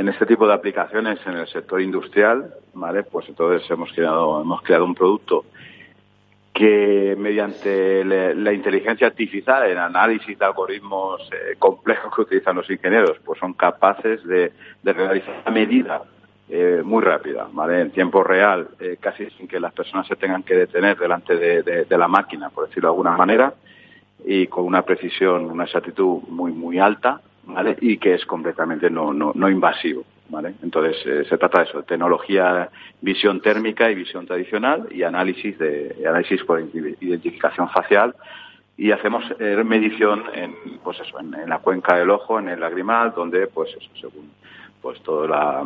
este 0.09 0.27
tipo 0.27 0.47
de 0.47 0.55
aplicaciones 0.55 1.19
en 1.27 1.39
el 1.39 1.49
sector 1.49 1.81
industrial, 1.81 2.55
¿vale? 2.75 3.03
Pues 3.03 3.29
entonces 3.29 3.69
hemos 3.69 3.93
creado, 3.93 4.43
hemos 4.43 4.63
creado 4.63 4.85
un 4.85 4.95
producto 4.95 5.45
que 6.53 7.17
mediante 7.19 8.05
la 8.05 8.53
inteligencia 8.53 9.09
artificial, 9.09 9.69
en 9.69 9.79
análisis 9.79 10.39
de 10.39 10.45
algoritmos 10.45 11.23
eh, 11.33 11.57
complejos 11.59 12.15
que 12.15 12.21
utilizan 12.21 12.57
los 12.57 12.71
ingenieros, 12.71 13.19
pues 13.25 13.41
son 13.41 13.55
capaces 13.55 14.23
de, 14.25 14.53
realizar 14.85 15.43
a 15.45 15.51
medida 15.51 16.03
eh, 16.53 16.83
muy 16.85 17.01
rápida, 17.01 17.47
¿vale? 17.53 17.81
En 17.81 17.93
tiempo 17.93 18.25
real, 18.25 18.71
eh, 18.81 18.97
casi 18.99 19.31
sin 19.31 19.47
que 19.47 19.61
las 19.61 19.73
personas 19.73 20.09
se 20.09 20.17
tengan 20.17 20.43
que 20.43 20.57
detener 20.57 20.99
delante 20.99 21.37
de, 21.37 21.87
la 21.97 22.09
máquina, 22.09 22.51
por 22.51 22.67
decirlo 22.67 22.89
de 22.89 22.93
alguna 22.95 23.17
manera, 23.17 23.55
y 24.25 24.49
con 24.49 24.65
una 24.65 24.83
precisión, 24.83 25.45
una 25.45 25.63
exactitud 25.63 26.23
muy, 26.27 26.51
muy 26.51 26.81
alta, 26.81 27.21
¿vale? 27.45 27.77
Y 27.81 27.99
que 27.99 28.15
es 28.15 28.27
completamente 28.27 28.91
no, 28.91 29.13
no, 29.13 29.31
no 29.33 29.49
invasivo, 29.49 30.03
¿vale? 30.29 30.55
Entonces, 30.61 30.97
eh, 31.07 31.25
se 31.29 31.39
trata 31.39 31.61
de 31.61 31.69
eso, 31.69 31.85
tecnología, 31.85 32.69
visión 33.01 33.41
térmica 33.41 33.89
y 33.89 33.95
visión 33.95 34.27
tradicional 34.27 34.89
y 34.91 35.05
análisis 35.05 35.57
de, 35.57 36.03
análisis 36.05 36.43
por 36.43 36.61
identificación 36.61 37.69
facial 37.69 38.17
y 38.77 38.91
hacemos 38.91 39.23
medición 39.65 40.25
en, 40.35 40.57
pues 40.83 40.99
eso, 40.99 41.21
en, 41.21 41.49
la 41.49 41.59
cuenca 41.59 41.97
del 41.97 42.11
ojo, 42.11 42.41
en 42.41 42.49
el 42.49 42.59
lagrimal, 42.59 43.13
donde, 43.15 43.47
pues 43.47 43.71
eso, 43.77 43.91
según 44.01 44.33
pues 44.83 45.01
toda 45.03 45.29
la 45.29 45.65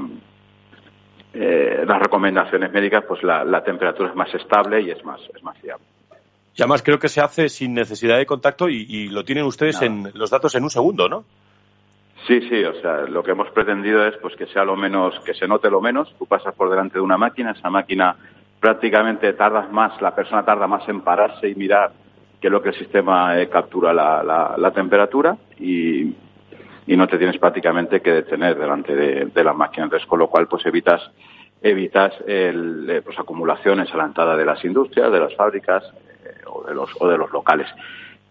eh, 1.35 1.85
las 1.87 2.01
recomendaciones 2.01 2.73
médicas, 2.73 3.05
pues 3.07 3.23
la, 3.23 3.63
temperatura 3.65 4.11
es 4.11 4.15
más 4.15 4.33
estable 4.35 4.81
y 4.83 4.91
es 4.91 5.05
más, 5.05 5.21
es 5.35 5.43
más 5.43 5.59
fiable. 5.59 5.85
Y 6.57 6.63
además 6.63 6.83
creo 6.83 6.99
que 6.99 7.09
se 7.09 7.21
hace 7.21 7.49
sin 7.49 7.75
necesidad 7.75 8.17
de 8.17 8.27
contacto 8.27 8.69
y, 8.69 9.09
lo 9.09 9.25
tienen 9.25 9.45
ustedes 9.45 9.83
en 9.83 10.13
los 10.15 10.31
datos 10.31 10.55
en 10.55 10.63
un 10.63 10.71
segundo, 10.71 11.09
¿no? 11.09 11.25
Sí, 12.29 12.41
sí, 12.49 12.65
o 12.65 12.81
sea, 12.81 13.03
lo 13.03 13.23
que 13.23 13.33
hemos 13.33 13.51
pretendido 13.51 14.07
es 14.07 14.17
pues 14.19 14.35
que 14.37 14.47
sea 14.47 14.65
lo 14.65 14.77
menos, 14.77 15.19
que 15.27 15.35
se 15.35 15.49
note 15.49 15.69
lo 15.69 15.81
menos. 15.81 16.15
Tú 16.19 16.27
pasas 16.27 16.55
por 16.55 16.71
delante 16.71 16.95
de 16.95 17.01
una 17.01 17.19
máquina, 17.19 17.51
esa 17.51 17.69
máquina 17.69 18.17
prácticamente 18.61 19.33
tardas 19.35 19.71
más, 19.71 20.01
la 20.01 20.15
persona 20.15 20.45
tarda 20.45 20.67
más 20.67 20.89
en 20.89 21.03
pararse 21.03 21.49
y 21.49 21.55
mirar 21.55 21.93
que 22.41 22.49
lo 22.49 22.63
que 22.63 22.71
el 22.71 22.79
sistema 22.79 23.39
eh, 23.41 23.49
captura 23.49 23.93
la, 23.93 24.23
la, 24.57 24.71
temperatura 24.71 25.37
y, 25.59 26.15
y 26.87 26.97
no 26.97 27.07
te 27.07 27.19
tienes 27.19 27.39
prácticamente 27.39 28.01
que 28.01 28.13
detener 28.13 28.59
delante 28.59 28.95
de, 28.95 29.45
la 29.45 29.53
máquina. 29.53 29.85
Entonces, 29.85 30.07
con 30.07 30.19
lo 30.19 30.29
cual, 30.29 30.49
pues 30.49 30.65
evitas 30.67 31.11
evitas 31.63 32.13
el, 32.27 32.89
eh, 32.91 33.03
pues, 33.03 33.19
acumulaciones 33.19 33.93
a 33.93 33.97
la 33.97 34.05
entrada 34.05 34.37
de 34.37 34.45
las 34.45 34.63
industrias, 34.65 35.11
de 35.11 35.19
las 35.19 35.35
fábricas 35.35 35.83
eh, 36.25 36.43
o, 36.47 36.63
de 36.63 36.75
los, 36.75 36.91
o 37.01 37.09
de 37.09 37.17
los 37.17 37.33
locales. 37.33 37.67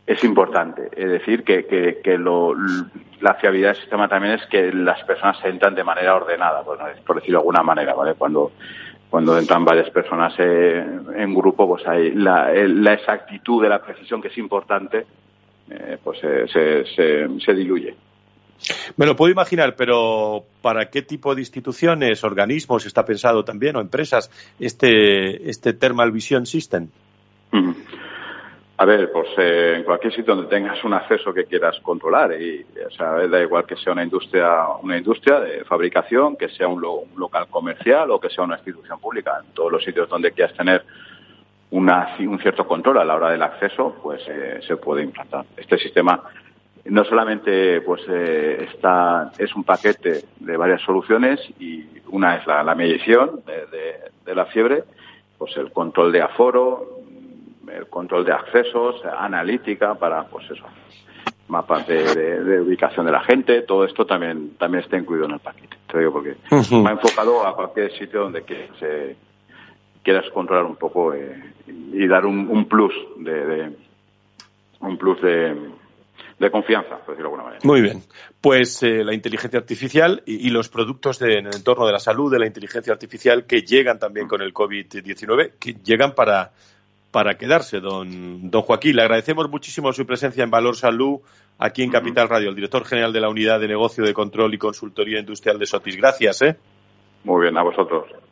Es 0.06 0.24
importante 0.24 0.90
es 0.96 1.10
decir 1.10 1.44
que, 1.44 1.66
que, 2.04 2.18
lo, 2.18 2.54
la 3.22 3.34
fiabilidad 3.36 3.70
del 3.70 3.82
sistema 3.82 4.08
también 4.08 4.34
es 4.34 4.46
que 4.48 4.72
las 4.72 5.02
personas 5.06 5.44
entran 5.46 5.74
de 5.74 5.84
manera 5.84 6.16
ordenada, 6.16 6.62
por, 6.62 6.78
por 6.78 7.16
decirlo 7.16 7.40
de 7.40 7.42
alguna 7.42 7.64
manera, 7.64 7.96
¿vale? 7.96 8.14
Cuando, 8.14 8.52
cuando 9.10 9.38
entran 9.38 9.66
varias 9.66 9.90
personas 9.90 10.34
eh, 10.38 10.86
en 11.16 11.34
grupo, 11.34 11.68
pues 11.68 11.88
hay 11.88 12.12
la, 12.12 12.52
la, 12.54 12.94
exactitud 12.94 13.64
de 13.64 13.70
la 13.70 13.82
precisión, 13.82 14.22
que 14.22 14.28
es 14.28 14.38
importante, 14.38 15.06
pues 16.04 16.20
se, 16.20 16.48
se, 16.48 17.40
se 17.40 17.54
diluye. 17.54 17.96
Me 18.98 19.06
lo 19.06 19.16
puedo 19.16 19.32
imaginar, 19.32 19.76
pero 19.76 20.44
¿para 20.62 20.90
qué 20.90 21.02
tipo 21.02 21.36
de 21.36 21.42
instituciones, 21.42 22.24
organismos 22.24 22.86
está 22.86 23.06
pensado 23.06 23.44
también 23.44 23.76
o 23.76 23.82
empresas 23.82 24.30
este, 24.60 25.50
este 25.50 25.74
Thermal 25.74 26.12
Vision 26.12 26.46
System? 26.46 26.88
A 28.76 28.86
ver, 28.86 29.12
pues 29.12 29.28
eh, 29.38 29.76
en 29.78 29.84
cualquier 29.84 30.14
sitio 30.14 30.36
donde 30.36 30.50
tengas 30.50 30.84
un 30.84 30.94
acceso 30.94 31.34
que 31.34 31.46
quieras 31.46 31.80
controlar, 31.82 32.34
y, 32.42 32.66
o 32.86 32.90
sea, 32.92 33.28
da 33.28 33.42
igual 33.42 33.66
que 33.66 33.76
sea 33.76 33.94
una 33.94 34.04
industria, 34.04 34.68
una 34.82 34.98
industria 34.98 35.40
de 35.40 35.64
fabricación, 35.64 36.36
que 36.36 36.50
sea 36.50 36.68
un, 36.68 36.82
local 36.82 37.48
comercial 37.50 38.10
o 38.12 38.20
que 38.20 38.30
sea 38.30 38.44
una 38.44 38.56
institución 38.56 39.00
pública, 39.00 39.40
en 39.46 39.54
todos 39.54 39.72
los 39.72 39.84
sitios 39.84 40.10
donde 40.10 40.32
quieras 40.32 40.58
tener 40.58 40.84
una, 41.70 42.16
un 42.20 42.40
cierto 42.40 42.68
control 42.68 42.98
a 42.98 43.06
la 43.06 43.16
hora 43.16 43.30
del 43.30 43.44
acceso, 43.44 43.96
pues 44.02 44.22
eh, 44.28 44.60
se 44.68 44.76
puede 44.78 45.04
implantar. 45.04 45.46
Este 45.56 45.78
sistema 45.78 46.22
no 46.86 47.06
solamente 47.06 47.82
pues 47.82 48.02
eh, 48.10 48.68
está, 48.74 49.32
es 49.38 49.56
un 49.56 49.64
paquete 49.64 50.26
de 50.40 50.58
varias 50.58 50.82
soluciones 50.82 51.40
y 51.60 51.86
una 52.08 52.38
es 52.38 52.46
la, 52.46 52.76
medición 52.76 53.42
de, 53.46 54.36
la 54.36 54.46
fiebre, 54.48 54.84
pues 55.38 55.56
el 55.58 55.72
control 55.72 56.12
de 56.12 56.22
aforo, 56.22 57.00
el 57.72 57.88
control 57.88 58.26
de 58.26 58.34
accesos, 58.34 59.02
analítica 59.06 59.96
para 59.96 60.26
pues 60.26 60.50
eso, 60.52 60.66
mapas 61.48 61.88
de, 61.88 62.60
ubicación 62.60 63.06
de 63.06 63.12
la 63.14 63.22
gente, 63.22 63.62
todo 63.62 63.86
esto 63.86 64.06
también 64.06 64.56
también 64.58 64.84
está 64.84 64.98
incluido 64.98 65.26
en 65.26 65.32
el 65.32 65.40
paquete. 65.40 65.78
Te 65.90 66.00
digo 66.00 66.12
porque 66.12 66.36
me 66.52 66.90
ha 66.90 66.94
enfocado 66.94 67.48
a 67.48 67.56
cualquier 67.56 67.98
sitio 67.98 68.24
donde 68.24 68.42
quieras, 68.44 68.76
eh, 68.82 69.16
quieras 70.04 70.30
controlar 70.34 70.66
un 70.66 70.76
poco 70.76 71.14
eh, 71.14 71.42
y 71.68 72.06
dar 72.08 72.26
un, 72.26 72.50
un 72.50 72.66
plus 72.66 72.94
de 73.20 73.72
un 74.82 74.98
plus 74.98 75.22
de 75.22 75.56
de 76.40 76.52
confianza, 76.52 76.98
por 76.98 77.16
decirlo 77.16 77.30
de 77.30 77.36
alguna 77.36 77.44
manera. 77.44 77.62
Muy 77.64 77.82
bien. 77.82 78.04
Pues 78.42 78.82
eh, 78.84 79.04
la 79.04 79.14
inteligencia 79.14 79.60
artificial 79.60 80.24
y, 80.26 80.50
los 80.50 80.70
productos 80.70 81.22
en 81.22 81.48
el 81.48 81.56
entorno 81.56 81.86
de 81.86 81.94
la 81.94 82.00
salud 82.00 82.32
de 82.32 82.40
la 82.40 82.48
inteligencia 82.48 82.94
artificial 82.94 83.46
que 83.46 83.62
llegan 83.62 84.00
también 84.00 84.28
con 84.28 84.42
el 84.42 84.54
COVID-19, 84.54 85.54
que 85.60 85.74
llegan 85.84 86.14
para, 86.14 86.52
para 87.12 87.38
quedarse, 87.38 87.80
don, 87.80 88.50
don 88.50 88.62
Joaquín. 88.64 88.96
Le 88.96 89.04
agradecemos 89.04 89.50
muchísimo 89.50 89.94
su 89.94 90.06
presencia 90.06 90.44
en 90.44 90.52
Valor 90.52 90.76
Salud 90.76 91.20
aquí 91.58 91.84
en 91.84 91.92
Capital 91.92 92.28
Radio, 92.28 92.50
el 92.50 92.56
director 92.56 92.86
general 92.86 93.14
de 93.14 93.22
la 93.22 93.30
Unidad 93.30 93.60
de 93.60 93.68
Negocio 93.68 94.04
de 94.04 94.14
Control 94.14 94.54
y 94.54 94.58
Consultoría 94.58 95.20
Industrial 95.20 95.58
de 95.58 95.66
Sotis. 95.66 95.96
Gracias. 95.96 96.42
¿eh? 96.42 96.58
Muy 97.24 97.44
bien, 97.44 97.58
a 97.58 97.64
vosotros. 97.64 98.23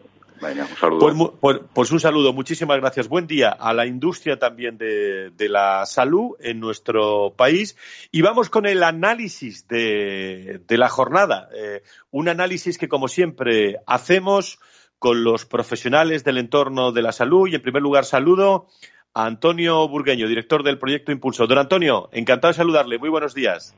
Venga, 0.41 0.63
un 0.63 0.75
saludo. 0.75 0.99
Pues, 0.99 1.31
pues, 1.39 1.59
pues, 1.73 1.91
un 1.91 1.99
saludo, 1.99 2.33
muchísimas 2.33 2.79
gracias. 2.79 3.07
Buen 3.07 3.27
día 3.27 3.49
a 3.49 3.73
la 3.73 3.85
industria 3.85 4.39
también 4.39 4.77
de, 4.77 5.31
la 5.49 5.85
salud 5.85 6.35
en 6.39 6.59
nuestro 6.59 7.33
país. 7.35 7.77
Y 8.11 8.21
vamos 8.21 8.49
con 8.49 8.65
el 8.65 8.83
análisis 8.83 9.67
de, 9.67 10.61
la 10.67 10.89
jornada. 10.89 11.49
Eh, 11.53 11.83
un 12.09 12.27
análisis 12.27 12.77
que, 12.77 12.87
como 12.87 13.07
siempre, 13.07 13.77
hacemos 13.85 14.59
con 14.97 15.23
los 15.23 15.45
profesionales 15.45 16.23
del 16.23 16.39
entorno 16.39 16.91
de 16.91 17.03
la 17.03 17.11
salud. 17.11 17.47
Y, 17.47 17.55
en 17.55 17.61
primer 17.61 17.83
lugar, 17.83 18.05
saludo 18.05 18.65
a 19.13 19.25
Antonio 19.25 19.87
Burgueño, 19.87 20.27
director 20.27 20.63
del 20.63 20.79
proyecto 20.79 21.11
Impulso. 21.11 21.45
Don 21.45 21.59
Antonio, 21.59 22.09
encantado 22.13 22.51
de 22.51 22.57
saludarle. 22.57 22.97
Muy 22.97 23.09
buenos 23.09 23.35
días. 23.35 23.75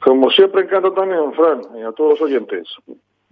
Como 0.00 0.30
siempre, 0.30 0.62
encantado 0.62 0.94
también, 0.94 1.32
Fran, 1.34 1.62
y 1.78 1.82
a 1.82 1.92
todos 1.92 2.18
los 2.18 2.22
oyentes. 2.22 2.66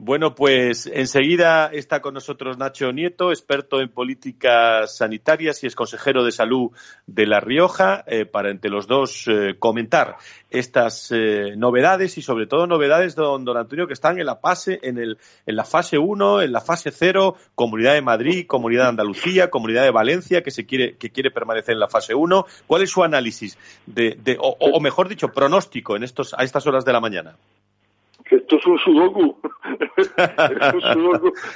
Bueno, 0.02 0.34
pues 0.34 0.86
enseguida 0.86 1.66
está 1.66 2.00
con 2.00 2.14
nosotros 2.14 2.56
Nacho 2.56 2.90
Nieto, 2.90 3.32
experto 3.32 3.82
en 3.82 3.90
políticas 3.90 4.96
sanitarias 4.96 5.62
y 5.62 5.66
es 5.66 5.74
consejero 5.74 6.24
de 6.24 6.32
salud 6.32 6.70
de 7.06 7.26
La 7.26 7.38
Rioja, 7.38 8.02
eh, 8.06 8.24
para 8.24 8.50
entre 8.50 8.70
los 8.70 8.86
dos 8.86 9.26
eh, 9.28 9.56
comentar 9.58 10.16
estas 10.48 11.12
eh, 11.12 11.54
novedades 11.54 12.16
y 12.16 12.22
sobre 12.22 12.46
todo 12.46 12.66
novedades, 12.66 13.14
don, 13.14 13.46
Antonio, 13.54 13.86
que 13.86 13.92
están 13.92 14.18
en 14.18 14.24
la 14.24 14.36
fase, 14.36 14.80
en, 14.82 14.96
el, 14.96 15.18
en 15.44 15.54
la 15.54 15.64
fase 15.64 15.98
1, 15.98 16.40
en 16.40 16.52
la 16.52 16.62
fase 16.62 16.92
0, 16.92 17.36
Comunidad 17.54 17.92
de 17.92 18.00
Madrid, 18.00 18.46
Comunidad 18.46 18.84
de 18.84 18.88
Andalucía, 18.88 19.50
Comunidad 19.50 19.82
de 19.82 19.90
Valencia, 19.90 20.42
que 20.42 20.50
se 20.50 20.64
quiere, 20.64 20.96
que 20.96 21.10
quiere 21.10 21.30
permanecer 21.30 21.74
en 21.74 21.80
la 21.80 21.88
fase 21.88 22.14
1. 22.14 22.46
¿Cuál 22.66 22.80
es 22.80 22.90
su 22.90 23.04
análisis 23.04 23.58
de, 23.84 24.16
de 24.18 24.38
o, 24.40 24.56
o, 24.58 24.80
mejor 24.80 25.10
dicho, 25.10 25.28
pronóstico 25.28 25.94
en 25.94 26.04
estos, 26.04 26.32
a 26.32 26.42
estas 26.42 26.66
horas 26.66 26.86
de 26.86 26.92
la 26.94 27.00
mañana? 27.00 27.36
Esto 28.36 28.56
es 28.58 28.66
un 28.66 28.78
sudoku, 28.78 29.40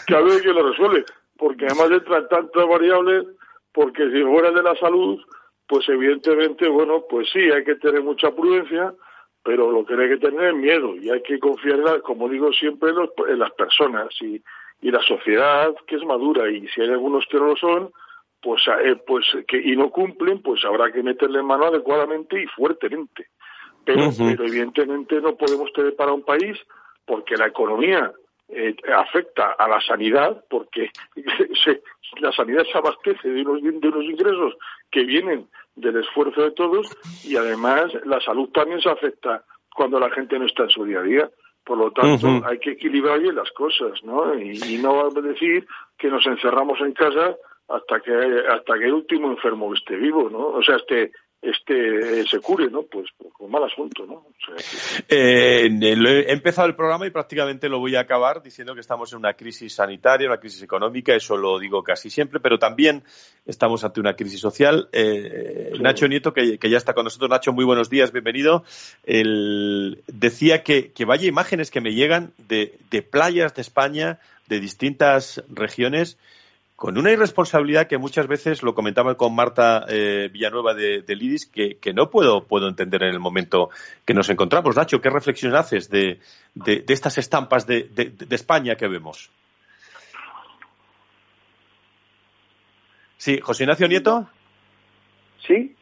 que 0.06 0.14
a 0.14 0.20
ver 0.20 0.42
que 0.42 0.52
lo 0.52 0.70
resuelve, 0.70 1.04
porque 1.36 1.66
además 1.66 1.90
entran 1.90 2.28
tantas 2.28 2.66
variables, 2.66 3.26
porque 3.72 4.10
si 4.10 4.22
fuera 4.22 4.50
de 4.50 4.62
la 4.62 4.74
salud, 4.76 5.20
pues 5.66 5.88
evidentemente, 5.88 6.68
bueno, 6.68 7.04
pues 7.08 7.28
sí, 7.32 7.40
hay 7.40 7.64
que 7.64 7.76
tener 7.76 8.02
mucha 8.02 8.30
prudencia, 8.30 8.94
pero 9.42 9.70
lo 9.70 9.84
que 9.84 9.94
hay 9.94 10.08
que 10.10 10.16
tener 10.16 10.50
es 10.50 10.54
miedo 10.54 10.94
y 10.96 11.10
hay 11.10 11.22
que 11.22 11.38
confiar, 11.38 12.00
como 12.02 12.28
digo 12.28 12.52
siempre, 12.52 12.90
en, 12.90 13.38
las 13.38 13.52
personas 13.52 14.08
y, 14.20 14.42
y 14.80 14.90
la 14.90 15.02
sociedad 15.02 15.74
que 15.86 15.96
es 15.96 16.04
madura 16.04 16.50
y 16.50 16.66
si 16.68 16.80
hay 16.80 16.90
algunos 16.90 17.26
que 17.26 17.38
no 17.38 17.48
lo 17.48 17.56
son, 17.56 17.90
pues, 18.44 18.62
eh, 18.84 18.96
pues 19.06 19.24
que 19.48 19.56
y 19.58 19.74
no 19.74 19.90
cumplen, 19.90 20.42
pues 20.42 20.64
habrá 20.64 20.92
que 20.92 21.02
meterle 21.02 21.42
mano 21.42 21.66
adecuadamente 21.66 22.42
y 22.42 22.46
fuertemente. 22.46 23.28
Pero, 23.84 24.10
evidentemente 24.44 25.20
no 25.20 25.36
podemos 25.36 25.72
tener 25.72 25.94
para 25.96 26.12
un 26.12 26.22
país 26.22 26.58
porque 27.04 27.36
la 27.36 27.46
economía 27.46 28.12
eh, 28.48 28.74
afecta 28.94 29.52
a 29.52 29.68
la 29.68 29.80
sanidad, 29.80 30.44
porque 30.48 30.90
la 32.20 32.32
sanidad 32.32 32.64
se 32.70 32.78
abastece 32.78 33.28
de 33.28 33.42
unos, 33.42 33.62
de 33.62 33.88
unos 33.88 34.04
ingresos 34.04 34.54
que 34.90 35.04
vienen 35.04 35.48
del 35.76 35.96
esfuerzo 35.96 36.42
de 36.42 36.52
todos 36.52 36.86
y 37.24 37.36
además 37.36 37.92
la 38.04 38.20
salud 38.20 38.48
también 38.50 38.80
se 38.80 38.90
afecta 38.90 39.44
cuando 39.74 39.98
la 39.98 40.10
gente 40.10 40.38
no 40.38 40.46
está 40.46 40.64
en 40.64 40.70
su 40.70 40.84
día 40.84 41.00
a 41.00 41.02
día. 41.02 41.30
Por 41.64 41.78
lo 41.78 41.90
tanto, 41.92 42.42
hay 42.46 42.58
que 42.58 42.72
equilibrar 42.72 43.20
bien 43.20 43.34
las 43.36 43.50
cosas, 43.52 44.04
¿no? 44.04 44.38
Y, 44.38 44.60
y 44.68 44.76
no 44.76 45.08
decir 45.10 45.66
que 45.96 46.08
nos 46.08 46.26
encerramos 46.26 46.78
en 46.80 46.92
casa 46.92 47.36
hasta 47.68 48.00
que 48.00 48.12
hasta 48.12 48.78
que 48.78 48.84
el 48.84 48.92
último 48.92 49.30
enfermo 49.30 49.72
esté 49.72 49.96
vivo, 49.96 50.28
¿no? 50.28 50.48
O 50.48 50.62
sea, 50.62 50.76
esté 50.76 51.12
este 51.44 52.24
se 52.26 52.40
cure, 52.40 52.70
¿no? 52.70 52.82
Pues, 52.82 53.06
pues 53.18 53.32
con 53.34 53.50
mal 53.50 53.64
asunto, 53.64 54.06
¿no? 54.06 54.26
Eh, 55.08 55.68
he 55.70 56.32
empezado 56.32 56.66
el 56.66 56.74
programa 56.74 57.06
y 57.06 57.10
prácticamente 57.10 57.68
lo 57.68 57.78
voy 57.78 57.96
a 57.96 58.00
acabar 58.00 58.42
diciendo 58.42 58.74
que 58.74 58.80
estamos 58.80 59.12
en 59.12 59.18
una 59.18 59.34
crisis 59.34 59.74
sanitaria, 59.74 60.28
una 60.28 60.38
crisis 60.38 60.62
económica, 60.62 61.14
eso 61.14 61.36
lo 61.36 61.58
digo 61.58 61.82
casi 61.82 62.08
siempre, 62.08 62.40
pero 62.40 62.58
también 62.58 63.02
estamos 63.44 63.84
ante 63.84 64.00
una 64.00 64.14
crisis 64.14 64.40
social. 64.40 64.88
Eh, 64.92 65.72
Nacho 65.80 66.08
Nieto, 66.08 66.32
que, 66.32 66.58
ya 66.58 66.76
está 66.78 66.94
con 66.94 67.04
nosotros. 67.04 67.30
Nacho, 67.30 67.52
muy 67.52 67.64
buenos 67.64 67.90
días, 67.90 68.10
bienvenido. 68.12 68.64
decía 69.04 70.62
que, 70.62 70.92
vaya 71.06 71.28
imágenes 71.28 71.70
que 71.70 71.80
me 71.80 71.92
llegan 71.92 72.32
de, 72.38 72.78
de 72.90 73.02
playas 73.02 73.54
de 73.54 73.62
España, 73.62 74.18
de 74.46 74.60
distintas 74.60 75.42
regiones, 75.48 76.18
con 76.76 76.98
una 76.98 77.12
irresponsabilidad 77.12 77.86
que 77.86 77.98
muchas 77.98 78.26
veces 78.26 78.62
lo 78.62 78.74
comentaba 78.74 79.16
con 79.16 79.34
Marta 79.34 79.84
eh, 79.88 80.28
Villanueva 80.32 80.74
de, 80.74 81.02
de 81.02 81.16
Lidis, 81.16 81.46
que, 81.46 81.78
no 81.94 82.10
puedo, 82.10 82.46
puedo 82.46 82.68
entender 82.68 83.04
en 83.04 83.10
el 83.10 83.20
momento 83.20 83.70
que 84.04 84.14
nos 84.14 84.28
encontramos. 84.28 84.76
Nacho, 84.76 85.00
¿qué 85.00 85.08
reflexión 85.08 85.54
haces 85.54 85.88
de, 85.88 86.18
de, 86.54 86.84
estas 86.88 87.18
estampas 87.18 87.66
de, 87.66 88.12
España 88.30 88.74
que 88.74 88.88
vemos? 88.88 89.30
Sí, 93.18 93.38
José 93.40 93.62
Ignacio 93.64 93.88
Nieto. 93.88 94.28
Sí. 95.46 95.76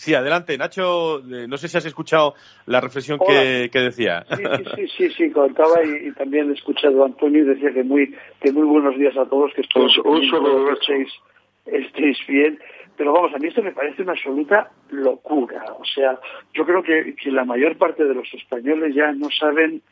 Sí, 0.00 0.14
adelante, 0.14 0.56
Nacho. 0.56 1.18
Eh, 1.18 1.46
no 1.46 1.58
sé 1.58 1.68
si 1.68 1.76
has 1.76 1.84
escuchado 1.84 2.32
la 2.64 2.80
reflexión 2.80 3.18
que, 3.18 3.68
decía. 3.70 4.24
Sí, 4.34 4.42
sí, 4.74 4.88
sí, 4.96 5.10
sí, 5.10 5.30
contaba 5.30 5.84
y, 5.84 6.10
también 6.12 6.48
he 6.48 6.54
escuchado 6.54 7.02
a 7.02 7.06
Antonio 7.06 7.42
y 7.42 7.48
decía 7.48 7.70
que 7.70 7.84
muy, 7.84 8.16
que 8.40 8.50
muy 8.50 8.64
buenos 8.64 8.96
días 8.96 9.14
a 9.18 9.26
todos, 9.26 9.52
que 9.52 9.60
estéis, 9.60 11.12
estéis 11.66 12.16
bien. 12.26 12.58
Pero 12.96 13.12
vamos, 13.12 13.34
a 13.34 13.38
mí 13.38 13.48
esto 13.48 13.62
me 13.62 13.72
parece 13.72 14.00
una 14.00 14.12
absoluta 14.12 14.70
locura. 14.88 15.66
O 15.78 15.84
sea, 15.84 16.18
yo 16.54 16.64
creo 16.64 16.82
que, 16.82 17.14
que 17.22 17.30
la 17.30 17.44
mayor 17.44 17.76
parte 17.76 18.02
de 18.02 18.14
los 18.14 18.32
españoles 18.32 18.94
ya 18.94 19.12
no 19.12 19.28
saben 19.30 19.82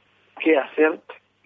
qué 0.41 0.57
hacer 0.57 1.01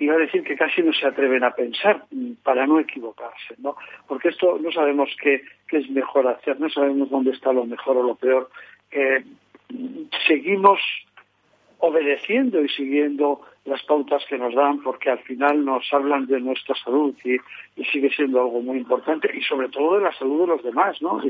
iba 0.04 0.14
a 0.14 0.18
decir 0.18 0.42
que 0.42 0.56
casi 0.56 0.82
no 0.82 0.92
se 0.92 1.06
atreven 1.06 1.44
a 1.44 1.54
pensar 1.54 2.04
para 2.42 2.66
no 2.66 2.80
equivocarse, 2.80 3.54
¿no? 3.58 3.76
Porque 4.06 4.28
esto 4.28 4.58
no 4.60 4.70
sabemos 4.72 5.10
qué, 5.20 5.42
qué 5.68 5.78
es 5.78 5.90
mejor 5.90 6.26
hacer, 6.26 6.58
no 6.60 6.68
sabemos 6.68 7.10
dónde 7.10 7.32
está 7.32 7.52
lo 7.52 7.64
mejor 7.64 7.96
o 7.96 8.02
lo 8.02 8.14
peor. 8.14 8.50
Eh, 8.90 9.24
seguimos 10.26 10.80
obedeciendo 11.78 12.62
y 12.62 12.68
siguiendo 12.68 13.42
las 13.64 13.82
pautas 13.84 14.24
que 14.28 14.38
nos 14.38 14.54
dan 14.54 14.82
porque 14.82 15.10
al 15.10 15.20
final 15.20 15.64
nos 15.64 15.86
hablan 15.92 16.26
de 16.26 16.40
nuestra 16.40 16.74
salud 16.74 17.14
y, 17.24 17.36
sigue 17.90 18.10
siendo 18.10 18.40
algo 18.40 18.60
muy 18.60 18.78
importante 18.78 19.30
y 19.34 19.42
sobre 19.42 19.68
todo 19.68 19.96
de 19.96 20.04
la 20.04 20.12
salud 20.12 20.42
de 20.42 20.46
los 20.48 20.62
demás, 20.62 21.00
¿no? 21.00 21.20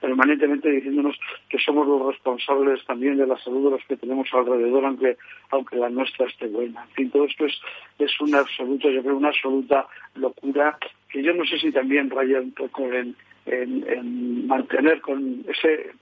permanentemente 0.00 0.70
diciéndonos 0.70 1.18
que 1.48 1.58
somos 1.58 1.86
los 1.86 2.06
responsables 2.06 2.84
también 2.84 3.16
de 3.16 3.26
la 3.26 3.38
salud 3.38 3.64
de 3.64 3.70
los 3.72 3.84
que 3.84 3.96
tenemos 3.96 4.28
alrededor 4.32 4.84
aunque 4.84 5.16
aunque 5.50 5.76
la 5.76 5.88
nuestra 5.88 6.26
esté 6.26 6.46
buena. 6.46 6.82
En 6.82 6.90
fin, 6.90 7.10
todo 7.10 7.24
esto 7.24 7.46
es, 7.46 7.60
es 7.98 8.20
una 8.20 8.40
absoluta, 8.40 8.88
yo 8.88 9.02
creo, 9.02 9.16
una 9.16 9.28
absoluta 9.28 9.86
locura 10.14 10.78
que 11.10 11.22
yo 11.22 11.32
no 11.34 11.44
sé 11.44 11.58
si 11.58 11.72
también 11.72 12.10
raya 12.10 12.40
un 12.40 12.52
poco 12.52 12.84
en, 12.92 13.16
en 13.46 14.46
mantener 14.46 15.00
con 15.00 15.44
ese 15.48 15.92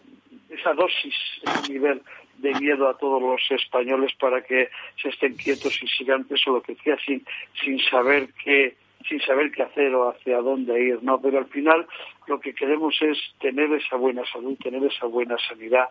esa 0.51 0.73
dosis, 0.75 1.15
ese 1.43 1.73
nivel 1.73 2.03
de 2.39 2.53
miedo 2.61 2.89
a 2.89 2.97
todos 2.99 3.21
los 3.21 3.41
españoles 3.51 4.13
para 4.21 4.43
que 4.43 4.69
se 5.01 5.09
estén 5.09 5.37
quietos 5.37 5.83
y 5.83 5.89
sigan 5.89 6.27
eso 6.29 6.53
lo 6.53 6.63
que 6.63 6.75
decía 6.75 6.97
sin 7.05 7.25
sin 7.65 7.81
saber 7.81 8.29
qué 8.45 8.77
sin 9.09 9.21
saber 9.21 9.51
qué 9.53 9.63
hacer 9.63 9.95
o 9.95 10.11
hacia 10.11 10.41
dónde 10.43 10.79
ir 10.83 11.03
no 11.03 11.21
pero 11.21 11.39
al 11.39 11.47
final 11.47 11.87
lo 12.27 12.39
que 12.41 12.55
queremos 12.55 12.95
es 13.01 13.19
tener 13.41 13.73
esa 13.73 13.97
buena 13.97 14.23
salud 14.31 14.57
tener 14.63 14.85
esa 14.85 15.07
buena 15.07 15.37
sanidad. 15.49 15.89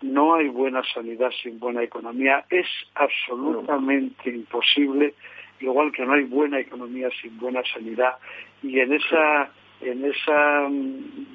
No 0.00 0.34
hay 0.34 0.48
buena 0.48 0.82
sanidad 0.94 1.30
sin 1.42 1.58
buena 1.58 1.82
economía. 1.82 2.44
Es 2.50 2.68
absolutamente 2.94 4.30
imposible 4.30 5.14
igual 5.60 5.90
que 5.90 6.06
no 6.06 6.12
hay 6.12 6.24
buena 6.24 6.60
economía 6.60 7.08
sin 7.20 7.36
buena 7.38 7.62
sanidad. 7.72 8.14
Y 8.62 8.78
en 8.78 8.92
esa 8.92 9.50
en 9.80 10.04
esa 10.04 10.68
mm, 10.68 11.26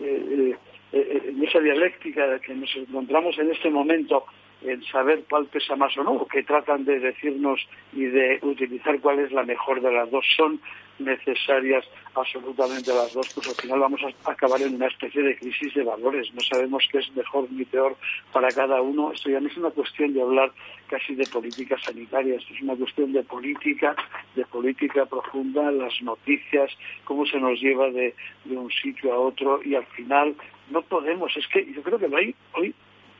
eh, 0.00 0.26
eh, 0.30 0.56
en 0.92 1.42
esa 1.42 1.60
dialéctica 1.60 2.38
que 2.40 2.54
nos 2.54 2.74
encontramos 2.76 3.38
en 3.38 3.50
este 3.50 3.70
momento 3.70 4.24
en 4.64 4.82
saber 4.84 5.24
cuál 5.28 5.46
pesa 5.46 5.76
más 5.76 5.96
o 5.98 6.04
no, 6.04 6.26
que 6.26 6.42
tratan 6.42 6.84
de 6.84 7.00
decirnos 7.00 7.60
y 7.92 8.04
de 8.04 8.38
utilizar 8.42 9.00
cuál 9.00 9.18
es 9.20 9.32
la 9.32 9.42
mejor 9.42 9.80
de 9.80 9.92
las 9.92 10.10
dos. 10.10 10.24
Son 10.36 10.60
necesarias 10.98 11.84
absolutamente 12.14 12.92
las 12.92 13.12
dos, 13.12 13.28
pues 13.34 13.48
al 13.48 13.54
final 13.54 13.80
vamos 13.80 14.00
a 14.02 14.30
acabar 14.30 14.60
en 14.62 14.74
una 14.76 14.86
especie 14.86 15.22
de 15.22 15.36
crisis 15.36 15.74
de 15.74 15.82
valores. 15.82 16.32
No 16.32 16.40
sabemos 16.40 16.86
qué 16.92 16.98
es 16.98 17.16
mejor 17.16 17.50
ni 17.50 17.64
peor 17.64 17.96
para 18.32 18.48
cada 18.48 18.80
uno. 18.80 19.12
Esto 19.12 19.30
ya 19.30 19.40
no 19.40 19.48
es 19.48 19.56
una 19.56 19.70
cuestión 19.70 20.12
de 20.12 20.22
hablar 20.22 20.52
casi 20.86 21.14
de 21.14 21.26
política 21.26 21.76
sanitaria, 21.78 22.36
esto 22.36 22.54
es 22.54 22.60
una 22.60 22.76
cuestión 22.76 23.12
de 23.12 23.22
política, 23.22 23.96
de 24.36 24.44
política 24.44 25.06
profunda, 25.06 25.70
las 25.72 26.00
noticias, 26.02 26.70
cómo 27.04 27.24
se 27.26 27.40
nos 27.40 27.58
lleva 27.60 27.90
de, 27.90 28.14
de 28.44 28.56
un 28.56 28.70
sitio 28.70 29.12
a 29.12 29.18
otro 29.18 29.60
y 29.64 29.74
al 29.74 29.86
final 29.86 30.36
no 30.72 30.82
podemos, 30.82 31.36
es 31.36 31.46
que 31.48 31.72
yo 31.72 31.82
creo 31.82 31.98
que 31.98 32.08
no 32.08 32.16
hay 32.16 32.34
hoy 32.54 32.74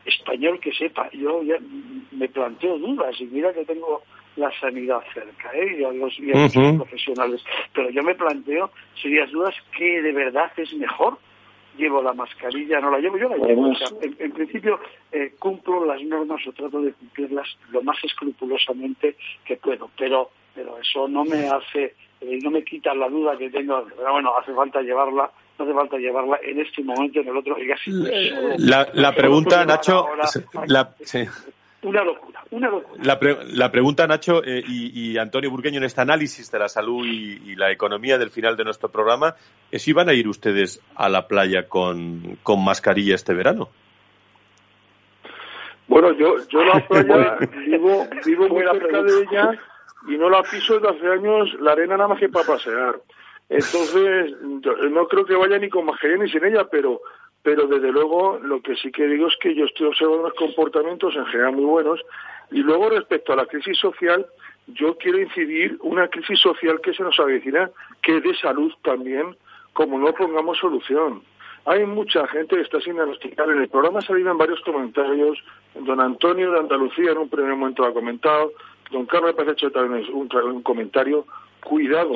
español 0.04 0.58
que 0.60 0.72
sepa, 0.72 1.08
yo 1.12 1.42
ya 1.42 1.56
me 2.10 2.28
planteo 2.28 2.78
dudas 2.78 3.20
y 3.20 3.26
mira 3.26 3.52
que 3.52 3.64
tengo 3.64 4.02
la 4.36 4.50
sanidad 4.58 5.00
cerca 5.12 5.50
¿eh? 5.54 5.78
y 5.78 5.84
a 5.84 5.92
los, 5.92 6.16
profesionales, 6.76 7.44
pero 7.72 7.90
yo 7.90 8.02
me 8.02 8.14
planteo 8.14 8.70
serias 9.00 9.30
dudas 9.30 9.54
que 9.76 10.02
de 10.02 10.12
verdad 10.12 10.50
es 10.56 10.74
mejor 10.74 11.18
llevo 11.76 12.02
la 12.02 12.12
mascarilla, 12.12 12.80
no 12.80 12.90
la 12.90 12.98
llevo, 12.98 13.16
yo 13.16 13.28
la 13.28 13.36
llevo. 13.36 13.72
en, 14.18 14.32
principio 14.32 14.78
eh, 15.10 15.34
cumplo 15.38 15.84
las 15.84 16.02
normas 16.02 16.46
o 16.46 16.52
trato 16.52 16.82
de 16.82 16.92
cumplirlas 16.92 17.48
lo 17.70 17.82
más 17.82 17.96
escrupulosamente 18.04 19.16
que 19.44 19.56
puedo, 19.56 19.90
pero, 19.96 20.30
pero 20.54 20.78
eso 20.78 21.08
no 21.08 21.24
me 21.24 21.48
hace 21.48 21.94
eh, 22.22 22.38
no 22.42 22.50
me 22.50 22.62
quita 22.62 22.94
la 22.94 23.08
duda 23.08 23.36
que 23.36 23.50
tengo, 23.50 23.84
pero 23.96 24.12
bueno, 24.12 24.36
hace 24.36 24.52
falta 24.54 24.80
llevarla, 24.80 25.30
no 25.64 25.70
hace 25.70 25.74
falta 25.74 25.96
llevarla 25.98 26.38
en 26.42 26.60
este 26.60 26.82
momento, 26.82 27.20
en 27.20 27.28
el 27.28 27.36
otro, 27.36 27.58
y 27.62 27.68
casi 27.68 27.90
la, 28.58 28.88
la 28.92 29.14
pregunta, 29.14 29.64
Nacho, 29.64 30.06
la, 30.66 30.94
sí. 31.00 31.24
Una 31.82 32.04
locura, 32.04 32.44
una 32.50 32.70
locura. 32.70 33.02
La, 33.02 33.18
la 33.54 33.72
pregunta, 33.72 34.06
Nacho, 34.06 34.42
eh, 34.44 34.62
y, 34.66 35.18
Antonio 35.18 35.50
Burgueño, 35.50 35.78
en 35.78 35.84
este 35.84 36.00
análisis 36.00 36.50
de 36.50 36.58
la 36.58 36.68
salud 36.68 37.04
y, 37.06 37.56
la 37.56 37.72
economía 37.72 38.18
del 38.18 38.30
final 38.30 38.56
de 38.56 38.64
nuestro 38.64 38.88
programa, 38.88 39.34
es 39.70 39.82
si 39.82 39.92
van 39.92 40.08
a 40.08 40.14
ir 40.14 40.28
ustedes 40.28 40.80
a 40.94 41.08
la 41.08 41.26
playa 41.26 41.68
con, 41.68 42.38
con 42.42 42.64
mascarilla 42.64 43.14
este 43.14 43.34
verano. 43.34 43.68
Bueno, 45.88 46.12
yo, 46.12 46.36
yo 46.48 46.64
la 46.64 46.86
playa 46.88 47.36
vivo, 47.66 48.06
vivo 48.24 48.48
muy 48.48 48.62
cerca 48.62 49.02
de 49.02 49.22
ella 49.22 49.50
y 50.08 50.16
no 50.16 50.30
la 50.30 50.42
piso 50.42 50.78
desde 50.78 50.88
hace 50.88 51.08
años 51.08 51.48
la 51.60 51.72
arena 51.72 51.96
nada 51.96 52.08
más 52.08 52.20
que 52.20 52.28
para 52.28 52.46
pasear. 52.46 53.00
Entonces, 53.52 54.34
no 54.90 55.06
creo 55.08 55.26
que 55.26 55.34
vaya 55.34 55.58
ni 55.58 55.68
con 55.68 55.84
mascarilla 55.84 56.24
ni 56.24 56.30
sin 56.30 56.44
ella, 56.44 56.64
pero 56.70 57.02
pero 57.42 57.66
desde 57.66 57.90
luego 57.90 58.38
lo 58.40 58.62
que 58.62 58.76
sí 58.76 58.90
que 58.92 59.06
digo 59.06 59.26
es 59.26 59.36
que 59.40 59.54
yo 59.54 59.64
estoy 59.64 59.88
observando 59.88 60.20
unos 60.20 60.34
comportamientos 60.34 61.14
en 61.16 61.26
general 61.26 61.52
muy 61.52 61.64
buenos. 61.64 62.00
Y 62.50 62.62
luego 62.62 62.88
respecto 62.88 63.32
a 63.32 63.36
la 63.36 63.46
crisis 63.46 63.78
social 63.78 64.24
yo 64.68 64.96
quiero 64.96 65.18
incidir 65.18 65.76
una 65.80 66.08
crisis 66.08 66.38
social 66.38 66.80
que 66.80 66.94
se 66.94 67.02
nos 67.02 67.18
avecina 67.18 67.70
que 68.00 68.20
de 68.20 68.34
salud 68.36 68.72
también 68.82 69.36
como 69.72 69.98
no 69.98 70.14
pongamos 70.14 70.58
solución. 70.58 71.22
Hay 71.64 71.84
mucha 71.84 72.26
gente 72.28 72.56
que 72.56 72.62
está 72.62 72.80
sin 72.80 72.94
diagnosticar. 72.94 73.50
En 73.50 73.60
el 73.60 73.68
programa 73.68 74.00
en 74.08 74.38
varios 74.38 74.60
comentarios 74.60 75.38
don 75.74 76.00
Antonio 76.00 76.52
de 76.52 76.60
Andalucía 76.60 77.10
en 77.10 77.18
un 77.18 77.28
primer 77.28 77.54
momento 77.56 77.84
ha 77.84 77.92
comentado 77.92 78.52
don 78.90 79.04
Carlos 79.06 79.34
parece 79.34 79.68
también 79.70 80.06
un, 80.14 80.28
un 80.32 80.62
comentario 80.62 81.26
cuidado 81.64 82.14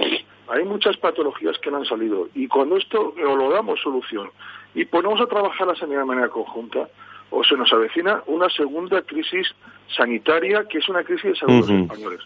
hay 0.49 0.65
muchas 0.65 0.97
patologías 0.97 1.59
que 1.59 1.71
no 1.71 1.79
han 1.79 1.85
salido 1.85 2.29
y 2.35 2.49
cuando 2.49 2.77
esto 2.77 3.15
lo 3.17 3.51
damos 3.51 3.81
solución 3.81 4.31
y 4.75 4.85
ponemos 4.85 5.21
a 5.21 5.27
trabajar 5.27 5.67
la 5.67 5.75
sanidad 5.75 6.01
de 6.01 6.05
manera 6.07 6.29
conjunta, 6.29 6.89
o 7.31 7.43
se 7.43 7.57
nos 7.57 7.73
avecina 7.73 8.23
una 8.27 8.49
segunda 8.51 9.03
crisis 9.03 9.49
sanitaria 9.97 10.65
que 10.69 10.79
es 10.79 10.89
una 10.89 11.03
crisis 11.03 11.33
de 11.33 11.37
salud 11.37 11.67
de 11.67 11.73
los 11.73 11.83
españoles. 11.83 12.21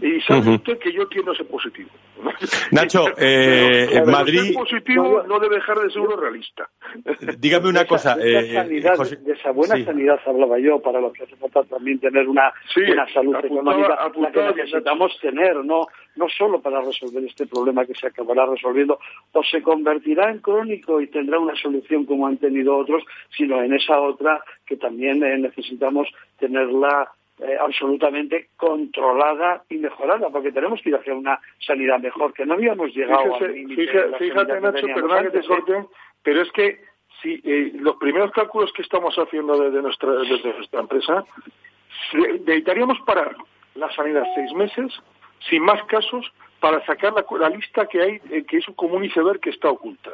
Y 0.00 0.20
sabe 0.20 0.54
usted 0.54 0.78
que 0.78 0.92
yo 0.92 1.08
quiero 1.08 1.34
ser 1.34 1.46
positivo. 1.46 1.90
Nacho, 2.72 3.06
eh, 3.16 3.88
en 3.92 4.10
Madrid. 4.10 4.42
Ser 4.42 4.54
positivo 4.54 5.22
no 5.26 5.38
debe 5.38 5.56
dejar 5.56 5.78
de 5.78 5.90
ser 5.90 6.02
uno 6.02 6.16
realista. 6.16 6.68
Dígame 7.38 7.68
una 7.68 7.84
cosa. 7.84 8.16
De 8.16 8.38
esa, 8.38 8.64
eh, 8.64 9.16
de 9.20 9.32
esa 9.32 9.50
buena 9.50 9.82
sanidad 9.84 10.20
hablaba 10.26 10.58
yo, 10.58 10.80
para 10.80 11.00
lo 11.00 11.12
que 11.12 11.24
hace 11.24 11.36
falta 11.36 11.62
también 11.64 11.98
tener 11.98 12.28
una, 12.28 12.52
una 12.76 13.12
salud 13.12 13.36
económica, 13.42 14.10
la 14.16 14.32
que 14.32 14.42
necesitamos 14.54 15.18
tener, 15.20 15.56
no 15.64 15.86
no 16.18 16.28
solo 16.28 16.60
para 16.60 16.82
resolver 16.82 17.24
este 17.24 17.46
problema 17.46 17.86
que 17.86 17.94
se 17.94 18.08
acabará 18.08 18.44
resolviendo 18.44 18.98
o 19.32 19.42
se 19.44 19.62
convertirá 19.62 20.30
en 20.30 20.40
crónico 20.40 21.00
y 21.00 21.06
tendrá 21.06 21.38
una 21.38 21.54
solución 21.54 22.04
como 22.04 22.26
han 22.26 22.36
tenido 22.38 22.76
otros, 22.76 23.04
sino 23.36 23.62
en 23.62 23.72
esa 23.72 24.00
otra 24.00 24.42
que 24.66 24.76
también 24.76 25.22
eh, 25.22 25.38
necesitamos 25.38 26.08
tenerla 26.38 27.10
eh, 27.40 27.56
absolutamente 27.60 28.48
controlada 28.56 29.62
y 29.68 29.76
mejorada, 29.78 30.30
porque 30.30 30.52
tenemos 30.52 30.80
que 30.82 30.90
ir 30.90 30.96
hacia 30.96 31.14
una 31.14 31.38
sanidad 31.58 32.00
mejor, 32.00 32.32
que 32.32 32.46
no 32.46 32.54
habíamos 32.54 32.94
llegado 32.94 33.34
a 33.34 33.38
fíjate, 33.38 34.18
fíjate 34.18 34.60
Nacho, 34.60 34.86
perdona 34.86 35.22
que 35.22 35.40
te 35.40 35.46
corte, 35.46 35.86
pero 36.22 36.42
es 36.42 36.50
que 36.52 36.80
si 37.22 37.40
eh, 37.44 37.72
los 37.74 37.96
primeros 37.96 38.30
cálculos 38.32 38.72
que 38.72 38.82
estamos 38.82 39.16
haciendo 39.16 39.58
desde 39.58 39.82
nuestra, 39.82 40.12
desde 40.12 40.52
nuestra 40.52 40.80
empresa, 40.80 41.24
necesitaríamos 42.12 42.98
parar 43.06 43.36
la 43.74 43.90
sanidad 43.92 44.24
seis 44.34 44.52
meses 44.52 44.92
sin 45.48 45.62
más 45.62 45.82
casos, 45.84 46.32
para 46.60 46.84
sacar 46.84 47.12
la, 47.12 47.48
lista 47.50 47.86
que 47.86 48.02
hay, 48.02 48.20
eh, 48.30 48.44
que 48.44 48.58
es 48.58 48.68
un 48.68 48.74
común 48.74 49.04
iceberg 49.04 49.40
que 49.40 49.50
está 49.50 49.70
oculta. 49.70 50.10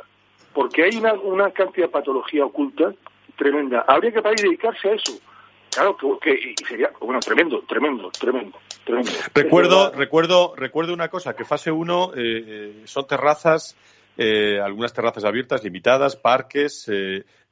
Porque 0.52 0.84
hay 0.84 0.96
una, 0.96 1.14
una 1.14 1.50
cantidad 1.50 1.86
de 1.86 1.92
patología 1.92 2.44
oculta 2.44 2.92
tremenda. 3.36 3.84
Habría 3.88 4.12
que 4.12 4.22
para 4.22 4.34
dedicarse 4.34 4.90
a 4.90 4.94
eso. 4.94 5.18
Claro 5.74 5.96
que, 6.20 6.54
sería, 6.68 6.92
bueno, 7.00 7.20
tremendo, 7.20 7.62
tremendo, 7.68 8.10
tremendo, 8.10 8.58
tremendo. 8.84 9.10
Recuerdo, 9.34 9.92
recuerdo, 9.92 10.54
recuerdo 10.56 10.94
una 10.94 11.08
cosa, 11.08 11.34
que 11.34 11.44
fase 11.44 11.70
1 11.70 12.12
eh, 12.14 12.16
eh, 12.16 12.82
son 12.84 13.06
terrazas, 13.06 13.76
algunas 14.16 14.92
terrazas 14.92 15.24
abiertas, 15.24 15.64
limitadas, 15.64 16.16
parques, 16.16 16.88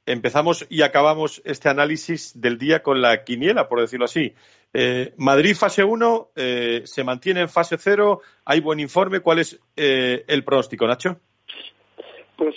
empezamos 0.07 0.67
y 0.69 0.83
acabamos 0.83 1.43
este 1.45 1.69
análisis 1.69 2.41
del 2.41 2.59
día 2.59 2.83
con 2.83 3.01
la 3.01 3.25
quiniela, 3.25 3.69
por 3.69 3.81
decirlo 3.81 4.05
así. 4.05 4.35
Eh, 4.75 5.13
Madrid 5.19 5.55
fase 5.55 5.85
1, 5.85 6.31
eh, 6.35 6.83
se 6.85 7.05
mantiene 7.05 7.43
en 7.43 7.49
fase 7.49 7.77
0, 7.79 8.21
hay 8.45 8.61
buen 8.61 8.81
informe. 8.81 9.21
¿Cuál 9.21 9.41
es 9.41 9.61
eh, 9.77 10.25
el 10.27 10.45
pronóstico, 10.45 10.87
Nacho? 10.87 11.21
Pues 12.43 12.57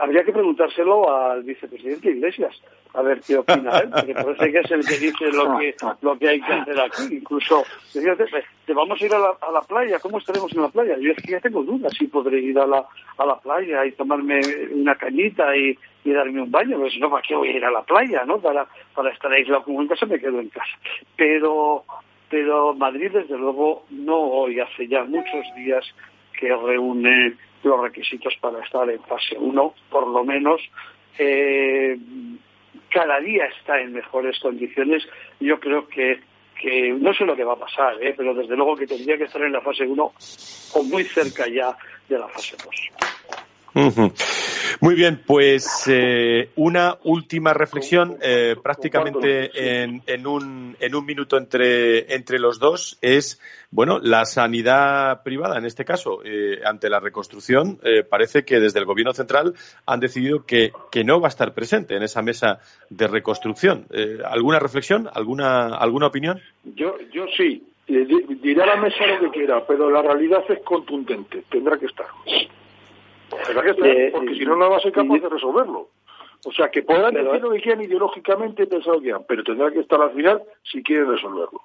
habría 0.00 0.24
que 0.24 0.32
preguntárselo 0.32 1.14
al 1.14 1.42
vicepresidente 1.42 2.10
Iglesias, 2.10 2.58
a 2.94 3.02
ver 3.02 3.20
qué 3.20 3.36
opina 3.36 3.76
él, 3.80 3.90
porque 3.90 4.14
parece 4.14 4.50
que 4.50 4.58
es 4.60 4.70
el 4.70 4.86
que 4.86 4.96
dice 4.96 5.30
lo 5.30 5.58
que, 5.58 5.74
lo 6.00 6.18
que 6.18 6.26
hay 6.26 6.40
que 6.40 6.50
hacer 6.50 6.80
aquí. 6.80 7.16
Incluso, 7.16 7.62
fíjate, 7.92 8.24
te 8.64 8.72
vamos 8.72 8.98
a 8.98 9.04
ir 9.04 9.14
a 9.14 9.18
la, 9.18 9.36
a 9.42 9.52
la 9.52 9.60
playa, 9.60 9.98
¿cómo 9.98 10.16
estaremos 10.16 10.50
en 10.54 10.62
la 10.62 10.70
playa? 10.70 10.96
Yo 10.98 11.12
es 11.12 11.22
que 11.22 11.32
ya 11.32 11.40
tengo 11.40 11.62
dudas 11.62 11.92
si 11.98 12.06
podré 12.06 12.40
ir 12.40 12.58
a 12.58 12.66
la, 12.66 12.86
a 13.18 13.26
la 13.26 13.38
playa 13.38 13.84
y 13.84 13.92
tomarme 13.92 14.40
una 14.72 14.94
cañita 14.94 15.54
y, 15.54 15.78
y 16.02 16.12
darme 16.12 16.40
un 16.40 16.50
baño, 16.50 16.78
porque 16.78 16.94
si 16.94 17.00
no, 17.00 17.10
¿para 17.10 17.22
qué 17.22 17.36
voy 17.36 17.48
a 17.48 17.56
ir 17.58 17.64
a 17.66 17.70
la 17.70 17.82
playa, 17.82 18.24
no? 18.24 18.40
Para, 18.40 18.66
para 18.94 19.10
estar 19.10 19.30
aislado 19.30 19.64
como 19.64 19.82
en 19.82 19.88
casa, 19.88 20.06
me 20.06 20.18
quedo 20.18 20.40
en 20.40 20.48
casa. 20.48 20.78
Pero, 21.14 21.84
pero 22.30 22.72
Madrid, 22.72 23.10
desde 23.12 23.36
luego, 23.36 23.84
no 23.90 24.16
hoy, 24.16 24.60
hace 24.60 24.88
ya 24.88 25.04
muchos 25.04 25.44
días 25.56 25.84
que 26.38 26.56
reúne 26.56 27.34
los 27.62 27.80
requisitos 27.80 28.34
para 28.40 28.62
estar 28.64 28.88
en 28.88 29.02
fase 29.04 29.36
1, 29.36 29.74
por 29.90 30.06
lo 30.06 30.24
menos. 30.24 30.60
Eh, 31.18 31.96
cada 32.90 33.20
día 33.20 33.46
está 33.46 33.80
en 33.80 33.92
mejores 33.92 34.38
condiciones. 34.40 35.06
Yo 35.38 35.60
creo 35.60 35.86
que, 35.86 36.20
que 36.60 36.92
no 36.92 37.14
sé 37.14 37.24
lo 37.24 37.36
que 37.36 37.44
va 37.44 37.54
a 37.54 37.58
pasar, 37.58 38.02
¿eh? 38.02 38.14
pero 38.16 38.34
desde 38.34 38.56
luego 38.56 38.76
que 38.76 38.86
tendría 38.86 39.16
que 39.16 39.24
estar 39.24 39.42
en 39.42 39.52
la 39.52 39.60
fase 39.60 39.84
1 39.84 40.12
o 40.74 40.82
muy 40.84 41.04
cerca 41.04 41.46
ya 41.48 41.76
de 42.08 42.18
la 42.18 42.28
fase 42.28 42.56
2. 42.62 43.09
Muy 44.82 44.94
bien, 44.94 45.20
pues 45.26 45.84
eh, 45.88 46.48
una 46.56 46.96
última 47.04 47.52
reflexión, 47.52 48.16
eh, 48.22 48.56
prácticamente 48.62 49.82
en, 49.82 50.02
en, 50.06 50.26
un, 50.26 50.74
en 50.80 50.94
un 50.94 51.04
minuto 51.04 51.36
entre, 51.36 52.14
entre 52.14 52.38
los 52.38 52.58
dos, 52.58 52.98
es, 53.02 53.42
bueno, 53.70 53.98
la 54.02 54.24
sanidad 54.24 55.22
privada, 55.22 55.58
en 55.58 55.66
este 55.66 55.84
caso, 55.84 56.20
eh, 56.24 56.60
ante 56.64 56.88
la 56.88 56.98
reconstrucción, 56.98 57.78
parece 58.08 58.44
que 58.44 58.58
desde 58.58 58.78
el 58.78 58.86
Gobierno 58.86 59.12
central 59.12 59.54
han 59.84 60.00
decidido 60.00 60.46
que, 60.46 60.72
que, 60.90 61.04
no 61.04 61.20
va 61.20 61.28
a 61.28 61.34
estar 61.34 61.52
presente 61.52 61.94
en 61.94 62.02
esa 62.02 62.22
mesa 62.22 62.60
de 62.88 63.06
reconstrucción. 63.06 63.86
¿Alguna 64.24 64.58
reflexión? 64.58 65.10
¿Alguna, 65.12 65.76
alguna 65.76 66.06
opinión? 66.06 66.40
Yo, 66.64 66.96
yo 67.12 67.26
sí. 67.36 67.66
Dirá 67.86 68.66
la 68.66 68.76
mesa 68.76 69.04
lo 69.06 69.30
que 69.30 69.38
quiera, 69.38 69.66
pero 69.66 69.90
la 69.90 70.00
realidad 70.00 70.44
es 70.48 70.60
contundente. 70.60 71.42
Tendrá 71.50 71.76
que 71.76 71.86
estar. 71.86 72.06
Porque 73.30 74.34
si 74.34 74.44
no, 74.44 74.56
no 74.56 74.70
va 74.70 74.76
a 74.76 74.80
ser 74.80 74.92
capaz 74.92 75.18
de 75.18 75.28
resolverlo. 75.28 75.88
O 76.44 76.52
sea, 76.52 76.70
que 76.70 76.82
podrán 76.82 77.14
decir 77.14 77.40
lo 77.40 77.50
que 77.50 77.60
quieran 77.60 77.84
ideológicamente, 77.84 78.66
pensar 78.66 78.94
lo 78.94 79.00
que 79.00 79.04
quieran, 79.04 79.24
pero 79.28 79.44
tendrá 79.44 79.70
que 79.70 79.80
estar 79.80 80.00
al 80.00 80.12
final 80.12 80.42
si 80.62 80.82
quieren 80.82 81.08
resolverlo. 81.08 81.60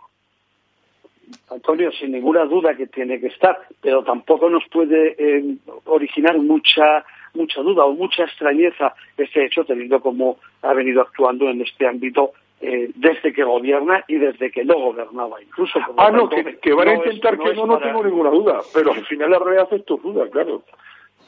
Antonio, 1.50 1.92
sin 1.92 2.12
ninguna 2.12 2.46
duda 2.46 2.76
que 2.76 2.88
tiene 2.88 3.20
que 3.20 3.28
estar, 3.28 3.58
pero 3.82 4.04
tampoco 4.04 4.50
nos 4.50 4.64
puede 4.70 5.16
eh, 5.18 5.56
originar 5.86 6.38
mucha 6.38 7.06
mucha 7.34 7.62
duda 7.62 7.86
o 7.86 7.94
mucha 7.94 8.24
extrañeza 8.24 8.94
este 9.18 9.46
hecho, 9.46 9.66
teniendo 9.66 10.00
como 10.00 10.38
ha 10.62 10.74
venido 10.74 11.02
actuando 11.02 11.50
en 11.50 11.62
este 11.62 11.86
ámbito 11.86 12.32
eh, 12.62 12.90
desde 12.96 13.34
que 13.34 13.44
gobierna 13.44 14.04
y 14.08 14.16
desde 14.16 14.50
que 14.52 14.64
no 14.64 14.76
gobernaba 14.76 15.42
incluso. 15.42 15.80
Ah, 15.98 16.10
no, 16.12 16.30
que, 16.30 16.74
van 16.74 16.88
a 16.88 16.94
intentar 16.96 17.38
que 17.38 17.54
no, 17.54 17.66
no 17.66 17.78
tengo 17.80 18.04
ninguna 18.04 18.30
duda, 18.30 18.62
pero 18.74 18.94
al 18.94 19.06
final 19.06 19.32
la 19.32 19.40
realidad 19.40 19.68
es 19.72 19.86
tu 19.86 19.98
duda, 19.98 20.30
claro. 20.30 20.64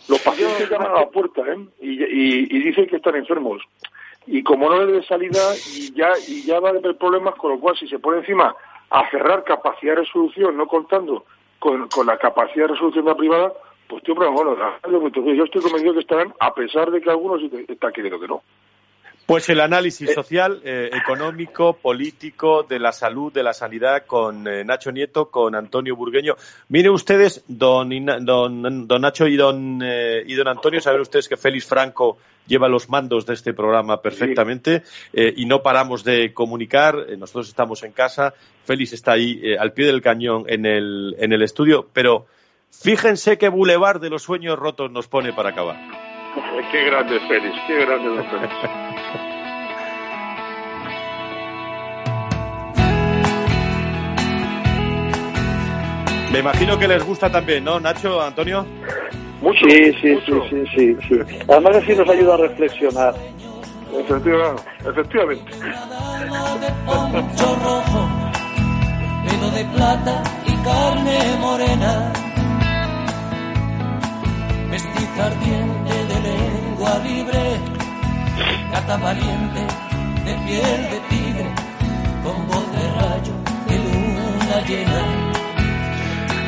Los 0.07 0.21
pacientes 0.21 0.69
llaman 0.69 0.91
a 0.91 1.01
la 1.01 1.09
puerta 1.09 1.41
¿eh? 1.41 1.57
y, 1.81 2.59
dicen 2.59 2.87
que 2.87 2.97
están 2.97 3.15
enfermos. 3.15 3.61
Y 4.25 4.43
como 4.43 4.69
no 4.69 4.85
le 4.85 4.93
dé 4.93 5.03
salida, 5.03 5.55
y 5.73 5.93
ya, 5.93 6.11
y 6.27 6.43
ya 6.43 6.59
va 6.59 6.69
a 6.69 6.71
haber 6.71 6.97
problemas, 6.97 7.35
con 7.35 7.51
lo 7.51 7.59
cual 7.59 7.77
si 7.77 7.87
se 7.87 7.99
pone 7.99 8.19
encima 8.19 8.55
a 8.89 9.09
cerrar 9.09 9.43
capacidad 9.43 9.93
de 9.95 10.01
resolución, 10.01 10.57
no 10.57 10.67
contando 10.67 11.25
con, 11.59 11.87
la 12.05 12.17
capacidad 12.17 12.65
de 12.65 12.73
resolución 12.73 13.05
de 13.05 13.11
la 13.11 13.17
privada, 13.17 13.53
pues 13.87 14.03
tío, 14.03 14.15
pero 14.15 14.31
bueno, 14.31 14.55
yo 14.55 15.43
estoy 15.43 15.61
convencido 15.61 15.93
que 15.93 15.99
estarán, 15.99 16.33
a 16.39 16.53
pesar 16.53 16.91
de 16.91 17.01
que 17.01 17.09
algunos 17.09 17.41
están 17.41 17.93
queriendo 17.93 18.19
que 18.19 18.27
no. 18.27 18.41
Pues 19.27 19.49
el 19.49 19.59
análisis 19.59 20.13
social, 20.13 20.61
eh, 20.63 20.89
económico, 20.93 21.73
político, 21.73 22.63
de 22.63 22.79
la 22.79 22.93
salud, 22.93 23.33
de 23.33 23.43
la 23.43 23.51
sanidad, 23.51 24.05
con 24.05 24.47
eh, 24.47 24.63
Nacho 24.63 24.89
Nieto, 24.89 25.29
con 25.29 25.53
Antonio 25.53 25.97
Burgueño. 25.97 26.35
Miren 26.69 26.93
ustedes, 26.93 27.43
don, 27.45 27.89
don, 28.21 28.87
don 28.87 29.01
Nacho 29.01 29.27
y 29.27 29.35
don, 29.35 29.81
eh, 29.83 30.23
y 30.25 30.33
don 30.33 30.47
Antonio, 30.47 30.79
saben 30.79 31.01
ustedes 31.01 31.27
que 31.27 31.35
Félix 31.35 31.65
Franco 31.65 32.17
lleva 32.47 32.69
los 32.69 32.87
mandos 32.87 33.25
de 33.25 33.33
este 33.33 33.53
programa 33.53 34.01
perfectamente 34.01 34.83
y 35.11 35.45
no 35.45 35.61
paramos 35.61 36.05
de 36.05 36.33
comunicar. 36.33 36.95
nosotros 37.17 37.49
estamos 37.49 37.83
en 37.83 37.91
casa, 37.91 38.33
Félix 38.63 38.93
está 38.93 39.11
ahí 39.11 39.53
al 39.59 39.73
pie 39.73 39.87
del 39.87 40.01
cañón 40.01 40.45
en 40.47 40.65
el, 40.65 41.17
en 41.19 41.33
el 41.33 41.41
estudio, 41.41 41.85
pero 41.91 42.27
Fíjense 42.69 43.37
qué 43.37 43.49
bulevar 43.49 43.99
de 43.99 44.09
los 44.09 44.23
sueños 44.23 44.59
rotos 44.59 44.91
nos 44.91 45.07
pone 45.07 45.33
para 45.33 45.49
acabar. 45.49 46.06
Qué 46.71 46.85
grande 46.85 47.19
Félix, 47.27 47.55
qué 47.67 47.85
grande 47.85 48.23
Félix. 48.23 48.53
Me 56.31 56.39
imagino 56.39 56.77
que 56.77 56.87
les 56.87 57.03
gusta 57.03 57.31
también, 57.31 57.63
¿no, 57.63 57.79
Nacho, 57.79 58.21
Antonio? 58.21 58.65
Mucho, 59.41 59.65
sí, 59.69 59.93
sí, 60.01 60.17
sí, 60.25 60.33
sí, 60.49 60.65
sí, 60.75 60.97
sí. 61.07 61.39
Además 61.47 61.77
así 61.77 61.95
nos 61.95 62.09
ayuda 62.09 62.33
a 62.35 62.37
reflexionar. 62.37 63.15
Efectivamente. 63.97 64.63
efectivamente. 64.85 65.51
rojo, 67.63 68.09
pelo 69.25 69.49
de 69.51 69.65
plata 69.75 70.23
y 70.45 70.55
carne 70.63 71.37
morena. 71.39 72.13
Mestiza 74.69 75.25
ardiente 75.25 75.86
libre, 77.03 77.41
gata 78.71 78.97
valiente 78.97 79.61
de 80.25 80.33
piel 80.45 80.81
de 80.91 80.99
tigre, 81.09 81.49
con 82.23 82.47
voz 82.47 82.71
de 82.71 82.83
rayo 82.99 83.33
de 83.67 83.75
luna 83.77 84.57
llena. 84.67 85.27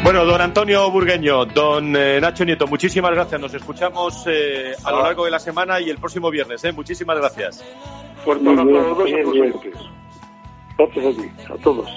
Bueno, 0.03 0.25
don 0.25 0.41
Antonio 0.41 0.89
Burgueño, 0.91 1.45
don 1.45 1.95
eh, 1.95 2.19
Nacho 2.21 2.45
Nieto, 2.45 2.67
muchísimas 2.67 3.11
gracias. 3.11 3.39
Nos 3.39 3.53
escuchamos 3.53 4.23
eh, 4.27 4.73
a 4.83 4.91
lo 4.91 5.03
largo 5.03 5.25
de 5.25 5.31
la 5.31 5.39
semana 5.39 5.81
y 5.81 5.89
el 5.89 5.97
próximo 5.97 6.31
viernes. 6.31 6.63
¿eh? 6.63 6.71
Muchísimas 6.71 7.17
gracias. 7.17 7.63
Fuerte 8.23 8.49
abrazo 8.49 8.91
a 8.91 8.95
todos 8.95 9.11
a 10.79 11.21
ti, 11.21 11.31
a 11.49 11.57
todos. 11.61 11.89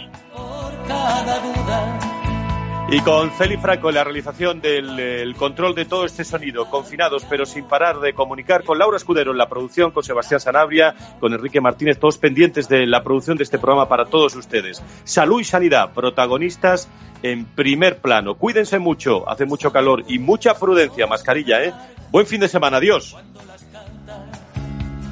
Y 2.90 3.00
con 3.00 3.30
Celi 3.30 3.56
Franco 3.56 3.88
en 3.88 3.94
la 3.94 4.04
realización 4.04 4.60
del 4.60 5.34
control 5.38 5.74
de 5.74 5.86
todo 5.86 6.04
este 6.04 6.24
sonido, 6.24 6.68
confinados 6.68 7.24
pero 7.24 7.46
sin 7.46 7.64
parar 7.64 8.00
de 8.00 8.12
comunicar, 8.12 8.64
con 8.64 8.78
Laura 8.78 8.98
Escudero 8.98 9.30
en 9.30 9.38
la 9.38 9.48
producción, 9.48 9.92
con 9.92 10.02
Sebastián 10.02 10.40
Sanabria, 10.40 10.94
con 11.18 11.32
Enrique 11.32 11.60
Martínez, 11.60 11.98
todos 11.98 12.18
pendientes 12.18 12.68
de 12.68 12.86
la 12.86 13.02
producción 13.02 13.38
de 13.38 13.44
este 13.44 13.58
programa 13.58 13.88
para 13.88 14.04
todos 14.04 14.36
ustedes. 14.36 14.82
Salud 15.04 15.40
y 15.40 15.44
sanidad, 15.44 15.92
protagonistas 15.94 16.90
en 17.22 17.46
primer 17.46 17.98
plano. 17.98 18.34
Cuídense 18.34 18.78
mucho, 18.78 19.26
hace 19.26 19.46
mucho 19.46 19.72
calor 19.72 20.04
y 20.08 20.18
mucha 20.18 20.58
prudencia, 20.58 21.06
mascarilla, 21.06 21.64
¿eh? 21.64 21.72
Buen 22.10 22.26
fin 22.26 22.40
de 22.40 22.48
semana, 22.48 22.76
adiós. 22.76 23.16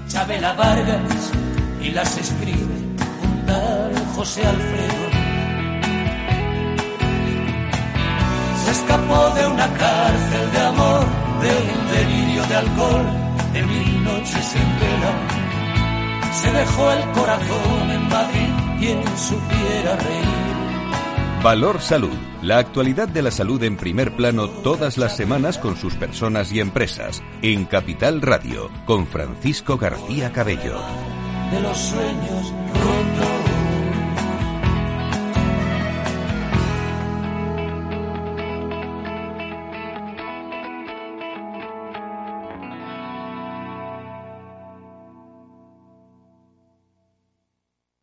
Chabela 0.09 0.53
Vargas 0.53 1.33
y 1.81 1.93
las 1.93 2.19
escribe 2.19 2.75
un 3.47 4.15
José 4.15 4.45
Alfredo. 4.45 5.10
Se 8.71 8.77
escapó 8.77 9.31
de 9.35 9.47
una 9.49 9.67
cárcel 9.75 10.53
de 10.53 10.61
amor, 10.61 11.05
de 11.43 11.49
un 11.49 11.89
delirio 11.91 12.47
de 12.47 12.55
alcohol, 12.55 13.07
de 13.53 13.63
mil 13.65 14.05
noches 14.05 14.55
en 14.55 14.79
vela. 14.79 16.33
Se 16.33 16.53
dejó 16.53 16.93
el 16.93 17.11
corazón 17.11 17.91
en 17.91 18.09
Madrid, 18.09 18.79
quien 18.79 19.03
supiera 19.19 19.97
reír 19.97 21.43
Valor 21.43 21.81
Salud. 21.81 22.17
La 22.43 22.59
actualidad 22.59 23.09
de 23.09 23.23
la 23.23 23.33
salud 23.33 23.61
en 23.65 23.77
primer 23.77 24.15
plano 24.15 24.49
todas 24.49 24.99
las 24.99 25.17
semanas 25.17 25.59
con 25.59 25.77
sus 25.77 25.97
personas 25.97 26.53
y 26.53 26.61
empresas. 26.61 27.25
En 27.43 27.65
Capital 27.65 28.23
Radio, 28.23 28.71
con 28.87 29.09
Francisco 29.09 29.79
García 29.79 30.31
Cabello. 30.31 30.79
De 31.51 31.61
los 31.61 31.77
sueños 31.77 32.55
rotos. 32.75 33.40